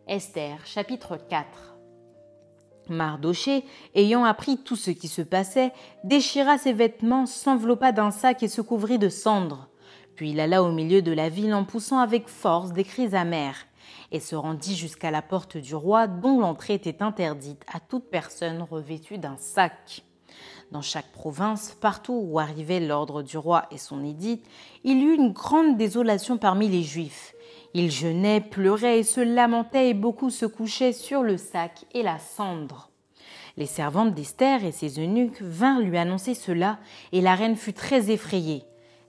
Esther, 0.06 0.58
chapitre 0.66 1.16
4 1.16 1.74
Mardoché, 2.90 3.64
ayant 3.94 4.24
appris 4.24 4.58
tout 4.58 4.76
ce 4.76 4.90
qui 4.90 5.08
se 5.08 5.22
passait, 5.22 5.72
déchira 6.04 6.58
ses 6.58 6.74
vêtements, 6.74 7.24
s'enveloppa 7.24 7.92
d'un 7.92 8.10
sac 8.10 8.42
et 8.42 8.48
se 8.48 8.60
couvrit 8.60 8.98
de 8.98 9.08
cendres. 9.08 9.68
Puis 10.16 10.30
il 10.30 10.40
alla 10.40 10.62
au 10.62 10.70
milieu 10.70 11.00
de 11.00 11.12
la 11.12 11.30
ville 11.30 11.54
en 11.54 11.64
poussant 11.64 11.98
avec 11.98 12.28
force 12.28 12.72
des 12.72 12.84
cris 12.84 13.14
amers, 13.14 13.66
et 14.12 14.20
se 14.20 14.36
rendit 14.36 14.76
jusqu'à 14.76 15.10
la 15.10 15.22
porte 15.22 15.56
du 15.56 15.74
roi, 15.74 16.06
dont 16.06 16.40
l'entrée 16.40 16.74
était 16.74 17.02
interdite 17.02 17.62
à 17.72 17.80
toute 17.80 18.10
personne 18.10 18.62
revêtue 18.62 19.18
d'un 19.18 19.36
sac. 19.36 20.02
Dans 20.72 20.82
chaque 20.82 21.12
province, 21.12 21.76
partout 21.80 22.20
où 22.24 22.38
arrivait 22.38 22.80
l'ordre 22.80 23.22
du 23.22 23.38
roi 23.38 23.66
et 23.70 23.78
son 23.78 24.04
édit, 24.04 24.42
il 24.82 24.98
y 24.98 25.04
eut 25.04 25.14
une 25.14 25.32
grande 25.32 25.76
désolation 25.76 26.38
parmi 26.38 26.68
les 26.68 26.82
Juifs. 26.82 27.34
Ils 27.74 27.90
jeûnaient, 27.90 28.40
pleuraient 28.40 29.00
et 29.00 29.04
se 29.04 29.20
lamentaient 29.20 29.90
et 29.90 29.94
beaucoup 29.94 30.30
se 30.30 30.46
couchaient 30.46 30.92
sur 30.92 31.22
le 31.22 31.36
sac 31.36 31.84
et 31.92 32.02
la 32.02 32.18
cendre. 32.18 32.90
Les 33.56 33.66
servantes 33.66 34.14
d'Esther 34.14 34.64
et 34.64 34.72
ses 34.72 34.98
eunuques 34.98 35.40
vinrent 35.40 35.80
lui 35.80 35.96
annoncer 35.96 36.34
cela, 36.34 36.78
et 37.12 37.20
la 37.20 37.36
reine 37.36 37.56
fut 37.56 37.72
très 37.72 38.10
effrayée. 38.10 38.64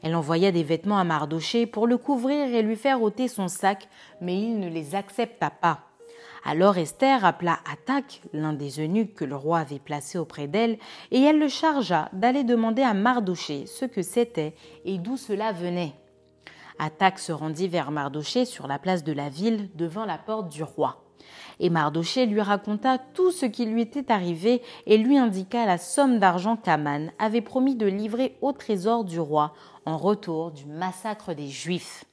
Elle 0.05 0.15
envoya 0.15 0.51
des 0.51 0.61
vêtements 0.61 0.99
à 0.99 1.03
Mardoché 1.03 1.65
pour 1.65 1.87
le 1.87 1.97
couvrir 1.97 2.53
et 2.53 2.61
lui 2.61 2.75
faire 2.75 3.01
ôter 3.01 3.27
son 3.27 3.47
sac, 3.47 3.89
mais 4.21 4.39
il 4.39 4.59
ne 4.59 4.69
les 4.69 4.93
accepta 4.93 5.49
pas. 5.49 5.79
Alors 6.43 6.77
Esther 6.77 7.25
appela 7.25 7.57
Attaque, 7.73 8.21
l'un 8.31 8.53
des 8.53 8.79
eunuques 8.79 9.15
que 9.15 9.25
le 9.25 9.35
roi 9.35 9.57
avait 9.57 9.79
placé 9.79 10.19
auprès 10.19 10.47
d'elle, 10.47 10.77
et 11.09 11.23
elle 11.23 11.39
le 11.39 11.47
chargea 11.47 12.09
d'aller 12.13 12.43
demander 12.43 12.83
à 12.83 12.93
Mardoché 12.93 13.65
ce 13.65 13.85
que 13.85 14.03
c'était 14.03 14.53
et 14.85 14.99
d'où 14.99 15.17
cela 15.17 15.51
venait. 15.51 15.95
Attaque 16.77 17.17
se 17.17 17.31
rendit 17.31 17.67
vers 17.67 17.89
Mardoché 17.89 18.45
sur 18.45 18.67
la 18.67 18.77
place 18.77 19.03
de 19.03 19.11
la 19.11 19.29
ville 19.29 19.71
devant 19.73 20.05
la 20.05 20.19
porte 20.19 20.49
du 20.49 20.61
roi. 20.61 21.04
Et 21.59 21.69
Mardoché 21.69 22.25
lui 22.25 22.41
raconta 22.41 22.97
tout 22.97 23.31
ce 23.31 23.45
qui 23.45 23.65
lui 23.65 23.81
était 23.81 24.11
arrivé 24.11 24.61
et 24.85 24.97
lui 24.97 25.17
indiqua 25.17 25.65
la 25.65 25.77
somme 25.77 26.19
d'argent 26.19 26.57
qu'Aman 26.57 27.11
avait 27.19 27.41
promis 27.41 27.75
de 27.75 27.85
livrer 27.85 28.35
au 28.41 28.51
trésor 28.51 29.05
du 29.05 29.19
roi 29.19 29.53
en 29.85 29.97
retour 29.97 30.51
du 30.51 30.65
massacre 30.65 31.33
des 31.33 31.47
Juifs. 31.47 32.05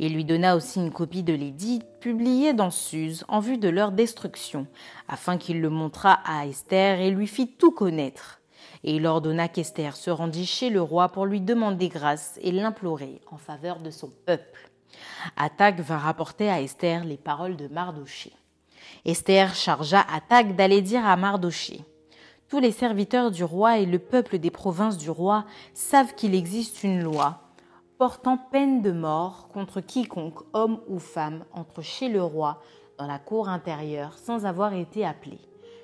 Il 0.00 0.14
lui 0.14 0.24
donna 0.24 0.56
aussi 0.56 0.80
une 0.80 0.90
copie 0.90 1.22
de 1.22 1.34
l'édit 1.34 1.80
publié 2.00 2.52
dans 2.52 2.70
Suse 2.70 3.24
en 3.28 3.38
vue 3.38 3.58
de 3.58 3.68
leur 3.68 3.92
destruction, 3.92 4.66
afin 5.06 5.38
qu'il 5.38 5.60
le 5.60 5.70
montrât 5.70 6.18
à 6.24 6.46
Esther 6.46 7.00
et 7.00 7.10
lui 7.10 7.28
fit 7.28 7.48
tout 7.48 7.70
connaître 7.70 8.40
et 8.84 8.96
il 8.96 9.06
ordonna 9.06 9.48
qu'Esther 9.48 9.96
se 9.96 10.10
rendît 10.10 10.46
chez 10.46 10.70
le 10.70 10.80
roi 10.80 11.08
pour 11.08 11.26
lui 11.26 11.40
demander 11.40 11.88
grâce 11.88 12.38
et 12.42 12.52
l'implorer 12.52 13.20
en 13.30 13.36
faveur 13.36 13.80
de 13.80 13.90
son 13.90 14.10
peuple. 14.26 14.70
Attaque 15.36 15.80
vint 15.80 15.98
rapporter 15.98 16.48
à 16.48 16.60
Esther 16.60 17.04
les 17.04 17.18
paroles 17.18 17.56
de 17.56 17.68
Mardoché. 17.68 18.32
Esther 19.04 19.54
chargea 19.54 20.04
Attaque 20.12 20.56
d'aller 20.56 20.82
dire 20.82 21.06
à 21.06 21.16
Mardoché 21.16 21.84
Tous 22.48 22.60
les 22.60 22.72
serviteurs 22.72 23.30
du 23.30 23.44
roi 23.44 23.78
et 23.78 23.86
le 23.86 23.98
peuple 23.98 24.38
des 24.38 24.50
provinces 24.50 24.98
du 24.98 25.10
roi 25.10 25.44
savent 25.74 26.14
qu'il 26.14 26.34
existe 26.34 26.82
une 26.82 27.02
loi 27.02 27.40
portant 27.98 28.38
peine 28.38 28.80
de 28.80 28.92
mort 28.92 29.48
contre 29.52 29.80
quiconque, 29.80 30.40
homme 30.54 30.80
ou 30.88 30.98
femme, 30.98 31.44
entre 31.52 31.82
chez 31.82 32.08
le 32.08 32.22
roi 32.22 32.62
dans 32.98 33.06
la 33.06 33.18
cour 33.18 33.48
intérieure 33.48 34.16
sans 34.16 34.46
avoir 34.46 34.72
été 34.72 35.04
appelé 35.04 35.38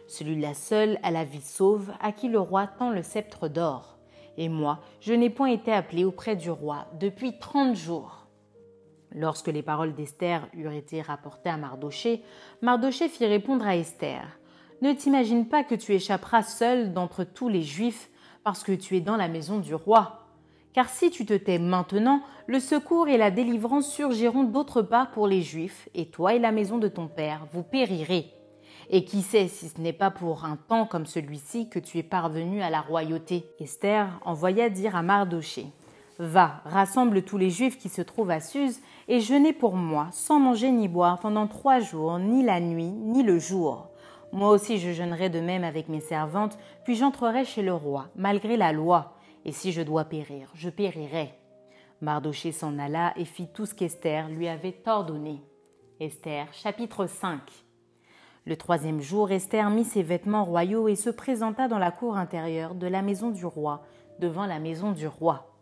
celui-là 0.07 0.55
seul 0.55 0.99
a 1.03 1.11
la 1.11 1.25
vie 1.25 1.43
sauve, 1.43 1.93
à 2.01 2.13
qui 2.13 2.29
le 2.29 2.39
roi 2.39 2.67
tend 2.67 2.91
le 2.91 3.03
sceptre 3.03 3.49
d'or. 3.49 3.99
Et 4.37 4.49
moi, 4.49 4.81
je 5.01 5.13
n'ai 5.13 5.31
point 5.31 5.49
été 5.49 5.73
appelé 5.73 6.05
auprès 6.05 6.37
du 6.37 6.51
roi 6.51 6.87
depuis 7.01 7.39
trente 7.39 7.75
jours. 7.75 8.26
Lorsque 9.19 9.49
les 9.49 9.63
paroles 9.63 9.95
d'Esther 9.95 10.47
eurent 10.53 10.73
été 10.73 11.01
rapportées 11.01 11.49
à 11.49 11.57
Mardoché, 11.57 12.23
Mardoché 12.61 13.09
fit 13.09 13.25
répondre 13.25 13.67
à 13.67 13.75
Esther 13.75 14.39
Ne 14.83 14.93
t'imagine 14.93 15.49
pas 15.49 15.65
que 15.65 15.75
tu 15.75 15.95
échapperas 15.95 16.43
seul 16.43 16.93
d'entre 16.93 17.25
tous 17.25 17.49
les 17.49 17.63
Juifs 17.63 18.11
parce 18.45 18.63
que 18.63 18.73
tu 18.73 18.95
es 18.95 19.01
dans 19.01 19.17
la 19.17 19.29
maison 19.29 19.59
du 19.59 19.75
roi. 19.75 20.27
Car 20.75 20.91
si 20.91 21.11
tu 21.11 21.25
te 21.25 21.33
tais 21.33 21.59
maintenant, 21.59 22.21
le 22.47 22.61
secours 22.61 23.09
et 23.09 23.17
la 23.17 23.31
délivrance 23.31 23.91
surgiront 23.91 24.45
d'autre 24.45 24.83
part 24.83 25.11
pour 25.13 25.27
les 25.27 25.41
Juifs, 25.41 25.89
et 25.95 26.11
toi 26.11 26.35
et 26.35 26.39
la 26.39 26.53
maison 26.53 26.77
de 26.77 26.89
ton 26.89 27.09
père, 27.09 27.47
vous 27.55 27.63
périrez. 27.63 28.27
Et 28.91 29.07
qui 29.07 29.23
sait 29.23 29.49
si 29.49 29.71
ce 29.71 29.81
n'est 29.81 29.95
pas 29.95 30.11
pour 30.11 30.45
un 30.45 30.57
temps 30.57 30.85
comme 30.85 31.07
celui-ci 31.07 31.71
que 31.71 31.79
tu 31.79 31.97
es 31.97 32.03
parvenu 32.03 32.61
à 32.61 32.69
la 32.69 32.83
royauté? 32.83 33.47
Esther 33.61 34.21
envoya 34.27 34.69
dire 34.69 34.95
à 34.95 35.03
Mardoché 35.03 35.69
Va, 36.19 36.63
rassemble 36.65 37.23
tous 37.23 37.37
les 37.37 37.51
Juifs 37.51 37.77
qui 37.77 37.91
se 37.91 38.01
trouvent 38.01 38.31
à 38.31 38.41
Suse 38.41 38.81
et 39.07 39.21
jeûnez 39.21 39.53
pour 39.53 39.77
moi, 39.77 40.09
sans 40.13 40.41
manger 40.41 40.71
ni 40.71 40.89
boire 40.89 41.21
pendant 41.21 41.47
trois 41.47 41.79
jours, 41.79 42.19
ni 42.19 42.43
la 42.43 42.59
nuit, 42.59 42.91
ni 42.91 43.23
le 43.23 43.39
jour. 43.39 43.91
Moi 44.33 44.49
aussi 44.49 44.79
je 44.79 44.93
jeûnerai 44.93 45.29
de 45.29 45.41
même 45.41 45.63
avec 45.63 45.89
mes 45.89 46.01
servantes, 46.01 46.59
puis 46.85 46.95
j'entrerai 46.95 47.45
chez 47.45 47.61
le 47.61 47.75
roi, 47.75 48.09
malgré 48.17 48.57
la 48.57 48.73
loi. 48.73 49.13
Et 49.45 49.53
si 49.53 49.73
je 49.73 49.83
dois 49.83 50.05
périr, 50.05 50.51
je 50.55 50.71
périrai. 50.71 51.35
Mardoché 52.01 52.51
s'en 52.51 52.79
alla 52.79 53.13
et 53.17 53.27
fit 53.27 53.49
tout 53.49 53.67
ce 53.67 53.75
qu'Esther 53.75 54.31
lui 54.31 54.49
avait 54.49 54.77
ordonné. 54.87 55.43
Esther, 56.01 56.47
chapitre 56.53 57.07
5 57.07 57.41
Le 58.47 58.57
troisième 58.57 59.03
jour, 59.03 59.31
Esther 59.31 59.69
mit 59.69 59.85
ses 59.85 60.03
vêtements 60.03 60.45
royaux 60.45 60.89
et 60.89 60.97
se 60.97 61.11
présenta 61.11 61.69
dans 61.69 61.79
la 61.79 61.91
cour 61.91 62.17
intérieure 62.17 62.75
de 62.75 62.87
la 62.87 63.03
maison 63.03 63.31
du 63.31 63.45
roi, 63.45 63.83
devant 64.19 64.47
la 64.47 64.59
maison 64.59 64.93
du 64.93 65.07
roi. 65.07 65.56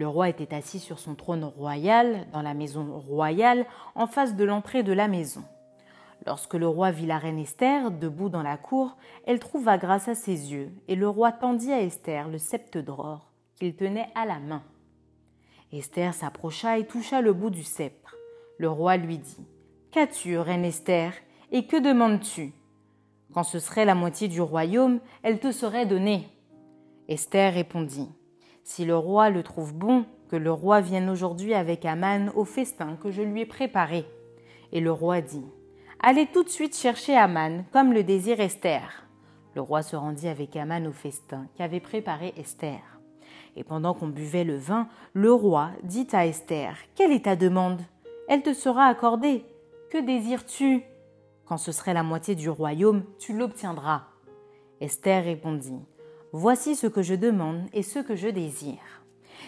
Le 0.00 0.08
roi 0.08 0.30
était 0.30 0.54
assis 0.54 0.78
sur 0.78 0.98
son 0.98 1.14
trône 1.14 1.44
royal, 1.44 2.26
dans 2.32 2.40
la 2.40 2.54
maison 2.54 2.98
royale, 3.00 3.66
en 3.94 4.06
face 4.06 4.34
de 4.34 4.44
l'entrée 4.44 4.82
de 4.82 4.94
la 4.94 5.08
maison. 5.08 5.44
Lorsque 6.24 6.54
le 6.54 6.66
roi 6.66 6.90
vit 6.90 7.04
la 7.04 7.18
reine 7.18 7.38
Esther 7.38 7.90
debout 7.90 8.30
dans 8.30 8.42
la 8.42 8.56
cour, 8.56 8.96
elle 9.26 9.38
trouva 9.38 9.76
grâce 9.76 10.08
à 10.08 10.14
ses 10.14 10.52
yeux, 10.54 10.72
et 10.88 10.96
le 10.96 11.06
roi 11.06 11.32
tendit 11.32 11.70
à 11.70 11.82
Esther 11.82 12.30
le 12.30 12.38
sceptre 12.38 12.80
d'or 12.80 13.30
qu'il 13.56 13.76
tenait 13.76 14.08
à 14.14 14.24
la 14.24 14.38
main. 14.38 14.62
Esther 15.70 16.14
s'approcha 16.14 16.78
et 16.78 16.86
toucha 16.86 17.20
le 17.20 17.34
bout 17.34 17.50
du 17.50 17.62
sceptre. 17.62 18.16
Le 18.56 18.70
roi 18.70 18.96
lui 18.96 19.18
dit 19.18 19.46
Qu'as-tu, 19.90 20.38
reine 20.38 20.64
Esther, 20.64 21.12
et 21.52 21.66
que 21.66 21.76
demandes-tu? 21.76 22.54
Quand 23.34 23.42
ce 23.42 23.58
serait 23.58 23.84
la 23.84 23.94
moitié 23.94 24.28
du 24.28 24.40
royaume, 24.40 25.00
elle 25.22 25.40
te 25.40 25.52
serait 25.52 25.84
donnée. 25.84 26.26
Esther 27.06 27.52
répondit 27.52 28.08
Si 28.70 28.84
le 28.84 28.96
roi 28.96 29.30
le 29.30 29.42
trouve 29.42 29.74
bon, 29.74 30.04
que 30.28 30.36
le 30.36 30.52
roi 30.52 30.80
vienne 30.80 31.10
aujourd'hui 31.10 31.54
avec 31.54 31.84
Aman 31.84 32.30
au 32.36 32.44
festin 32.44 32.96
que 33.02 33.10
je 33.10 33.20
lui 33.20 33.40
ai 33.40 33.44
préparé. 33.44 34.04
Et 34.70 34.78
le 34.80 34.92
roi 34.92 35.20
dit 35.20 35.44
Allez 35.98 36.28
tout 36.28 36.44
de 36.44 36.48
suite 36.48 36.76
chercher 36.76 37.16
Aman, 37.16 37.64
comme 37.72 37.92
le 37.92 38.04
désire 38.04 38.38
Esther. 38.38 39.08
Le 39.56 39.60
roi 39.60 39.82
se 39.82 39.96
rendit 39.96 40.28
avec 40.28 40.54
Aman 40.54 40.86
au 40.86 40.92
festin 40.92 41.48
qu'avait 41.56 41.80
préparé 41.80 42.32
Esther. 42.36 42.78
Et 43.56 43.64
pendant 43.64 43.92
qu'on 43.92 44.06
buvait 44.06 44.44
le 44.44 44.56
vin, 44.56 44.86
le 45.14 45.32
roi 45.32 45.70
dit 45.82 46.06
à 46.12 46.24
Esther 46.28 46.76
Quelle 46.94 47.10
est 47.10 47.24
ta 47.24 47.34
demande? 47.34 47.82
Elle 48.28 48.42
te 48.42 48.54
sera 48.54 48.84
accordée. 48.84 49.44
Que 49.90 49.98
désires-tu? 49.98 50.84
Quand 51.44 51.56
ce 51.56 51.72
serait 51.72 51.92
la 51.92 52.04
moitié 52.04 52.36
du 52.36 52.48
royaume, 52.48 53.02
tu 53.18 53.36
l'obtiendras. 53.36 54.04
Esther 54.80 55.24
répondit 55.24 55.80
Voici 56.32 56.76
ce 56.76 56.86
que 56.86 57.02
je 57.02 57.14
demande 57.14 57.62
et 57.72 57.82
ce 57.82 57.98
que 57.98 58.14
je 58.14 58.28
désire. 58.28 59.02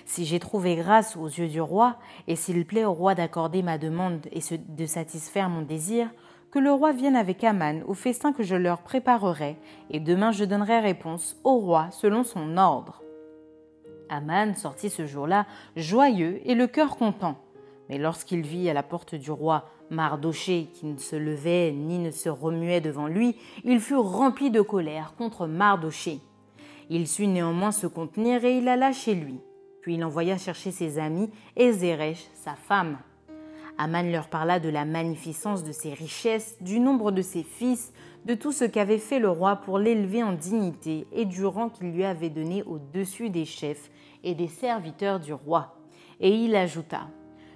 Si 0.05 0.25
j'ai 0.25 0.41
trouvé 0.41 0.75
grâce 0.75 1.17
aux 1.17 1.29
yeux 1.29 1.47
du 1.47 1.61
roi, 1.61 1.97
et 2.27 2.35
s'il 2.35 2.67
plaît 2.67 2.85
au 2.85 2.93
roi 2.93 3.15
d'accorder 3.15 3.63
ma 3.63 3.79
demande 3.79 4.27
et 4.33 4.41
de 4.57 4.87
satisfaire 4.87 5.49
mon 5.49 5.63
désir, 5.63 6.11
que 6.51 6.59
le 6.59 6.73
roi 6.73 6.93
vienne 6.93 7.15
avec 7.15 7.45
Aman 7.45 7.83
au 7.87 7.95
festin 7.95 8.33
que 8.33 8.43
je 8.43 8.57
leur 8.57 8.83
préparerai, 8.83 9.57
et 9.91 10.01
demain 10.01 10.33
je 10.33 10.45
donnerai 10.45 10.81
réponse 10.81 11.37
au 11.45 11.59
roi 11.59 11.89
selon 11.93 12.25
son 12.25 12.57
ordre. 12.57 13.01
Aman 14.09 14.55
sortit 14.57 14.91
ce 14.91 15.07
jour-là 15.07 15.47
joyeux 15.77 16.41
et 16.45 16.57
le 16.57 16.67
cœur 16.67 16.97
content. 16.97 17.39
Mais 17.89 17.99
lorsqu'il 17.99 18.43
vit 18.43 18.69
à 18.69 18.75
la 18.75 18.83
porte 18.83 19.15
du 19.15 19.31
roi 19.31 19.69
Mardoché 19.91 20.69
qui 20.75 20.87
ne 20.87 20.99
se 20.99 21.15
levait 21.15 21.71
ni 21.71 21.99
ne 21.99 22.11
se 22.11 22.29
remuait 22.29 22.81
devant 22.81 23.07
lui, 23.07 23.37
il 23.63 23.79
fut 23.79 23.95
rempli 23.95 24.51
de 24.51 24.63
colère 24.63 25.15
contre 25.17 25.47
Mardoché. 25.47 26.21
Il 26.95 27.09
sut 27.09 27.27
néanmoins 27.27 27.73
se 27.73 27.87
contenir 27.87 28.45
et 28.45 28.59
il 28.59 28.69
alla 28.69 28.93
chez 28.93 29.15
lui. 29.15 29.41
Puis 29.81 29.95
il 29.95 30.05
envoya 30.05 30.37
chercher 30.37 30.71
ses 30.71 30.99
amis 30.99 31.31
et 31.57 31.73
Zeresh, 31.73 32.29
sa 32.35 32.55
femme. 32.55 32.99
Aman 33.79 34.13
leur 34.13 34.29
parla 34.29 34.61
de 34.61 34.69
la 34.69 34.85
magnificence 34.85 35.65
de 35.65 35.73
ses 35.73 35.95
richesses, 35.95 36.59
du 36.61 36.81
nombre 36.81 37.11
de 37.11 37.23
ses 37.23 37.45
fils, 37.45 37.95
de 38.27 38.35
tout 38.35 38.53
ce 38.53 38.67
qu'avait 38.67 38.99
fait 38.99 39.21
le 39.21 39.31
roi 39.31 39.57
pour 39.57 39.79
l'élever 39.79 40.23
en 40.23 40.35
dignité 40.35 41.07
et 41.13 41.25
du 41.25 41.47
rang 41.47 41.71
qu'il 41.71 41.93
lui 41.93 42.05
avait 42.05 42.29
donné 42.29 42.63
au-dessus 42.65 43.31
des 43.31 43.47
chefs 43.47 43.91
et 44.23 44.35
des 44.35 44.49
serviteurs 44.49 45.19
du 45.19 45.33
roi. 45.33 45.75
Et 46.21 46.29
il 46.29 46.55
ajouta 46.55 47.09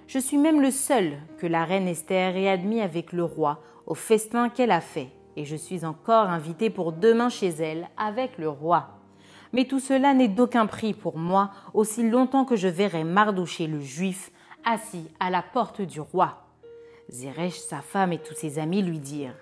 Je 0.07 0.17
suis 0.17 0.39
même 0.39 0.63
le 0.63 0.71
seul 0.71 1.19
que 1.37 1.45
la 1.45 1.63
reine 1.63 1.87
Esther 1.87 2.35
ait 2.35 2.49
admis 2.49 2.81
avec 2.81 3.13
le 3.13 3.23
roi 3.23 3.61
au 3.85 3.93
festin 3.93 4.49
qu'elle 4.49 4.71
a 4.71 4.81
fait, 4.81 5.09
et 5.35 5.45
je 5.45 5.55
suis 5.55 5.85
encore 5.85 6.27
invité 6.27 6.71
pour 6.71 6.91
demain 6.91 7.29
chez 7.29 7.49
elle 7.49 7.87
avec 7.97 8.39
le 8.39 8.49
roi. 8.49 8.96
Mais 9.53 9.65
tout 9.65 9.79
cela 9.79 10.13
n'est 10.13 10.27
d'aucun 10.27 10.65
prix 10.65 10.93
pour 10.93 11.17
moi 11.17 11.51
aussi 11.73 12.07
longtemps 12.07 12.45
que 12.45 12.55
je 12.55 12.67
verrai 12.67 13.03
Mardoché 13.03 13.67
le 13.67 13.79
juif 13.79 14.31
assis 14.65 15.09
à 15.19 15.29
la 15.29 15.41
porte 15.41 15.81
du 15.81 16.01
roi. 16.01 16.43
Zeresh, 17.09 17.57
sa 17.59 17.81
femme 17.81 18.11
et 18.11 18.17
tous 18.17 18.33
ses 18.33 18.59
amis 18.59 18.81
lui 18.81 18.99
dirent 18.99 19.35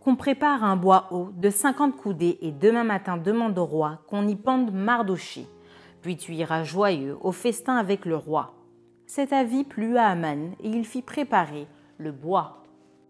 qu'on 0.00 0.16
prépare 0.16 0.64
un 0.64 0.74
bois 0.76 1.06
haut 1.12 1.30
de 1.32 1.48
cinquante 1.48 1.96
coudées 1.96 2.38
et 2.42 2.50
demain 2.50 2.82
matin 2.82 3.16
demande 3.16 3.56
au 3.56 3.64
roi 3.64 4.00
qu'on 4.08 4.26
y 4.26 4.34
pende 4.34 4.72
Mardoché. 4.72 5.46
Puis 6.00 6.16
tu 6.16 6.32
iras 6.34 6.64
joyeux 6.64 7.16
au 7.20 7.30
festin 7.30 7.76
avec 7.76 8.04
le 8.04 8.16
roi. 8.16 8.54
Cet 9.06 9.32
avis 9.32 9.62
plut 9.62 9.96
à 9.96 10.08
Aman 10.08 10.54
et 10.60 10.68
il 10.68 10.84
fit 10.84 11.02
préparer 11.02 11.68
le 11.98 12.10
bois. 12.10 12.61